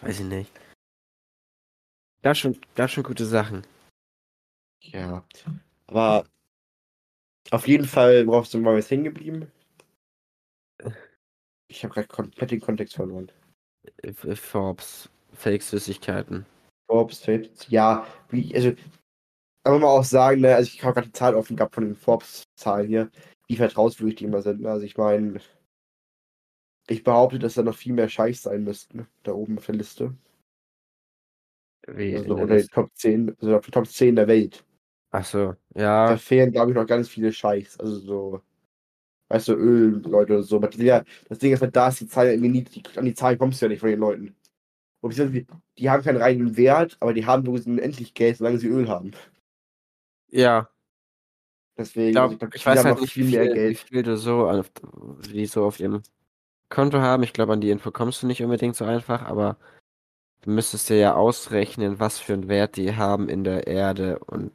Weiß 0.00 0.20
ich 0.20 0.26
nicht. 0.26 0.52
Gab 2.22 2.36
schon, 2.36 2.60
gab 2.74 2.90
schon 2.90 3.04
gute 3.04 3.26
Sachen. 3.26 3.64
Ja. 4.80 5.24
Aber 5.86 6.24
auf 7.50 7.66
jeden 7.66 7.86
Fall, 7.86 8.26
worauf 8.26 8.46
sind 8.46 8.62
wir 8.62 8.74
jetzt 8.76 8.90
hängen 8.90 9.04
geblieben? 9.04 9.50
Ich 11.68 11.84
habe 11.84 11.94
gerade 11.94 12.08
komplett 12.08 12.50
den 12.50 12.60
Kontext 12.60 12.94
verloren. 12.94 13.30
F- 14.02 14.38
Forbes, 14.38 15.08
Fake-Süßigkeiten. 15.32 16.46
Forbes, 16.90 17.24
Forbes, 17.24 17.66
ja, 17.68 18.06
wie, 18.30 18.54
also, 18.54 18.72
aber 19.64 19.78
mal 19.78 19.88
auch 19.88 20.04
sagen, 20.04 20.40
ne, 20.40 20.54
also 20.54 20.70
ich 20.72 20.82
habe 20.82 20.94
gerade 20.94 21.08
die 21.08 21.12
Zahl 21.12 21.34
offen 21.34 21.56
gehabt 21.56 21.74
von 21.74 21.84
den 21.84 21.94
Forbes-Zahlen 21.94 22.88
hier, 22.88 23.10
wie 23.46 23.56
vertrauenswürdig 23.56 24.16
die 24.16 24.24
immer 24.24 24.42
sind. 24.42 24.60
ne? 24.62 24.70
Also 24.70 24.86
ich 24.86 24.96
meine, 24.96 25.40
ich 26.88 27.04
behaupte, 27.04 27.38
dass 27.38 27.54
da 27.54 27.62
noch 27.62 27.76
viel 27.76 27.92
mehr 27.92 28.08
Scheiß 28.08 28.42
sein 28.42 28.64
müssten, 28.64 29.06
da 29.22 29.32
oben 29.32 29.58
auf 29.58 29.66
der 29.66 29.74
Liste. 29.74 30.14
Wie 31.86 32.16
Also 32.16 32.34
unter 32.34 32.56
den. 32.56 32.66
Top 32.68 32.90
10, 32.94 33.36
also 33.40 33.56
auf 33.56 33.64
den 33.64 33.72
Top 33.72 33.86
10 33.86 34.16
der 34.16 34.28
Welt. 34.28 34.64
Ach 35.10 35.24
so, 35.24 35.54
Da 35.74 35.80
ja. 35.80 36.16
fehlen, 36.16 36.52
glaube 36.52 36.70
ich, 36.72 36.76
noch 36.76 36.86
ganz 36.86 37.08
viele 37.08 37.32
Scheiß. 37.32 37.80
Also 37.80 37.98
so, 37.98 38.42
weißt 39.28 39.48
du, 39.48 39.54
Ölleute 39.54 40.34
oder 40.34 40.42
so. 40.42 40.56
Aber 40.56 40.68
das 40.68 41.38
Ding 41.38 41.52
ist 41.52 41.62
halt, 41.62 41.76
da 41.76 41.88
ist 41.88 42.00
die 42.00 42.08
Zahl 42.08 42.26
ja 42.26 42.32
irgendwie 42.32 42.50
nie, 42.50 42.64
die, 42.64 42.82
an 42.96 43.04
die 43.04 43.14
Zahlen 43.14 43.38
kommst 43.38 43.60
du 43.60 43.66
ja 43.66 43.70
nicht 43.70 43.80
von 43.80 43.90
den 43.90 44.00
Leuten. 44.00 44.36
Und 45.00 45.16
die, 45.16 45.46
die 45.78 45.90
haben 45.90 46.02
keinen 46.02 46.20
reinen 46.20 46.56
Wert, 46.56 46.96
aber 47.00 47.14
die 47.14 47.24
haben 47.26 47.44
bloß 47.44 47.66
unendlich 47.66 48.14
Geld, 48.14 48.36
solange 48.38 48.58
sie 48.58 48.68
Öl 48.68 48.88
haben. 48.88 49.12
Ja, 50.30 50.68
Deswegen, 51.78 52.08
ich, 52.08 52.12
glaub, 52.14 52.24
also 52.24 52.38
glaub, 52.38 52.54
ich 52.56 52.66
weiß 52.66 52.84
halt 52.84 53.00
nicht, 53.00 53.12
viel 53.12 53.28
wie 53.28 53.36
mehr 53.36 53.42
viel, 53.44 53.50
wie 53.50 53.54
Geld. 53.54 53.78
viel 53.78 54.02
du 54.02 54.16
so, 54.16 54.48
auf, 54.48 54.70
die 55.32 55.46
so 55.46 55.64
auf 55.64 55.78
ihrem 55.78 56.02
Konto 56.68 56.98
haben. 56.98 57.22
Ich 57.22 57.32
glaube, 57.32 57.52
an 57.52 57.60
die 57.60 57.70
Info 57.70 57.92
kommst 57.92 58.22
du 58.22 58.26
nicht 58.26 58.42
unbedingt 58.42 58.74
so 58.74 58.84
einfach, 58.84 59.22
aber 59.22 59.56
du 60.42 60.50
müsstest 60.50 60.90
dir 60.90 60.96
ja 60.98 61.14
ausrechnen, 61.14 62.00
was 62.00 62.18
für 62.18 62.32
einen 62.34 62.48
Wert 62.48 62.76
die 62.76 62.96
haben 62.96 63.28
in 63.28 63.44
der 63.44 63.68
Erde 63.68 64.18
und 64.18 64.50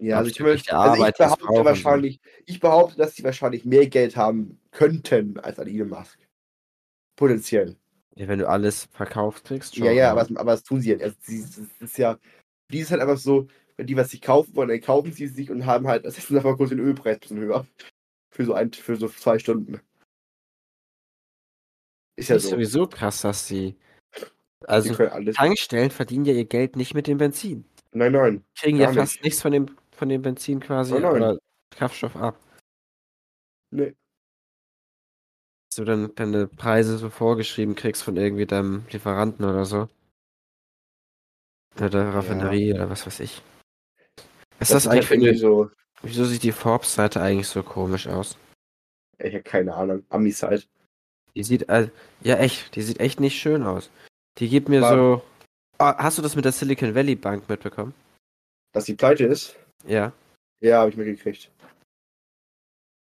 Ja, 0.00 0.16
also 0.16 0.30
ich, 0.30 0.36
der 0.36 0.80
also 0.80 1.06
ich 1.06 1.14
behaupte 1.14 1.64
wahrscheinlich, 1.64 2.20
ich 2.46 2.58
behaupte, 2.58 2.96
dass 2.96 3.14
sie 3.14 3.22
wahrscheinlich 3.22 3.66
mehr 3.66 3.86
Geld 3.86 4.16
haben 4.16 4.58
könnten 4.70 5.38
als 5.40 5.58
an 5.58 5.66
Elon 5.68 5.90
Musk. 5.90 6.18
Potenziell. 7.16 7.76
ja, 8.14 8.26
wenn 8.26 8.38
du 8.38 8.48
alles 8.48 8.88
verkauft 8.92 9.44
kriegst, 9.44 9.76
schon. 9.76 9.84
Ja, 9.84 9.92
ja, 9.92 10.10
aber, 10.10 10.24
das- 10.24 10.36
aber 10.36 10.52
das 10.52 10.62
tun 10.62 10.80
sie 10.80 10.92
ja. 10.92 10.98
Also, 10.98 11.16
sie, 11.20 11.42
das 11.42 11.58
ist 11.80 11.98
ja, 11.98 12.18
die 12.72 12.78
ist 12.78 12.90
halt 12.90 13.02
einfach 13.02 13.18
so, 13.18 13.46
wenn 13.76 13.86
die 13.86 13.96
was 13.96 14.10
sich 14.10 14.22
kaufen 14.22 14.56
wollen, 14.56 14.70
dann 14.70 14.80
kaufen 14.80 15.12
sie 15.12 15.26
sich 15.26 15.50
und 15.50 15.66
haben 15.66 15.86
halt, 15.86 16.06
das 16.06 16.16
ist 16.16 16.32
einfach 16.32 16.56
kurz 16.56 16.70
den 16.70 16.78
Ölpreis 16.80 17.16
ein 17.16 17.20
bisschen 17.20 17.38
höher. 17.38 17.66
Für 18.30 18.44
so 18.46 18.54
ein, 18.54 18.72
für 18.72 18.96
so 18.96 19.06
zwei 19.08 19.38
Stunden. 19.38 19.80
Ist 22.16 22.28
ja 22.30 22.36
ist 22.36 22.44
so. 22.44 22.50
sowieso 22.50 22.86
krass, 22.86 23.20
dass 23.20 23.46
sie. 23.46 23.76
Sie 24.16 24.26
Also. 24.66 24.94
Tankstellen 25.32 25.90
verdienen 25.90 26.24
ja 26.24 26.32
ihr 26.32 26.44
Geld 26.44 26.76
nicht 26.76 26.94
mit 26.94 27.06
dem 27.06 27.18
Benzin. 27.18 27.64
Nein, 27.92 28.12
nein. 28.12 28.44
Kriegen 28.58 28.78
ja 28.78 28.92
fast 28.92 29.14
nicht. 29.16 29.24
nichts 29.24 29.42
von 29.42 29.52
dem, 29.52 29.66
von 30.00 30.08
dem 30.08 30.22
Benzin 30.22 30.60
quasi 30.60 30.94
nein. 30.94 31.04
oder 31.04 31.38
Kraftstoff 31.76 32.16
ab. 32.16 32.34
Nee. 33.70 33.94
Dass 35.68 35.76
du 35.76 35.84
dann 35.84 36.14
deine 36.14 36.46
Preise 36.46 36.96
so 36.96 37.10
vorgeschrieben 37.10 37.74
kriegst 37.74 38.02
von 38.02 38.16
irgendwie 38.16 38.46
deinem 38.46 38.86
Lieferanten 38.90 39.44
oder 39.44 39.66
so. 39.66 39.88
Oder 41.76 41.90
der 41.90 42.14
Raffinerie 42.14 42.72
oder 42.72 42.88
was 42.88 43.06
weiß 43.06 43.20
ich. 43.20 43.42
Ist 44.58 44.72
das, 44.72 44.84
ist 44.84 44.86
eigentlich 44.88 45.10
halt 45.10 45.20
irgendwie 45.20 45.38
so, 45.38 45.70
Wieso 46.02 46.24
sieht 46.24 46.44
die 46.44 46.52
Forbes-Seite 46.52 47.20
eigentlich 47.20 47.48
so 47.48 47.62
komisch 47.62 48.08
aus? 48.08 48.38
ich 49.18 49.34
habe 49.34 49.42
keine 49.42 49.74
Ahnung. 49.74 50.02
Amis 50.08 50.42
halt. 50.42 50.66
Die 51.36 51.44
sieht, 51.44 51.68
äh, 51.68 51.90
ja 52.22 52.36
echt, 52.36 52.74
die 52.74 52.80
sieht 52.80 53.00
echt 53.00 53.20
nicht 53.20 53.38
schön 53.38 53.64
aus. 53.64 53.90
Die 54.38 54.48
gibt 54.48 54.70
mir 54.70 54.80
War- 54.80 54.96
so. 54.96 55.22
Ah, 55.76 56.02
hast 56.02 56.16
du 56.16 56.22
das 56.22 56.36
mit 56.36 56.46
der 56.46 56.52
Silicon 56.52 56.94
Valley 56.94 57.16
Bank 57.16 57.50
mitbekommen? 57.50 57.92
Dass 58.72 58.86
die 58.86 58.94
pleite 58.94 59.24
ist? 59.24 59.56
Ja. 59.86 60.12
Ja, 60.60 60.80
habe 60.80 60.90
ich 60.90 60.96
mitgekriegt. 60.96 61.50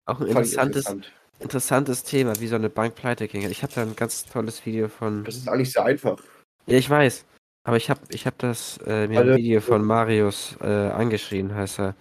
Auch 0.06 0.20
ein 0.20 0.26
interessantes, 0.26 0.86
interessant. 0.86 1.12
interessantes 1.40 2.02
Thema, 2.04 2.38
wie 2.40 2.46
so 2.46 2.56
eine 2.56 2.70
Bank 2.70 2.94
pleite 2.94 3.28
ging. 3.28 3.42
Ich 3.50 3.62
habe 3.62 3.72
da 3.72 3.82
ein 3.82 3.96
ganz 3.96 4.24
tolles 4.26 4.64
Video 4.66 4.88
von. 4.88 5.24
Das 5.24 5.36
ist 5.36 5.48
eigentlich 5.48 5.72
sehr 5.72 5.84
einfach. 5.84 6.22
Ja, 6.66 6.76
ich 6.78 6.88
weiß. 6.88 7.24
Aber 7.66 7.78
ich 7.78 7.88
habe 7.88 8.00
ich 8.10 8.26
hab 8.26 8.36
das 8.38 8.78
äh, 8.86 9.06
mir 9.08 9.20
Also- 9.20 9.32
ein 9.32 9.38
Video 9.38 9.60
von 9.60 9.84
Marius 9.84 10.56
äh, 10.60 10.66
angeschrien, 10.66 11.54
heißt 11.54 11.80
er. 11.80 11.96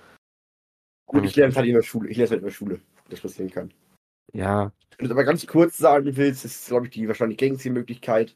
Gut, 1.05 1.23
ich 1.25 1.35
lerne 1.35 1.51
es 1.51 1.57
halt 1.57 1.67
in 1.67 1.75
der 1.75 1.83
Schule. 1.83 2.09
Ich 2.09 2.17
lerne 2.17 2.25
es 2.25 2.31
halt 2.31 2.41
in 2.41 2.45
der 2.47 2.53
Schule, 2.53 2.81
das 3.09 3.21
passieren 3.21 3.49
kann. 3.51 3.73
Ja, 4.33 4.71
Wenn 4.97 4.99
du 4.99 5.05
es 5.05 5.11
aber 5.11 5.23
ganz 5.23 5.45
kurz 5.45 5.77
sagen 5.77 6.15
willst, 6.17 6.43
ist, 6.43 6.67
glaube 6.67 6.87
ich, 6.87 6.91
die 6.91 7.07
wahrscheinlich 7.07 7.37
gängigste 7.37 7.69
Möglichkeit. 7.69 8.33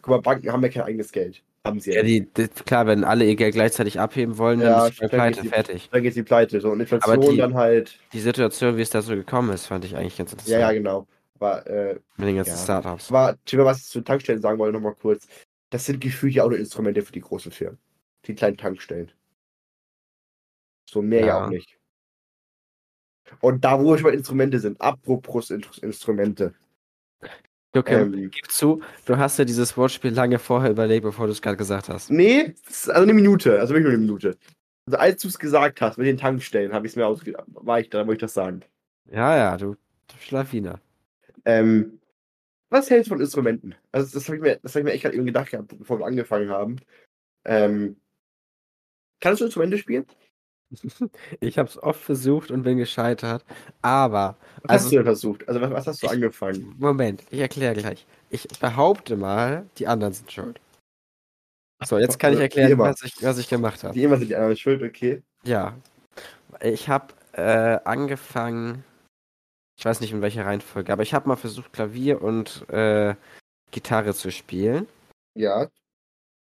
Guck 0.00 0.08
mal, 0.08 0.20
Banken 0.22 0.50
haben 0.52 0.62
ja 0.62 0.68
kein 0.68 0.82
eigenes 0.82 1.12
Geld. 1.12 1.42
Haben 1.64 1.78
sie 1.78 1.92
ja 1.92 2.02
die, 2.02 2.26
die, 2.32 2.48
klar, 2.48 2.86
wenn 2.86 3.04
alle 3.04 3.24
ihr 3.24 3.36
Geld 3.36 3.54
gleichzeitig 3.54 4.00
abheben 4.00 4.36
wollen, 4.36 4.60
Ja, 4.60 4.80
dann 4.80 4.90
ist 4.90 5.00
die 5.00 5.06
pleite, 5.06 5.42
die- 5.42 5.48
fertig. 5.48 5.88
Dann 5.92 6.02
geht 6.02 6.16
die 6.16 6.22
pleite. 6.24 6.60
So, 6.60 6.70
und 6.70 6.80
Inflation 6.80 7.16
Aber 7.18 7.30
die- 7.30 7.36
dann 7.36 7.54
halt. 7.54 7.98
Die 8.12 8.20
Situation, 8.20 8.76
wie 8.76 8.82
es 8.82 8.90
da 8.90 9.00
so 9.00 9.14
gekommen 9.14 9.50
ist, 9.52 9.66
fand 9.66 9.84
ich 9.84 9.96
eigentlich 9.96 10.16
ganz 10.16 10.32
interessant. 10.32 10.52
Ja, 10.52 10.58
ja, 10.60 10.72
genau. 10.72 11.06
Aber, 11.36 11.64
äh, 11.68 12.00
Mit 12.16 12.28
den 12.28 12.36
ganzen 12.36 12.50
Ja. 12.52 12.56
Startups. 12.56 13.06
Thema, 13.44 13.64
was 13.64 13.78
ich 13.78 13.84
zu 13.86 14.00
Tankstellen 14.00 14.40
sagen 14.42 14.58
wollte, 14.58 14.72
nochmal 14.72 14.94
kurz. 14.94 15.28
Das 15.70 15.86
sind 15.86 16.00
gefühlt 16.00 16.34
ja 16.34 16.42
auch 16.44 16.48
nur 16.50 16.58
Instrumente 16.58 17.02
für 17.02 17.12
die 17.12 17.20
großen 17.20 17.52
Firmen. 17.52 17.78
Die 18.26 18.34
kleinen 18.34 18.56
Tankstellen. 18.56 19.12
So 20.90 21.00
mehr 21.00 21.20
ja, 21.20 21.26
Ja. 21.26 21.44
auch 21.46 21.48
nicht. 21.48 21.78
Und 23.40 23.64
da, 23.64 23.80
wo 23.80 23.96
schon 23.96 24.04
bei 24.04 24.10
Instrumente 24.12 24.58
sind, 24.58 24.80
apropos 24.80 25.50
In 25.50 25.64
Instrumente. 25.80 26.54
Okay, 27.74 28.02
Ähm, 28.02 28.30
gib 28.30 28.50
zu, 28.50 28.82
du 29.06 29.16
hast 29.16 29.38
ja 29.38 29.44
dieses 29.44 29.76
Wortspiel 29.76 30.12
lange 30.12 30.38
vorher 30.38 30.70
überlegt, 30.70 31.04
bevor 31.04 31.26
du 31.26 31.32
es 31.32 31.40
gerade 31.40 31.56
gesagt 31.56 31.88
hast. 31.88 32.10
Nee, 32.10 32.54
also 32.66 32.92
eine 32.92 33.14
Minute, 33.14 33.58
also 33.58 33.72
wirklich 33.74 33.84
nur 33.84 33.92
eine 33.92 34.02
Minute. 34.02 34.36
Also 34.86 34.98
als 34.98 35.22
du 35.22 35.28
es 35.28 35.38
gesagt 35.38 35.80
hast 35.80 35.96
mit 35.96 36.06
den 36.06 36.18
Tankstellen, 36.18 36.72
habe 36.72 36.86
ich 36.86 36.92
es 36.92 36.96
mir 36.96 37.06
ausgedacht. 37.06 37.44
War 37.48 37.80
ich 37.80 37.88
da, 37.88 37.98
wollte 38.06 38.14
ich 38.14 38.20
das 38.20 38.34
sagen. 38.34 38.62
Ja, 39.10 39.36
ja, 39.36 39.56
du, 39.56 39.74
du 39.74 40.14
Schlawiner. 40.20 40.80
Ähm, 41.44 42.00
was 42.68 42.90
hältst 42.90 43.08
du 43.10 43.14
von 43.14 43.20
Instrumenten? 43.20 43.74
Also 43.92 44.12
das 44.18 44.26
habe 44.28 44.36
ich 44.36 44.42
mir, 44.42 44.56
das 44.62 44.74
habe 44.74 44.80
ich 44.80 44.84
mir 44.84 44.92
echt 44.92 45.02
gerade 45.02 45.16
eben 45.16 45.26
gedacht 45.26 45.50
gehabt, 45.50 45.78
bevor 45.78 45.98
wir 45.98 46.06
angefangen 46.06 46.50
haben. 46.50 46.76
Ähm, 47.44 47.96
kannst 49.20 49.40
du 49.40 49.44
Instrumente 49.46 49.78
spielen? 49.78 50.06
Ich 51.40 51.58
habe 51.58 51.68
es 51.68 51.82
oft 51.82 52.00
versucht 52.00 52.50
und 52.50 52.62
bin 52.62 52.78
gescheitert, 52.78 53.44
aber 53.82 54.36
Was 54.62 54.70
Also- 54.70 54.84
hast 54.84 54.92
du 54.92 54.96
denn 54.96 55.04
versucht? 55.04 55.48
Also 55.48 55.60
was, 55.60 55.70
was 55.70 55.86
hast 55.86 56.02
du 56.02 56.06
Ich- 56.06 56.12
angefangen? 56.12 56.74
Moment, 56.78 57.22
ich 57.30 57.40
erkläre 57.40 57.74
gleich. 57.74 58.06
Ich 58.30 58.46
behaupte 58.60 59.16
mal, 59.16 59.66
die 59.78 59.86
anderen 59.86 60.12
sind 60.12 60.30
schuld. 60.32 60.58
So, 61.84 61.98
jetzt 61.98 62.18
kann 62.18 62.32
ich 62.32 62.40
erklären, 62.40 62.78
was 62.78 63.02
ich, 63.02 63.14
was 63.22 63.38
ich 63.38 63.48
gemacht 63.48 63.82
habe. 63.82 63.94
Wie 63.94 64.04
immer 64.04 64.16
sind 64.16 64.28
die 64.28 64.36
anderen 64.36 64.56
schuld, 64.56 64.82
okay. 64.82 65.22
Ja, 65.44 65.76
ich 66.60 66.88
habe 66.88 67.12
äh, 67.32 67.78
angefangen, 67.84 68.84
ich 69.76 69.84
weiß 69.84 70.00
nicht 70.00 70.12
in 70.12 70.22
welcher 70.22 70.46
Reihenfolge, 70.46 70.92
aber 70.92 71.02
ich 71.02 71.12
habe 71.12 71.28
mal 71.28 71.36
versucht, 71.36 71.72
Klavier 71.72 72.22
und 72.22 72.68
äh, 72.70 73.14
Gitarre 73.72 74.14
zu 74.14 74.30
spielen. 74.30 74.86
Ja. 75.34 75.68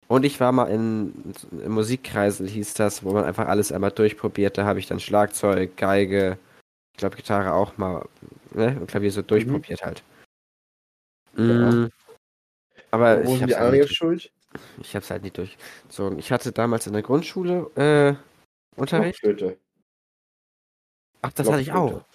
Und 0.08 0.24
ich 0.24 0.40
war 0.40 0.52
mal 0.52 0.66
in, 0.66 1.34
im 1.52 1.72
Musikkreisel, 1.72 2.48
hieß 2.48 2.76
das, 2.76 3.04
wo 3.04 3.14
man 3.14 3.24
einfach 3.24 3.48
alles 3.48 3.72
einmal 3.72 3.92
durchprobiert. 3.92 4.58
Da 4.58 4.66
habe 4.66 4.80
ich 4.80 4.88
dann 4.88 5.00
Schlagzeug, 5.00 5.76
Geige, 5.78 6.38
ich 6.94 6.98
glaube 6.98 7.16
Gitarre 7.16 7.54
auch 7.54 7.78
mal, 7.78 8.08
ne? 8.54 8.78
Und 8.80 8.88
Klavier 8.88 9.12
so 9.12 9.22
durchprobiert 9.24 9.84
halt. 9.84 10.04
Ja. 11.38 11.44
Mm, 11.72 11.90
aber 12.92 13.26
Wo 13.26 13.36
ich 13.36 13.42
habe 13.42 13.58
halt, 13.58 13.74
nicht- 13.74 13.96
schuld? 13.96 14.32
ich 14.80 14.96
hab's 14.96 15.10
halt 15.10 15.24
nicht 15.24 15.38
durchgezogen. 15.38 16.20
Ich 16.20 16.32
hatte 16.32 16.52
damals 16.52 16.88
in 16.88 16.94
der 16.94 17.02
Grundschule 17.02 17.72
äh, 17.76 18.16
Unterricht. 18.80 19.22
Blockflöte. 19.22 19.58
Ach, 21.22 21.34
das 21.34 21.50
hatte 21.50 21.62
ich 21.62 21.72
auch. 21.72 22.06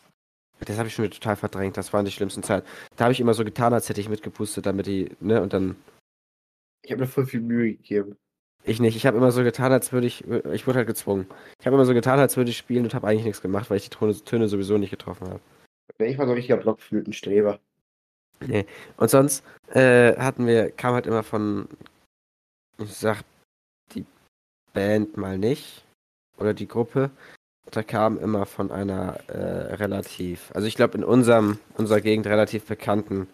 Das 0.60 0.78
habe 0.78 0.88
ich 0.88 0.94
schon 0.94 1.04
wieder 1.06 1.14
total 1.14 1.36
verdrängt. 1.36 1.76
Das 1.76 1.92
waren 1.92 2.04
die 2.04 2.12
schlimmsten 2.12 2.42
Zeiten. 2.42 2.66
Da 2.96 3.04
habe 3.04 3.12
ich 3.12 3.20
immer 3.20 3.34
so 3.34 3.44
getan, 3.44 3.72
als 3.74 3.88
hätte 3.88 4.00
ich 4.00 4.08
mitgepustet, 4.08 4.66
damit 4.66 4.86
die, 4.86 5.10
ne, 5.20 5.42
und 5.42 5.52
dann 5.52 5.74
Ich 6.82 6.90
habe 6.90 7.02
mir 7.02 7.06
voll 7.06 7.26
viel 7.26 7.40
Mühe 7.40 7.72
gegeben. 7.72 8.16
Ich 8.64 8.80
nicht. 8.80 8.96
Ich 8.96 9.06
habe 9.06 9.16
immer 9.16 9.32
so 9.32 9.42
getan, 9.42 9.72
als 9.72 9.92
würde 9.92 10.06
ich. 10.06 10.24
Ich 10.52 10.66
wurde 10.66 10.78
halt 10.78 10.86
gezwungen. 10.86 11.26
Ich 11.58 11.66
habe 11.66 11.76
immer 11.76 11.86
so 11.86 11.94
getan, 11.94 12.18
als 12.18 12.36
würde 12.36 12.50
ich 12.50 12.58
spielen 12.58 12.84
und 12.84 12.94
habe 12.94 13.06
eigentlich 13.06 13.24
nichts 13.24 13.40
gemacht, 13.40 13.70
weil 13.70 13.78
ich 13.78 13.88
die 13.88 13.96
Töne, 13.96 14.14
Töne 14.14 14.48
sowieso 14.48 14.76
nicht 14.76 14.90
getroffen 14.90 15.28
habe. 15.28 15.40
Nee, 15.98 16.08
Ich 16.08 16.18
war 16.18 16.26
so 16.26 16.32
ein 16.32 16.36
richtiger 16.36 16.58
Blockflötenstreber. 16.58 17.58
Und 18.96 19.10
sonst 19.10 19.44
äh, 19.68 20.16
hatten 20.16 20.46
wir, 20.46 20.70
kam 20.70 20.94
halt 20.94 21.06
immer 21.06 21.22
von, 21.22 21.68
ich 22.78 22.92
sag 22.94 23.22
die 23.94 24.06
Band 24.72 25.16
mal 25.16 25.36
nicht 25.38 25.84
oder 26.38 26.54
die 26.54 26.68
Gruppe. 26.68 27.10
Da 27.70 27.82
kam 27.82 28.18
immer 28.18 28.46
von 28.46 28.72
einer 28.72 29.20
äh, 29.28 29.74
relativ, 29.74 30.50
also 30.54 30.66
ich 30.66 30.74
glaube 30.74 30.96
in 30.98 31.04
unserem, 31.04 31.58
unserer 31.76 32.00
Gegend 32.00 32.26
relativ 32.26 32.64
bekannten 32.64 33.28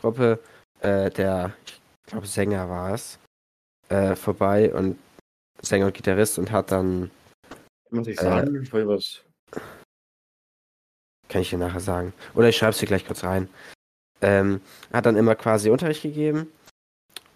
Gruppe, 0.00 0.40
äh, 0.80 1.10
der, 1.10 1.52
ich 1.64 1.80
glaube 2.08 2.26
Sänger 2.26 2.68
war 2.68 2.94
es, 2.94 3.18
äh, 3.88 4.14
vorbei 4.16 4.72
und 4.74 4.98
Sänger 5.62 5.86
und 5.86 5.94
Gitarrist 5.94 6.38
und 6.38 6.50
hat 6.50 6.70
dann 6.72 7.10
Muss 7.90 8.06
ich 8.06 8.18
Äh. 8.18 8.22
sagen, 8.22 8.62
ich 8.62 8.72
weiß 8.72 8.86
was. 8.86 9.22
Kann 11.28 11.42
ich 11.42 11.50
dir 11.50 11.58
nachher 11.58 11.80
sagen. 11.80 12.12
Oder 12.34 12.48
ich 12.48 12.56
schreibe 12.56 12.70
es 12.70 12.78
dir 12.78 12.86
gleich 12.86 13.06
kurz 13.06 13.24
rein. 13.24 13.48
Ähm, 14.20 14.60
hat 14.92 15.06
dann 15.06 15.16
immer 15.16 15.34
quasi 15.34 15.70
Unterricht 15.70 16.02
gegeben. 16.02 16.50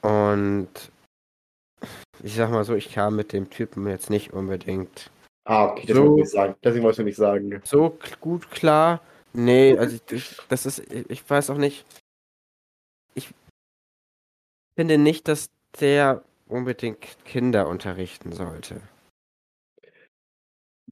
Und 0.01 0.69
ich 2.23 2.35
sag 2.35 2.51
mal 2.51 2.65
so, 2.65 2.75
ich 2.75 2.93
kam 2.93 3.17
mit 3.17 3.33
dem 3.33 3.51
Typen 3.51 3.87
jetzt 3.89 4.11
nicht 4.11 4.33
unbedingt 4.33 5.11
Ah, 5.45 5.67
okay, 5.67 5.87
das 5.87 5.97
So. 5.97 6.03
wollte 6.03 6.15
ich 6.15 6.21
nicht 6.25 6.31
sagen. 6.33 6.55
Deswegen 6.63 6.85
wollte 6.85 7.03
ich 7.03 7.07
nicht 7.07 7.17
sagen. 7.17 7.61
so 7.65 7.99
gut 8.21 8.51
klar. 8.51 9.01
Nee, 9.33 9.77
also 9.77 9.99
ich, 10.11 10.37
das 10.49 10.67
ist, 10.67 10.79
ich 10.93 11.29
weiß 11.29 11.51
auch 11.51 11.57
nicht. 11.57 11.85
Finde 14.77 14.99
nicht, 14.99 15.29
dass 15.29 15.51
der 15.81 16.23
unbedingt 16.49 17.01
Kinder 17.25 17.69
unterrichten 17.69 18.33
sollte. 18.33 18.81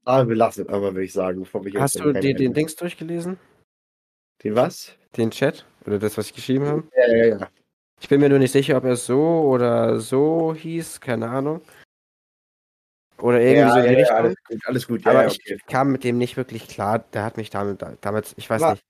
Ah, 0.05 0.26
wir 0.26 0.35
lassen 0.37 0.62
es 0.62 0.68
aber, 0.68 0.95
würde 0.95 1.05
ich 1.05 1.12
sagen, 1.12 1.41
bevor 1.41 1.64
wir 1.64 1.81
Hast 1.81 1.97
du 2.01 2.12
keine- 2.12 2.35
den 2.35 2.55
Dings 2.55 2.74
durchgelesen? 2.76 3.39
Den 4.43 4.55
was? 4.57 4.97
Den 5.16 5.31
Chat? 5.31 5.66
Oder 5.87 5.99
das, 5.99 6.16
was 6.16 6.26
ich 6.28 6.35
geschrieben 6.35 6.64
habe? 6.66 6.85
Ja, 6.97 7.14
ja, 7.14 7.24
ja. 7.39 7.49
Ich 8.01 8.09
bin 8.09 8.20
mir 8.20 8.31
nur 8.31 8.39
nicht 8.39 8.53
sicher, 8.53 8.78
ob 8.78 8.85
er 8.85 8.97
so 8.97 9.20
oder 9.43 10.01
so 10.01 10.55
hieß, 10.55 11.01
keine 11.03 11.28
Ahnung. 11.28 11.61
Oder 13.18 13.41
irgendwie 13.43 13.59
ja, 13.61 13.72
so 13.74 13.78
in 13.81 13.85
die 13.85 13.91
ja, 13.91 13.99
Richtung. 13.99 14.16
alles 14.16 14.37
gut, 14.45 14.66
alles 14.66 14.87
gut. 14.89 15.05
Ja, 15.05 15.11
Aber 15.11 15.26
ich 15.26 15.39
okay. 15.41 15.59
kam 15.68 15.93
mit 15.93 16.05
dem 16.05 16.16
nicht 16.16 16.39
wirklich 16.39 16.66
klar. 16.68 17.01
Der 17.12 17.22
hat 17.22 17.37
mich 17.37 17.51
damit, 17.51 17.85
damals, 18.01 18.33
ich 18.39 18.49
weiß 18.49 18.62
Aber- 18.62 18.72
nicht, 18.72 18.85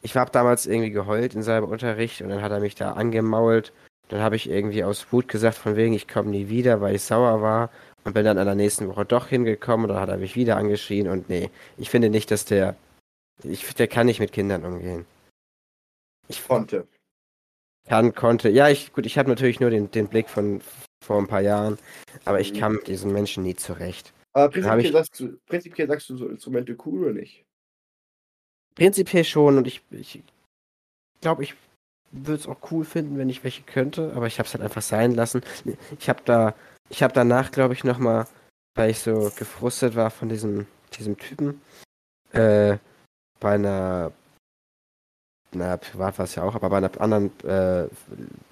ich 0.00 0.16
habe 0.16 0.30
damals 0.30 0.66
irgendwie 0.66 0.90
geheult 0.90 1.34
in 1.34 1.42
seinem 1.42 1.64
Unterricht 1.68 2.22
und 2.22 2.30
dann 2.30 2.40
hat 2.40 2.52
er 2.52 2.60
mich 2.60 2.74
da 2.74 2.92
angemault. 2.92 3.74
Dann 4.08 4.20
habe 4.20 4.36
ich 4.36 4.48
irgendwie 4.48 4.84
aus 4.84 5.12
Wut 5.12 5.28
gesagt, 5.28 5.56
von 5.56 5.76
wegen, 5.76 5.94
ich 5.94 6.06
komme 6.08 6.30
nie 6.30 6.48
wieder, 6.48 6.80
weil 6.80 6.94
ich 6.94 7.02
sauer 7.02 7.40
war. 7.42 7.70
Und 8.04 8.12
bin 8.12 8.24
dann 8.24 8.36
an 8.36 8.44
der 8.46 8.54
nächsten 8.54 8.86
Woche 8.88 9.06
doch 9.06 9.28
hingekommen 9.28 9.86
und 9.86 9.94
dann 9.94 10.02
hat 10.02 10.10
er 10.10 10.18
mich 10.18 10.36
wieder 10.36 10.56
angeschrien. 10.58 11.08
Und 11.08 11.30
nee, 11.30 11.48
ich 11.78 11.88
finde 11.88 12.10
nicht, 12.10 12.30
dass 12.30 12.44
der, 12.44 12.76
ich, 13.42 13.74
der 13.74 13.88
kann 13.88 14.06
nicht 14.06 14.20
mit 14.20 14.32
Kindern 14.32 14.64
umgehen. 14.64 15.06
Ich 16.28 16.46
Konnte. 16.46 16.86
kann, 17.88 18.14
konnte, 18.14 18.50
ja, 18.50 18.68
ich, 18.68 18.92
gut, 18.92 19.06
ich 19.06 19.16
habe 19.16 19.28
natürlich 19.30 19.60
nur 19.60 19.70
den, 19.70 19.90
den 19.90 20.08
Blick 20.08 20.28
von 20.28 20.60
vor 21.04 21.18
ein 21.18 21.26
paar 21.26 21.40
Jahren, 21.42 21.78
aber 22.24 22.40
ich 22.40 22.52
Mhm. 22.52 22.58
kam 22.58 22.72
mit 22.74 22.86
diesen 22.88 23.12
Menschen 23.12 23.42
nie 23.42 23.54
zurecht. 23.56 24.12
Aber 24.32 24.50
prinzipiell, 24.50 24.80
ich- 24.86 24.92
sagst 24.92 25.20
du, 25.20 25.36
prinzipiell 25.46 25.86
sagst 25.88 26.08
du 26.08 26.16
so 26.16 26.28
Instrumente 26.28 26.76
cool 26.86 27.04
oder 27.04 27.12
nicht? 27.12 27.44
Prinzipiell 28.74 29.24
schon 29.24 29.56
und 29.58 29.66
ich, 29.66 29.82
ich 29.90 30.22
glaube, 31.20 31.44
ich 31.44 31.54
würde 32.14 32.40
es 32.40 32.46
auch 32.46 32.70
cool 32.70 32.84
finden, 32.84 33.18
wenn 33.18 33.28
ich 33.28 33.44
welche 33.44 33.62
könnte, 33.62 34.12
aber 34.14 34.26
ich 34.26 34.38
habe 34.38 34.46
es 34.46 34.54
halt 34.54 34.62
einfach 34.62 34.82
sein 34.82 35.12
lassen. 35.12 35.42
Ich 35.98 36.08
habe 36.08 36.20
da, 36.24 36.54
ich 36.88 37.02
habe 37.02 37.12
danach, 37.12 37.50
glaube 37.50 37.74
ich, 37.74 37.84
nochmal, 37.84 38.26
weil 38.74 38.90
ich 38.90 39.00
so 39.00 39.32
gefrustet 39.36 39.96
war 39.96 40.10
von 40.10 40.28
diesem, 40.28 40.66
diesem 40.96 41.16
Typen, 41.18 41.60
äh, 42.32 42.78
bei 43.40 43.54
einer, 43.54 44.12
na, 45.52 45.76
privat 45.76 46.18
war 46.18 46.24
es 46.24 46.34
ja 46.34 46.42
auch, 46.42 46.54
aber 46.54 46.70
bei 46.70 46.78
einer 46.78 47.00
anderen 47.00 47.38
äh, 47.44 47.88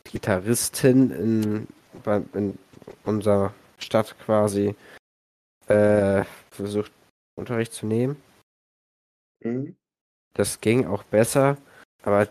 Gitarristin 0.04 1.10
in, 1.10 1.68
bei, 2.04 2.22
in 2.34 2.58
unserer 3.04 3.54
Stadt 3.78 4.16
quasi, 4.18 4.74
äh, 5.68 6.24
versucht, 6.50 6.92
Unterricht 7.34 7.72
zu 7.72 7.86
nehmen. 7.86 8.22
Mhm. 9.42 9.76
Das 10.34 10.60
ging 10.60 10.86
auch 10.86 11.02
besser, 11.04 11.56
aber 12.02 12.28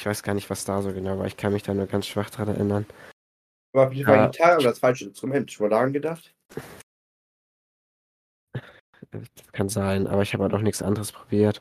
ich 0.00 0.06
weiß 0.06 0.22
gar 0.22 0.32
nicht, 0.34 0.48
was 0.48 0.64
da 0.64 0.80
so 0.80 0.92
genau 0.94 1.18
war. 1.18 1.26
Ich 1.26 1.36
kann 1.36 1.52
mich 1.52 1.62
da 1.62 1.74
nur 1.74 1.86
ganz 1.86 2.06
schwach 2.06 2.30
dran 2.30 2.48
erinnern. 2.48 2.86
Aber 3.74 3.88
auf 3.88 3.92
jeden 3.92 4.06
Fall 4.06 4.16
Ja. 4.16 4.26
Gitarre 4.28 4.56
oder 4.56 4.70
das 4.70 4.78
falsche 4.78 5.04
Instrument. 5.04 5.52
Schon 5.52 5.66
mal 5.66 5.70
daran 5.70 5.92
gedacht? 5.92 6.34
Kann 9.52 9.68
sein, 9.68 10.06
aber 10.06 10.22
ich 10.22 10.32
habe 10.32 10.44
halt 10.44 10.54
auch 10.54 10.60
nichts 10.62 10.82
anderes 10.82 11.12
probiert. 11.12 11.60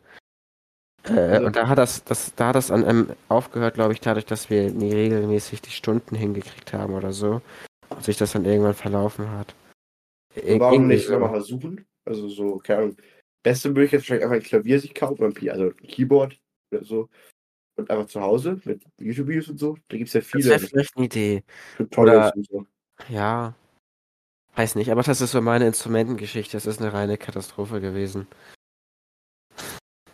Äh, 1.03 1.11
Also- 1.19 1.45
und 1.47 1.55
da 1.55 1.67
hat 1.67 1.77
das, 1.77 2.03
das, 2.05 2.33
da 2.35 2.47
hat 2.49 2.55
das 2.55 2.71
an 2.71 2.85
einem 2.85 3.15
aufgehört, 3.27 3.73
glaube 3.73 3.93
ich, 3.93 3.99
dadurch, 3.99 4.25
dass 4.25 4.49
wir 4.49 4.71
nie 4.71 4.93
regelmäßig 4.93 5.61
die 5.61 5.71
Stunden 5.71 6.15
hingekriegt 6.15 6.71
haben 6.73 6.93
oder 6.93 7.11
so. 7.11 7.41
Und 7.89 8.03
sich 8.03 8.17
das 8.17 8.31
dann 8.33 8.45
irgendwann 8.45 8.73
verlaufen 8.73 9.29
hat. 9.31 9.53
Ir 10.35 10.59
Warum 10.59 10.73
irgendwie 10.75 10.95
nicht 10.95 11.07
so. 11.07 11.13
nochmal 11.13 11.31
versuchen? 11.31 11.85
Also 12.05 12.29
so, 12.29 12.57
keine 12.57 12.79
Ahnung. 12.83 12.97
Beste 13.43 13.69
Möglichkeit 13.69 14.01
ist 14.01 14.09
wahrscheinlich 14.09 14.23
einfach 14.25 14.35
ein 14.37 14.43
Klavier 14.47 14.79
sich 14.79 14.93
kaufen, 14.93 15.23
also 15.49 15.63
ein 15.69 15.75
Keyboard 15.77 16.39
oder 16.73 16.83
so. 16.85 17.09
Und 17.79 17.89
einfach 17.89 18.07
zu 18.07 18.21
Hause 18.21 18.59
mit 18.65 18.81
YouTube-Videos 18.97 19.49
und 19.49 19.59
so. 19.59 19.77
Da 19.87 19.97
gibt 19.97 20.07
es 20.07 20.13
ja 20.13 20.21
Das 20.21 20.29
viele 20.29 20.45
wäre 20.45 20.59
vielleicht 20.59 20.97
eine 20.97 21.05
Idee. 21.05 21.43
Tutorials 21.77 22.35
und 22.35 22.47
so. 22.47 22.65
Ja. 23.07 23.53
Weiß 24.55 24.75
nicht, 24.75 24.91
aber 24.91 25.03
das 25.03 25.21
ist 25.21 25.31
so 25.31 25.41
meine 25.41 25.67
Instrumentengeschichte. 25.67 26.57
Das 26.57 26.65
ist 26.65 26.81
eine 26.81 26.91
reine 26.91 27.17
Katastrophe 27.17 27.79
gewesen. 27.79 28.27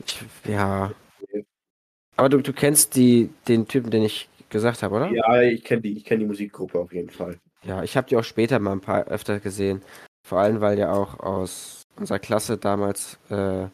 Ich, 0.05 0.23
ja. 0.47 0.91
Aber 2.15 2.29
du, 2.29 2.41
du 2.41 2.53
kennst 2.53 2.95
die, 2.95 3.29
den 3.47 3.67
Typen, 3.67 3.91
den 3.91 4.03
ich 4.03 4.29
gesagt 4.49 4.83
habe, 4.83 4.95
oder? 4.95 5.11
Ja, 5.11 5.41
ich 5.41 5.63
kenne 5.63 5.81
die, 5.81 5.97
ich 5.97 6.05
kenn 6.05 6.19
die 6.19 6.25
Musikgruppe 6.25 6.79
auf 6.79 6.93
jeden 6.93 7.09
Fall. 7.09 7.39
Ja, 7.63 7.83
ich 7.83 7.97
habe 7.97 8.07
die 8.07 8.15
auch 8.15 8.23
später 8.23 8.59
mal 8.59 8.73
ein 8.73 8.81
paar 8.81 9.05
öfter 9.05 9.39
gesehen. 9.39 9.81
Vor 10.25 10.39
allem, 10.39 10.61
weil 10.61 10.77
ja 10.77 10.93
auch 10.93 11.19
aus 11.19 11.83
unserer 11.95 12.19
Klasse 12.19 12.57
damals 12.57 13.17
äh, 13.29 13.67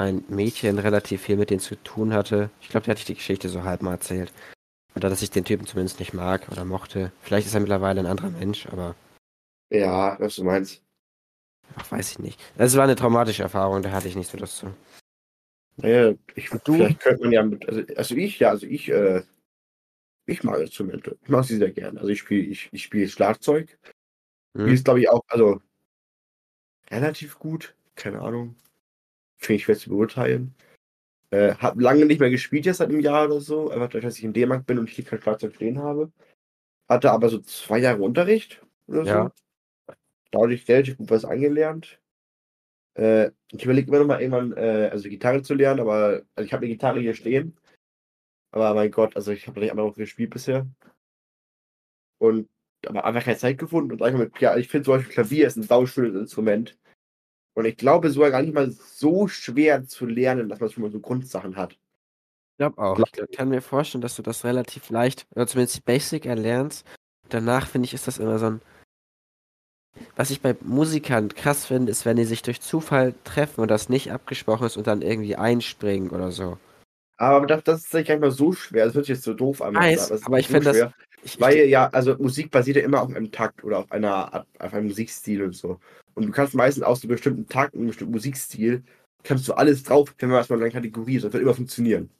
ein 0.00 0.24
Mädchen 0.28 0.78
relativ 0.78 1.22
viel 1.22 1.36
mit 1.36 1.50
denen 1.50 1.60
zu 1.60 1.76
tun 1.82 2.12
hatte. 2.12 2.50
Ich 2.60 2.68
glaube, 2.68 2.84
die 2.84 2.90
hatte 2.90 3.00
ich 3.00 3.06
die 3.06 3.14
Geschichte 3.14 3.48
so 3.48 3.64
halb 3.64 3.82
mal 3.82 3.92
erzählt. 3.92 4.32
Oder 4.96 5.08
dass 5.08 5.22
ich 5.22 5.30
den 5.30 5.44
Typen 5.44 5.66
zumindest 5.66 6.00
nicht 6.00 6.14
mag 6.14 6.48
oder 6.50 6.64
mochte. 6.64 7.12
Vielleicht 7.22 7.46
ist 7.46 7.54
er 7.54 7.60
mittlerweile 7.60 8.00
ein 8.00 8.06
anderer 8.06 8.30
Mensch, 8.30 8.66
aber 8.66 8.96
Ja, 9.70 10.16
was 10.18 10.36
du 10.36 10.44
meinst. 10.44 10.82
ach, 11.76 11.90
weiß 11.90 12.12
ich 12.12 12.18
nicht. 12.18 12.40
Es 12.56 12.76
war 12.76 12.84
eine 12.84 12.96
traumatische 12.96 13.42
Erfahrung, 13.42 13.82
da 13.82 13.92
hatte 13.92 14.08
ich 14.08 14.16
nicht 14.16 14.30
so 14.30 14.38
Lust 14.38 14.56
zu. 14.56 14.74
Naja, 15.76 16.14
ich, 16.34 16.50
du? 16.50 16.74
vielleicht 16.74 17.00
könnte 17.00 17.22
man 17.22 17.32
ja 17.32 17.42
mit, 17.42 17.66
also, 17.68 17.82
also 17.96 18.14
ich, 18.16 18.38
ja, 18.40 18.50
also 18.50 18.66
ich, 18.66 18.88
äh, 18.90 19.22
ich 20.26 20.42
mag 20.42 20.58
Instrumente. 20.60 21.16
Ich 21.22 21.28
mag 21.28 21.44
sie 21.44 21.56
sehr 21.56 21.70
gern. 21.72 21.96
Also 21.96 22.08
ich 22.08 22.18
spiele, 22.18 22.42
ich, 22.42 22.68
ich 22.72 22.82
spiele 22.82 23.08
Schlagzeug. 23.08 23.78
Hm? 24.56 24.66
ist, 24.68 24.84
glaube 24.84 25.00
ich, 25.00 25.08
auch, 25.08 25.22
also 25.28 25.60
relativ 26.90 27.38
gut. 27.38 27.74
Keine 27.94 28.20
Ahnung. 28.20 28.56
Finde 29.40 29.56
ich 29.56 29.64
schwer 29.64 29.76
zu 29.76 29.90
beurteilen. 29.90 30.54
Äh, 31.30 31.54
hab 31.54 31.80
lange 31.80 32.04
nicht 32.06 32.20
mehr 32.20 32.30
gespielt 32.30 32.66
jetzt 32.66 32.78
seit 32.78 32.90
einem 32.90 33.00
Jahr 33.00 33.26
oder 33.26 33.40
so. 33.40 33.70
Einfach 33.70 33.86
dadurch, 33.86 34.04
dass 34.04 34.18
ich 34.18 34.24
in 34.24 34.32
D-Mark 34.32 34.66
bin 34.66 34.78
und 34.78 34.88
ich 34.88 34.96
hier 34.96 35.04
kein 35.04 35.20
Schlagzeug 35.20 35.54
stehen 35.54 35.78
habe. 35.78 36.12
Hatte 36.88 37.10
aber 37.12 37.28
so 37.28 37.38
zwei 37.38 37.78
Jahre 37.78 38.02
Unterricht 38.02 38.62
oder 38.86 39.04
so. 39.04 39.10
Ja. 39.10 39.32
Dadurch 40.32 40.68
relativ 40.68 40.98
gut 40.98 41.10
was 41.10 41.24
angelernt. 41.24 42.00
Äh, 42.94 43.30
ich 43.52 43.64
überlege 43.64 43.88
immer 43.88 44.00
noch 44.00 44.06
mal 44.06 44.20
irgendwann, 44.20 44.52
äh, 44.52 44.90
also 44.92 45.08
Gitarre 45.08 45.42
zu 45.42 45.54
lernen, 45.54 45.80
aber 45.80 46.22
also 46.34 46.46
ich 46.46 46.52
habe 46.52 46.64
eine 46.64 46.74
Gitarre 46.74 47.00
hier 47.00 47.14
stehen. 47.14 47.56
Aber 48.52 48.74
mein 48.74 48.90
Gott, 48.90 49.14
also 49.16 49.30
ich 49.30 49.46
habe 49.46 49.60
nicht 49.60 49.70
einmal 49.70 49.86
noch 49.86 49.94
gespielt 49.94 50.30
bisher. 50.30 50.66
Und 52.18 52.48
aber 52.86 53.04
einfach 53.04 53.24
keine 53.24 53.36
Zeit 53.36 53.58
gefunden. 53.58 53.92
Und 53.92 54.02
einfach 54.02 54.18
mit, 54.18 54.38
ja, 54.40 54.56
ich 54.56 54.68
finde 54.68 54.84
zum 54.84 54.94
Beispiel 54.94 55.12
Klavier 55.12 55.46
ist 55.46 55.56
ein 55.56 55.62
sauschönes 55.62 56.14
Instrument. 56.14 56.76
Und 57.54 57.64
ich 57.64 57.76
glaube 57.76 58.10
sogar 58.10 58.30
gar 58.30 58.42
nicht 58.42 58.54
mal 58.54 58.70
so 58.70 59.26
schwer 59.28 59.84
zu 59.84 60.06
lernen, 60.06 60.48
dass 60.48 60.60
man 60.60 60.70
schon 60.70 60.82
mal 60.82 60.90
so 60.92 61.00
Grundsachen 61.00 61.56
hat. 61.56 61.72
Ich 61.72 62.58
glaube 62.58 62.80
auch. 62.80 62.96
Glaub- 62.96 63.28
Ich 63.30 63.36
kann 63.36 63.48
mir 63.48 63.60
vorstellen, 63.62 64.02
dass 64.02 64.16
du 64.16 64.22
das 64.22 64.44
relativ 64.44 64.90
leicht, 64.90 65.26
oder 65.34 65.46
zumindest 65.46 65.78
die 65.78 65.82
Basic 65.82 66.26
erlernst. 66.26 66.86
Danach 67.28 67.66
finde 67.66 67.86
ich, 67.86 67.94
ist 67.94 68.06
das 68.06 68.18
immer 68.18 68.38
so 68.38 68.46
ein. 68.46 68.62
Was 70.16 70.30
ich 70.30 70.40
bei 70.40 70.56
Musikern 70.60 71.28
krass 71.28 71.66
finde, 71.66 71.90
ist, 71.90 72.06
wenn 72.06 72.16
die 72.16 72.24
sich 72.24 72.42
durch 72.42 72.60
Zufall 72.60 73.14
treffen 73.24 73.60
und 73.60 73.68
das 73.68 73.88
nicht 73.88 74.12
abgesprochen 74.12 74.66
ist 74.66 74.76
und 74.76 74.86
dann 74.86 75.02
irgendwie 75.02 75.36
einspringen 75.36 76.10
oder 76.10 76.30
so. 76.30 76.58
Aber 77.16 77.46
das, 77.46 77.64
das 77.64 77.80
ist 77.84 77.90
gar 77.92 78.00
nicht 78.14 78.20
mal 78.20 78.30
so 78.30 78.52
schwer. 78.52 78.86
Das 78.86 78.94
wird 78.94 79.06
sich 79.06 79.16
jetzt 79.16 79.24
so 79.24 79.34
doof 79.34 79.60
an. 79.60 79.74
Weiß, 79.74 80.22
aber 80.24 80.38
ich 80.38 80.46
finde 80.46 80.66
das- 80.66 80.76
schwer. 80.76 80.94
Ich, 81.22 81.40
Weil 81.40 81.66
ja, 81.68 81.88
also 81.88 82.16
Musik 82.16 82.50
basiert 82.50 82.78
ja 82.78 82.82
immer 82.82 83.02
auf 83.02 83.14
einem 83.14 83.30
Takt 83.30 83.62
oder 83.64 83.78
auf 83.78 83.92
einer 83.92 84.46
auf 84.58 84.74
einem 84.74 84.86
Musikstil 84.86 85.42
und 85.42 85.54
so. 85.54 85.78
Und 86.14 86.26
du 86.26 86.32
kannst 86.32 86.54
meistens 86.54 86.82
aus 86.84 87.02
einem 87.02 87.10
bestimmten 87.10 87.46
Takt, 87.48 87.74
einem 87.74 87.88
bestimmten 87.88 88.12
Musikstil, 88.12 88.82
kannst 89.22 89.46
du 89.48 89.52
alles 89.54 89.82
drauf, 89.82 90.14
wenn 90.18 90.30
man 90.30 90.38
was 90.38 90.48
mal 90.48 90.56
in 90.56 90.62
einer 90.62 90.72
Kategorie 90.72 91.16
ist. 91.16 91.24
Das 91.24 91.32
wird 91.32 91.42
immer 91.42 91.54
funktionieren. 91.54 92.10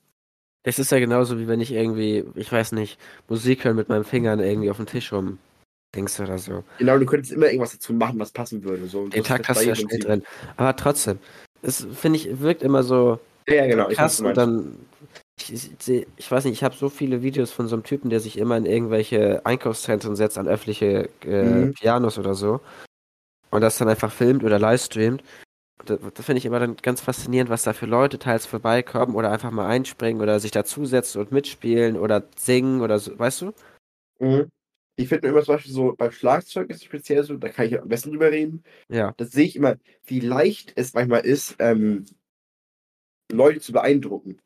das 0.63 0.79
ist 0.79 0.93
ja 0.93 0.99
genauso, 0.99 1.39
wie 1.39 1.49
wenn 1.49 1.61
ich 1.61 1.73
irgendwie, 1.73 2.25
ich 2.35 2.53
weiß 2.53 2.73
nicht, 2.73 2.99
Musik 3.29 3.65
hören 3.65 3.77
mit 3.77 3.89
meinen 3.89 4.05
Fingern 4.05 4.41
irgendwie 4.41 4.71
auf 4.71 4.77
dem 4.77 4.87
Tisch 4.87 5.13
rum 5.13 5.39
dings 5.97 6.21
oder 6.21 6.39
so. 6.39 6.63
Genau, 6.79 6.99
du 6.99 7.07
könntest 7.07 7.33
immer 7.33 7.47
irgendwas 7.47 7.73
dazu 7.73 7.93
machen, 7.93 8.19
was 8.19 8.31
passen 8.31 8.63
würde. 8.63 8.87
So. 8.87 9.09
Den 9.09 9.25
Takt 9.25 9.49
hast 9.49 9.63
du 9.63 9.67
ja 9.67 9.75
schnell 9.75 9.99
drin. 9.99 10.23
Aber 10.57 10.77
trotzdem, 10.77 11.19
es 11.63 11.87
finde 11.95 12.19
ich, 12.19 12.41
wirkt 12.41 12.63
immer 12.63 12.83
so, 12.83 13.19
Ja, 13.49 13.55
ja, 13.55 13.67
genau. 13.67 13.89
Krass 13.89 14.19
du 14.19 14.29
und 14.29 14.37
dann 14.37 14.77
ich, 15.49 15.71
ich, 15.89 16.07
ich 16.17 16.31
weiß 16.31 16.45
nicht, 16.45 16.55
ich 16.55 16.65
habe 16.65 16.75
so 16.75 16.89
viele 16.89 17.23
Videos 17.23 17.53
von 17.53 17.69
so 17.69 17.77
einem 17.77 17.85
Typen, 17.85 18.11
der 18.11 18.21
sich 18.21 18.37
immer 18.39 18.57
in 18.57 18.67
irgendwelche 18.67 19.45
Einkaufszentren 19.47 20.17
setzt 20.17 20.39
an 20.39 20.49
öffentliche 20.49 21.09
äh, 21.25 21.67
Mhm. 21.67 21.73
Pianos 21.73 22.19
oder 22.19 22.35
so 22.35 22.61
und 23.51 23.61
das 23.61 23.79
dann 23.79 23.89
einfach 23.89 24.13
filmt 24.13 24.45
oder 24.45 24.59
livestreamt. 24.59 25.23
Das, 25.87 25.99
das 26.15 26.27
finde 26.27 26.39
ich 26.39 26.47
immer 26.47 26.61
dann 26.61 26.77
ganz 26.77 27.01
faszinierend, 27.01 27.51
was 27.51 27.63
da 27.63 27.73
für 27.73 27.87
Leute 27.87 28.19
teils 28.19 28.47
vorbeikommen 28.47 29.15
oder 29.15 29.33
einfach 29.33 29.51
mal 29.51 29.67
einspringen 29.67 30.23
oder 30.23 30.41
sich 30.41 30.51
dazusetzen 30.51 31.21
und 31.21 31.33
mitspielen 31.33 31.97
oder 31.97 32.25
singen 32.37 32.81
oder 32.83 32.99
so, 32.99 33.19
weißt 33.19 33.43
du? 33.43 33.53
Mhm. 34.19 34.51
Ich 34.97 35.09
finde 35.09 35.29
immer 35.29 35.43
zum 35.43 35.55
Beispiel 35.55 35.73
so, 35.73 35.95
beim 35.97 36.13
Schlagzeug 36.13 36.69
ist 36.69 36.77
es 36.79 36.85
speziell 36.85 37.25
so, 37.25 37.37
da 37.37 37.49
kann 37.49 37.67
ich 37.67 37.81
am 37.81 37.89
besten 37.89 38.11
drüber 38.11 38.31
reden. 38.31 38.63
Ja. 38.89 39.15
Das 39.17 39.31
sehe 39.31 39.47
ich 39.47 39.57
immer, 39.57 39.77
wie 40.05 40.21
leicht 40.21 40.75
es 40.77 40.93
manchmal 40.93 41.25
ist, 41.25 41.57
ähm, 41.59 42.05
Leute 43.33 43.61
zu 43.61 43.73
beeindrucken. 43.73 44.39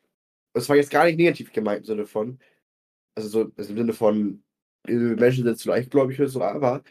Das 0.55 0.69
war 0.69 0.77
jetzt 0.77 0.89
gar 0.89 1.05
nicht 1.05 1.17
negativ 1.17 1.51
gemeint 1.51 1.81
im 1.81 1.85
Sinne 1.85 2.05
von, 2.05 2.39
also 3.15 3.27
so 3.27 3.51
also 3.57 3.71
im 3.71 3.77
Sinne 3.77 3.93
von, 3.93 4.41
Menschen 4.87 5.43
sind 5.43 5.59
zu 5.59 5.69
leichtgläubig 5.69 6.19
oder 6.19 6.29
so, 6.29 6.41
aber 6.41 6.81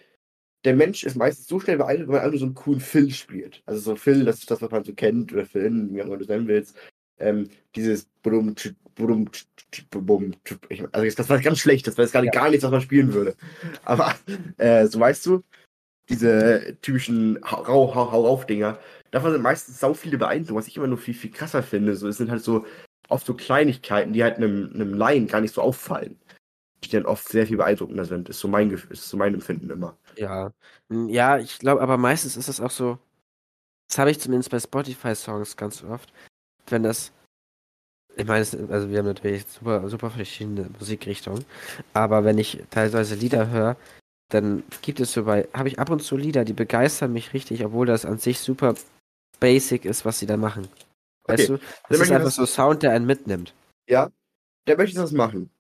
der 0.65 0.75
Mensch 0.77 1.05
ist 1.05 1.17
meistens 1.17 1.47
so 1.47 1.61
schnell 1.61 1.79
beeindruckt, 1.79 2.09
wenn 2.09 2.15
man 2.15 2.21
einfach 2.23 2.33
nur 2.33 2.41
so 2.41 2.47
einen 2.47 2.55
coolen 2.55 2.81
Phil 2.81 3.11
spielt. 3.11 3.62
Also 3.67 3.81
so 3.81 3.97
Phil, 3.97 4.25
das 4.25 4.41
ist 4.41 4.51
das, 4.51 4.61
was 4.62 4.71
man 4.71 4.85
so 4.85 4.93
kennt, 4.95 5.33
oder 5.33 5.47
Phil, 5.47 5.89
wie 5.93 6.03
auch 6.03 6.07
immer 6.07 6.17
du 6.19 6.23
es 6.25 6.29
nennen 6.29 6.47
willst. 6.49 6.77
ähm, 7.19 7.49
dieses 7.77 8.07
Budum, 8.25 8.57
Budum, 8.97 9.31
bum, 9.91 10.33
tsch, 10.45 10.57
ich- 10.69 10.83
also 10.93 11.05
jetzt- 11.05 11.19
das 11.19 11.29
war 11.29 11.41
ganz 11.41 11.61
schlecht, 11.61 11.87
das 11.87 11.97
war 11.97 12.05
jetzt 12.05 12.11
gerade 12.12 12.27
Ja. 12.27 12.33
gar 12.33 12.51
nichts, 12.51 12.65
was 12.65 12.73
man 12.73 12.81
spielen 12.81 13.12
würde. 13.15 13.37
Aber 13.85 14.15
äh, 14.59 14.87
so 14.89 14.99
weißt 14.99 15.25
du, 15.27 15.45
diese 16.09 16.77
typischen 16.83 17.39
Hau, 17.49 17.67
Hau, 17.69 17.95
Hau, 17.95 18.11
Hau 18.12 18.27
auf 18.27 18.47
Dinger, 18.47 18.81
davon 19.12 19.31
sind 19.33 19.43
meistens 19.43 19.79
sau 19.79 19.95
viele 19.95 20.19
beeindruckend, 20.19 20.57
was 20.57 20.67
ich 20.67 20.77
immer 20.77 20.89
nur 20.89 20.99
viel, 20.99 21.15
viel 21.15 21.31
krasser 21.31 21.62
finde. 21.62 21.95
So, 21.95 22.09
es 22.09 22.17
sind 22.17 22.31
halt 22.33 22.43
so 22.43 22.67
oft 23.09 23.27
so 23.27 23.35
Kleinigkeiten, 23.35 24.13
die 24.13 24.23
halt 24.23 24.37
einem, 24.37 24.71
einem 24.75 24.95
Laien 24.95 25.27
gar 25.27 25.41
nicht 25.41 25.55
so 25.55 25.63
auffallen. 25.63 26.19
Die 26.83 26.91
dann 26.91 27.07
oft 27.07 27.27
sehr 27.29 27.47
viel 27.47 27.57
beeindruckender 27.57 28.05
sind, 28.05 28.29
ist 28.29 28.41
so 28.41 28.49
mein 28.49 28.71
ist 28.71 29.09
so 29.09 29.17
mein 29.17 29.35
Empfinden 29.35 29.71
immer. 29.71 29.97
Ja. 30.17 30.53
Ja, 30.91 31.39
ich 31.39 31.59
glaube, 31.59 31.81
aber 31.81 31.97
meistens 31.97 32.37
ist 32.37 32.49
es 32.49 32.61
auch 32.61 32.71
so. 32.71 32.99
Das 33.89 33.99
habe 33.99 34.11
ich 34.11 34.21
zumindest 34.21 34.51
bei 34.51 34.61
Spotify-Songs 34.61 35.57
ganz 35.57 35.83
oft. 35.83 36.13
Wenn 36.69 36.83
das. 36.83 37.13
Ich 38.17 38.27
meine, 38.27 38.47
also 38.71 38.91
wir 38.91 38.99
haben 38.99 39.07
natürlich 39.07 39.45
super, 39.47 39.89
super 39.89 40.11
verschiedene 40.11 40.71
Musikrichtungen. 40.79 41.45
Aber 41.95 42.25
wenn 42.25 42.39
ich 42.39 42.63
teilweise 42.71 43.17
Lieder 43.17 43.51
höre, 43.51 43.77
dann 44.29 44.63
gibt 44.83 45.01
es 45.01 45.13
so 45.13 45.25
bei, 45.25 45.49
habe 45.53 45.69
ich 45.69 45.79
ab 45.79 45.91
und 45.91 46.01
zu 46.01 46.17
Lieder, 46.17 46.45
die 46.45 46.53
begeistern 46.53 47.13
mich 47.13 47.33
richtig, 47.35 47.65
obwohl 47.65 47.87
das 47.87 48.05
an 48.05 48.19
sich 48.19 48.39
super 48.41 48.75
basic 49.41 49.85
ist, 49.85 50.05
was 50.05 50.19
sie 50.19 50.27
da 50.27 50.37
machen. 50.37 50.69
Weißt 51.27 51.51
Okay, 51.51 51.59
du? 51.59 51.66
Das 51.89 52.01
ist 52.01 52.11
einfach 52.11 52.25
das- 52.25 52.37
so 52.37 52.47
Sound, 52.47 52.83
der 52.83 52.93
einen 52.93 53.07
mitnimmt. 53.07 53.55
Ja, 53.89 54.11
da 54.66 54.77
möchte 54.77 54.91
ich 54.91 54.97
das 54.97 55.12
machen. 55.12 55.51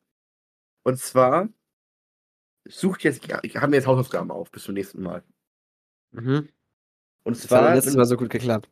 Und 0.82 0.98
zwar 0.98 1.48
sucht 2.68 3.04
jetzt, 3.04 3.24
ich 3.42 3.56
habe 3.56 3.68
mir 3.68 3.76
jetzt 3.76 3.86
Hausaufgaben 3.86 4.30
auf 4.30 4.50
bis 4.50 4.64
zum 4.64 4.74
nächsten 4.74 5.02
Mal. 5.02 5.22
Mhm. 6.12 6.48
Und 7.24 7.36
Das 7.36 7.42
hat 7.44 7.48
zwar, 7.48 7.74
letztes 7.74 7.96
Mal 7.96 8.04
so 8.04 8.16
gut 8.16 8.30
geklappt. 8.30 8.68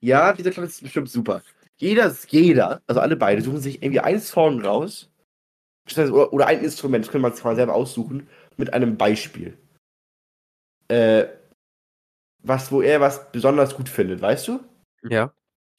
ja, 0.00 0.32
dieser 0.32 0.50
Klasse 0.50 0.68
ist 0.68 0.82
bestimmt 0.82 1.10
super. 1.10 1.42
Jeder, 1.78 2.14
jeder, 2.28 2.82
also 2.86 3.00
alle 3.00 3.16
beide, 3.16 3.42
suchen 3.42 3.60
sich 3.60 3.82
irgendwie 3.82 4.00
einen 4.00 4.20
Song 4.20 4.64
raus. 4.64 5.10
Oder, 5.92 6.32
oder 6.32 6.46
ein 6.46 6.64
Instrument, 6.64 7.04
das 7.04 7.12
können 7.12 7.22
wir 7.22 7.34
zwar 7.34 7.54
selber 7.54 7.74
aussuchen, 7.74 8.28
mit 8.56 8.72
einem 8.72 8.96
Beispiel. 8.96 9.56
Äh, 10.88 11.26
was, 12.42 12.70
wo 12.72 12.80
er 12.80 13.00
was 13.00 13.30
besonders 13.32 13.74
gut 13.76 13.88
findet, 13.88 14.20
weißt 14.20 14.48
du? 14.48 14.60
Ja. 15.02 15.32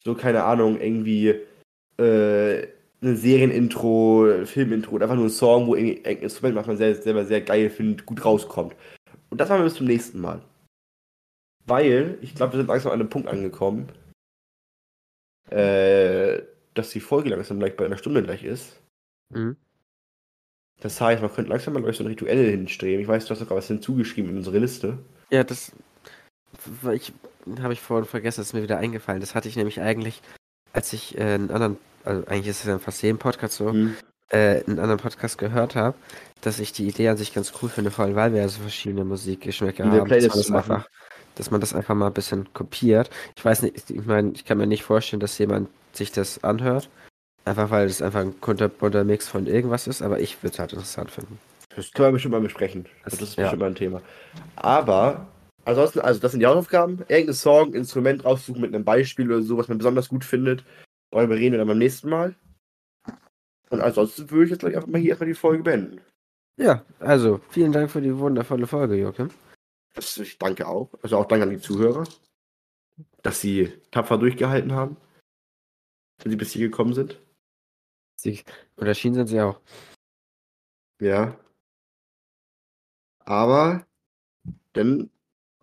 So, 0.07 0.15
keine 0.15 0.45
Ahnung, 0.45 0.79
irgendwie 0.79 1.35
äh, 1.97 2.67
ein 3.01 3.17
Serienintro, 3.17 4.23
ein 4.39 4.45
Filmintro 4.45 4.95
oder 4.95 5.03
einfach 5.03 5.17
nur 5.17 5.25
ein 5.25 5.29
Song, 5.29 5.67
wo 5.67 5.75
irgendwie 5.75 6.05
ein 6.05 6.19
Instrument, 6.19 6.55
was 6.55 6.65
man 6.65 6.77
selber 6.77 7.25
sehr 7.25 7.41
geil 7.41 7.69
findet, 7.69 8.05
gut 8.05 8.23
rauskommt. 8.23 8.73
Und 9.29 9.41
das 9.41 9.49
machen 9.49 9.59
wir 9.59 9.65
bis 9.65 9.73
zum 9.73 9.85
nächsten 9.85 10.21
Mal. 10.21 10.41
Weil, 11.65 12.17
ich 12.21 12.35
glaube, 12.35 12.53
wir 12.53 12.59
sind 12.59 12.67
langsam 12.67 12.93
an 12.93 13.01
einem 13.01 13.09
Punkt 13.09 13.27
angekommen, 13.27 13.91
äh, 15.49 16.41
dass 16.73 16.91
die 16.91 17.01
Folge 17.01 17.27
langsam 17.27 17.59
gleich 17.59 17.75
bei 17.75 17.85
einer 17.85 17.97
Stunde 17.97 18.23
gleich 18.23 18.45
ist. 18.45 18.79
Mhm. 19.29 19.57
Das 20.79 21.01
heißt, 21.01 21.21
man 21.21 21.33
könnte 21.33 21.51
langsam 21.51 21.73
mal 21.73 21.83
gleich 21.83 21.97
so 21.97 22.05
ein 22.05 22.07
Rituell 22.07 22.49
hinstreben. 22.49 23.01
Ich 23.01 23.09
weiß, 23.09 23.25
du 23.25 23.31
hast 23.31 23.39
sogar 23.39 23.57
was 23.57 23.67
hinzugeschrieben 23.67 24.31
in 24.31 24.37
unsere 24.37 24.59
Liste. 24.59 24.99
Ja, 25.31 25.43
das 25.43 25.73
w- 26.81 26.93
ich, 26.93 27.11
habe 27.61 27.73
ich 27.73 27.81
vorhin 27.81 28.05
vergessen, 28.07 28.41
das 28.41 28.47
ist 28.47 28.53
mir 28.53 28.63
wieder 28.63 28.77
eingefallen. 28.77 29.21
Das 29.21 29.35
hatte 29.35 29.47
ich 29.47 29.55
nämlich 29.55 29.81
eigentlich, 29.81 30.21
als 30.73 30.93
ich 30.93 31.17
äh, 31.17 31.21
einen 31.21 31.51
anderen, 31.51 31.77
also 32.05 32.25
eigentlich 32.27 32.47
ist 32.47 32.61
es 32.61 32.65
ja 32.65 32.79
fast 32.79 33.01
jeden 33.03 33.17
Podcast 33.17 33.55
so, 33.55 33.71
Hm. 33.71 33.95
äh, 34.29 34.63
einen 34.65 34.79
anderen 34.79 34.99
Podcast 34.99 35.37
gehört 35.37 35.75
habe, 35.75 35.95
dass 36.41 36.59
ich 36.59 36.71
die 36.73 36.87
Idee 36.87 37.09
an 37.09 37.17
sich 37.17 37.33
ganz 37.33 37.53
cool 37.61 37.69
finde, 37.69 37.91
vor 37.91 38.05
allem 38.05 38.15
weil 38.15 38.33
wir 38.33 38.41
ja 38.41 38.47
so 38.47 38.61
verschiedene 38.61 39.03
Musikgeschmäcker 39.05 39.85
haben, 39.85 39.97
dass 39.97 40.03
Playlist 40.07 40.29
man, 40.35 40.37
das 40.37 40.51
einfach, 40.51 40.89
dass 41.35 41.51
man 41.51 41.61
das 41.61 41.73
einfach 41.73 41.95
mal 41.95 42.07
ein 42.07 42.13
bisschen 42.13 42.51
kopiert. 42.53 43.09
Ich 43.35 43.43
weiß 43.45 43.61
nicht, 43.63 43.89
ich 43.89 44.05
meine, 44.05 44.31
ich 44.33 44.45
kann 44.45 44.57
mir 44.57 44.67
nicht 44.67 44.83
vorstellen, 44.83 45.19
dass 45.19 45.37
jemand 45.37 45.69
sich 45.93 46.11
das 46.11 46.43
anhört, 46.43 46.89
einfach 47.45 47.71
weil 47.71 47.87
es 47.87 48.01
einfach 48.01 48.19
ein 48.21 48.39
kunterbunter 48.41 49.03
Mix 49.03 49.27
von 49.27 49.47
irgendwas 49.47 49.87
ist, 49.87 50.01
aber 50.01 50.19
ich 50.19 50.41
würde 50.43 50.53
es 50.53 50.59
halt 50.59 50.73
interessant 50.73 51.09
finden. 51.11 51.39
Das 51.75 51.91
können 51.91 52.07
wir 52.09 52.11
bestimmt 52.13 52.31
mal 52.33 52.41
besprechen. 52.41 52.85
Das- 53.05 53.13
Das, 53.17 53.29
ist 53.29 53.35
ja. 53.37 53.43
bestimmt 53.43 53.61
mal 53.61 53.67
ein 53.67 53.75
Thema. 53.75 54.01
Aber, 54.55 55.27
ansonsten, 55.67 55.99
also 55.99 56.19
das 56.19 56.31
sind 56.31 56.39
die 56.39 56.47
Hausaufgaben. 56.47 56.99
Irgendein 57.07 57.33
Song, 57.33 57.73
Instrument 57.73 58.25
raussuchen 58.25 58.61
mit 58.61 58.73
einem 58.73 58.85
Beispiel 58.85 59.27
oder 59.31 59.41
so, 59.41 59.57
was 59.57 59.67
man 59.67 59.77
besonders 59.77 60.09
gut 60.09 60.25
findet. 60.25 60.63
Darüber 61.11 61.35
reden 61.35 61.53
wir 61.53 61.59
dann 61.59 61.67
beim 61.67 61.77
nächsten 61.77 62.09
Mal. 62.09 62.35
Und 63.69 63.81
ansonsten 63.81 64.29
würde 64.31 64.45
ich 64.45 64.51
jetzt 64.51 64.59
gleich 64.59 64.75
einfach 64.75 64.87
mal 64.87 64.99
hier 64.99 65.09
erstmal 65.09 65.27
die 65.27 65.35
Folge 65.35 65.63
beenden. 65.63 66.01
Ja, 66.57 66.83
also 66.99 67.39
vielen 67.49 67.71
Dank 67.71 67.91
für 67.91 68.01
die 68.01 68.17
wundervolle 68.17 68.65
Folge, 68.65 68.95
Joachim. 68.95 69.29
Das, 69.93 70.17
ich 70.17 70.37
danke 70.37 70.67
auch. 70.67 70.89
Also 71.01 71.17
auch 71.17 71.25
danke 71.25 71.43
an 71.43 71.49
die 71.49 71.59
Zuhörer, 71.59 72.05
dass 73.21 73.41
sie 73.41 73.73
tapfer 73.91 74.17
durchgehalten 74.17 74.71
haben. 74.73 74.97
Wenn 76.23 76.31
sie 76.31 76.37
bis 76.37 76.51
hier 76.51 76.67
gekommen 76.67 76.93
sind. 76.93 77.19
Sie, 78.15 78.43
und 78.75 78.87
erschienen 78.87 79.15
sind 79.15 79.27
sie 79.27 79.41
auch. 79.41 79.59
Ja. 80.99 81.37
Aber, 83.19 83.85
dann, 84.73 85.11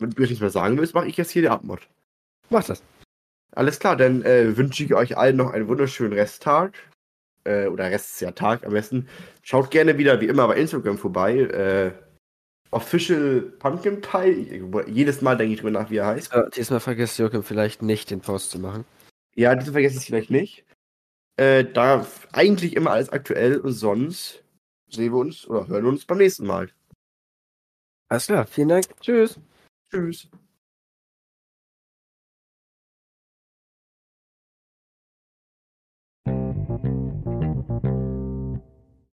wenn 0.04 0.10
du 0.10 0.22
nichts 0.22 0.40
mehr 0.40 0.50
sagen 0.50 0.78
willst, 0.78 0.94
mache 0.94 1.08
ich 1.08 1.16
jetzt 1.16 1.30
hier 1.30 1.42
die 1.42 1.48
Abmod. 1.48 1.80
Macht 2.50 2.68
das. 2.68 2.82
Alles 3.52 3.78
klar, 3.78 3.96
dann 3.96 4.22
äh, 4.22 4.56
wünsche 4.56 4.84
ich 4.84 4.94
euch 4.94 5.16
allen 5.16 5.36
noch 5.36 5.52
einen 5.52 5.68
wunderschönen 5.68 6.12
Resttag. 6.12 6.74
Äh, 7.44 7.66
oder 7.66 7.90
Restjahr-Tag 7.90 8.66
am 8.66 8.72
besten. 8.72 9.08
Schaut 9.42 9.70
gerne 9.70 9.98
wieder 9.98 10.20
wie 10.20 10.26
immer 10.26 10.48
bei 10.48 10.56
Instagram 10.56 10.98
vorbei. 10.98 11.40
Äh, 11.40 11.92
Official 12.70 13.40
Pumpkin 13.58 14.00
Pie. 14.00 14.64
Jedes 14.86 15.22
Mal 15.22 15.36
denke 15.36 15.54
ich 15.54 15.60
drüber 15.60 15.70
nach, 15.70 15.90
wie 15.90 15.98
er 15.98 16.06
heißt. 16.06 16.32
Ja, 16.32 16.48
diesmal 16.48 16.80
vergisst 16.80 17.18
Joachim 17.18 17.42
vielleicht 17.42 17.82
nicht, 17.82 18.10
den 18.10 18.20
Post 18.20 18.50
zu 18.50 18.58
machen. 18.58 18.84
Ja, 19.36 19.54
diesen 19.54 19.72
vergesse 19.72 19.98
ich 19.98 20.06
vielleicht 20.06 20.30
nicht. 20.30 20.64
Äh, 21.36 21.64
da 21.64 22.06
eigentlich 22.32 22.74
immer 22.74 22.92
alles 22.92 23.10
aktuell 23.10 23.58
und 23.58 23.72
sonst 23.72 24.42
sehen 24.88 25.12
wir 25.12 25.18
uns 25.18 25.46
oder 25.46 25.68
hören 25.68 25.86
uns 25.86 26.04
beim 26.04 26.18
nächsten 26.18 26.46
Mal. 26.46 26.70
Alles 28.08 28.26
klar, 28.26 28.46
vielen 28.46 28.68
Dank. 28.68 28.86
Tschüss. 29.00 29.38
Tschüss. 29.94 30.28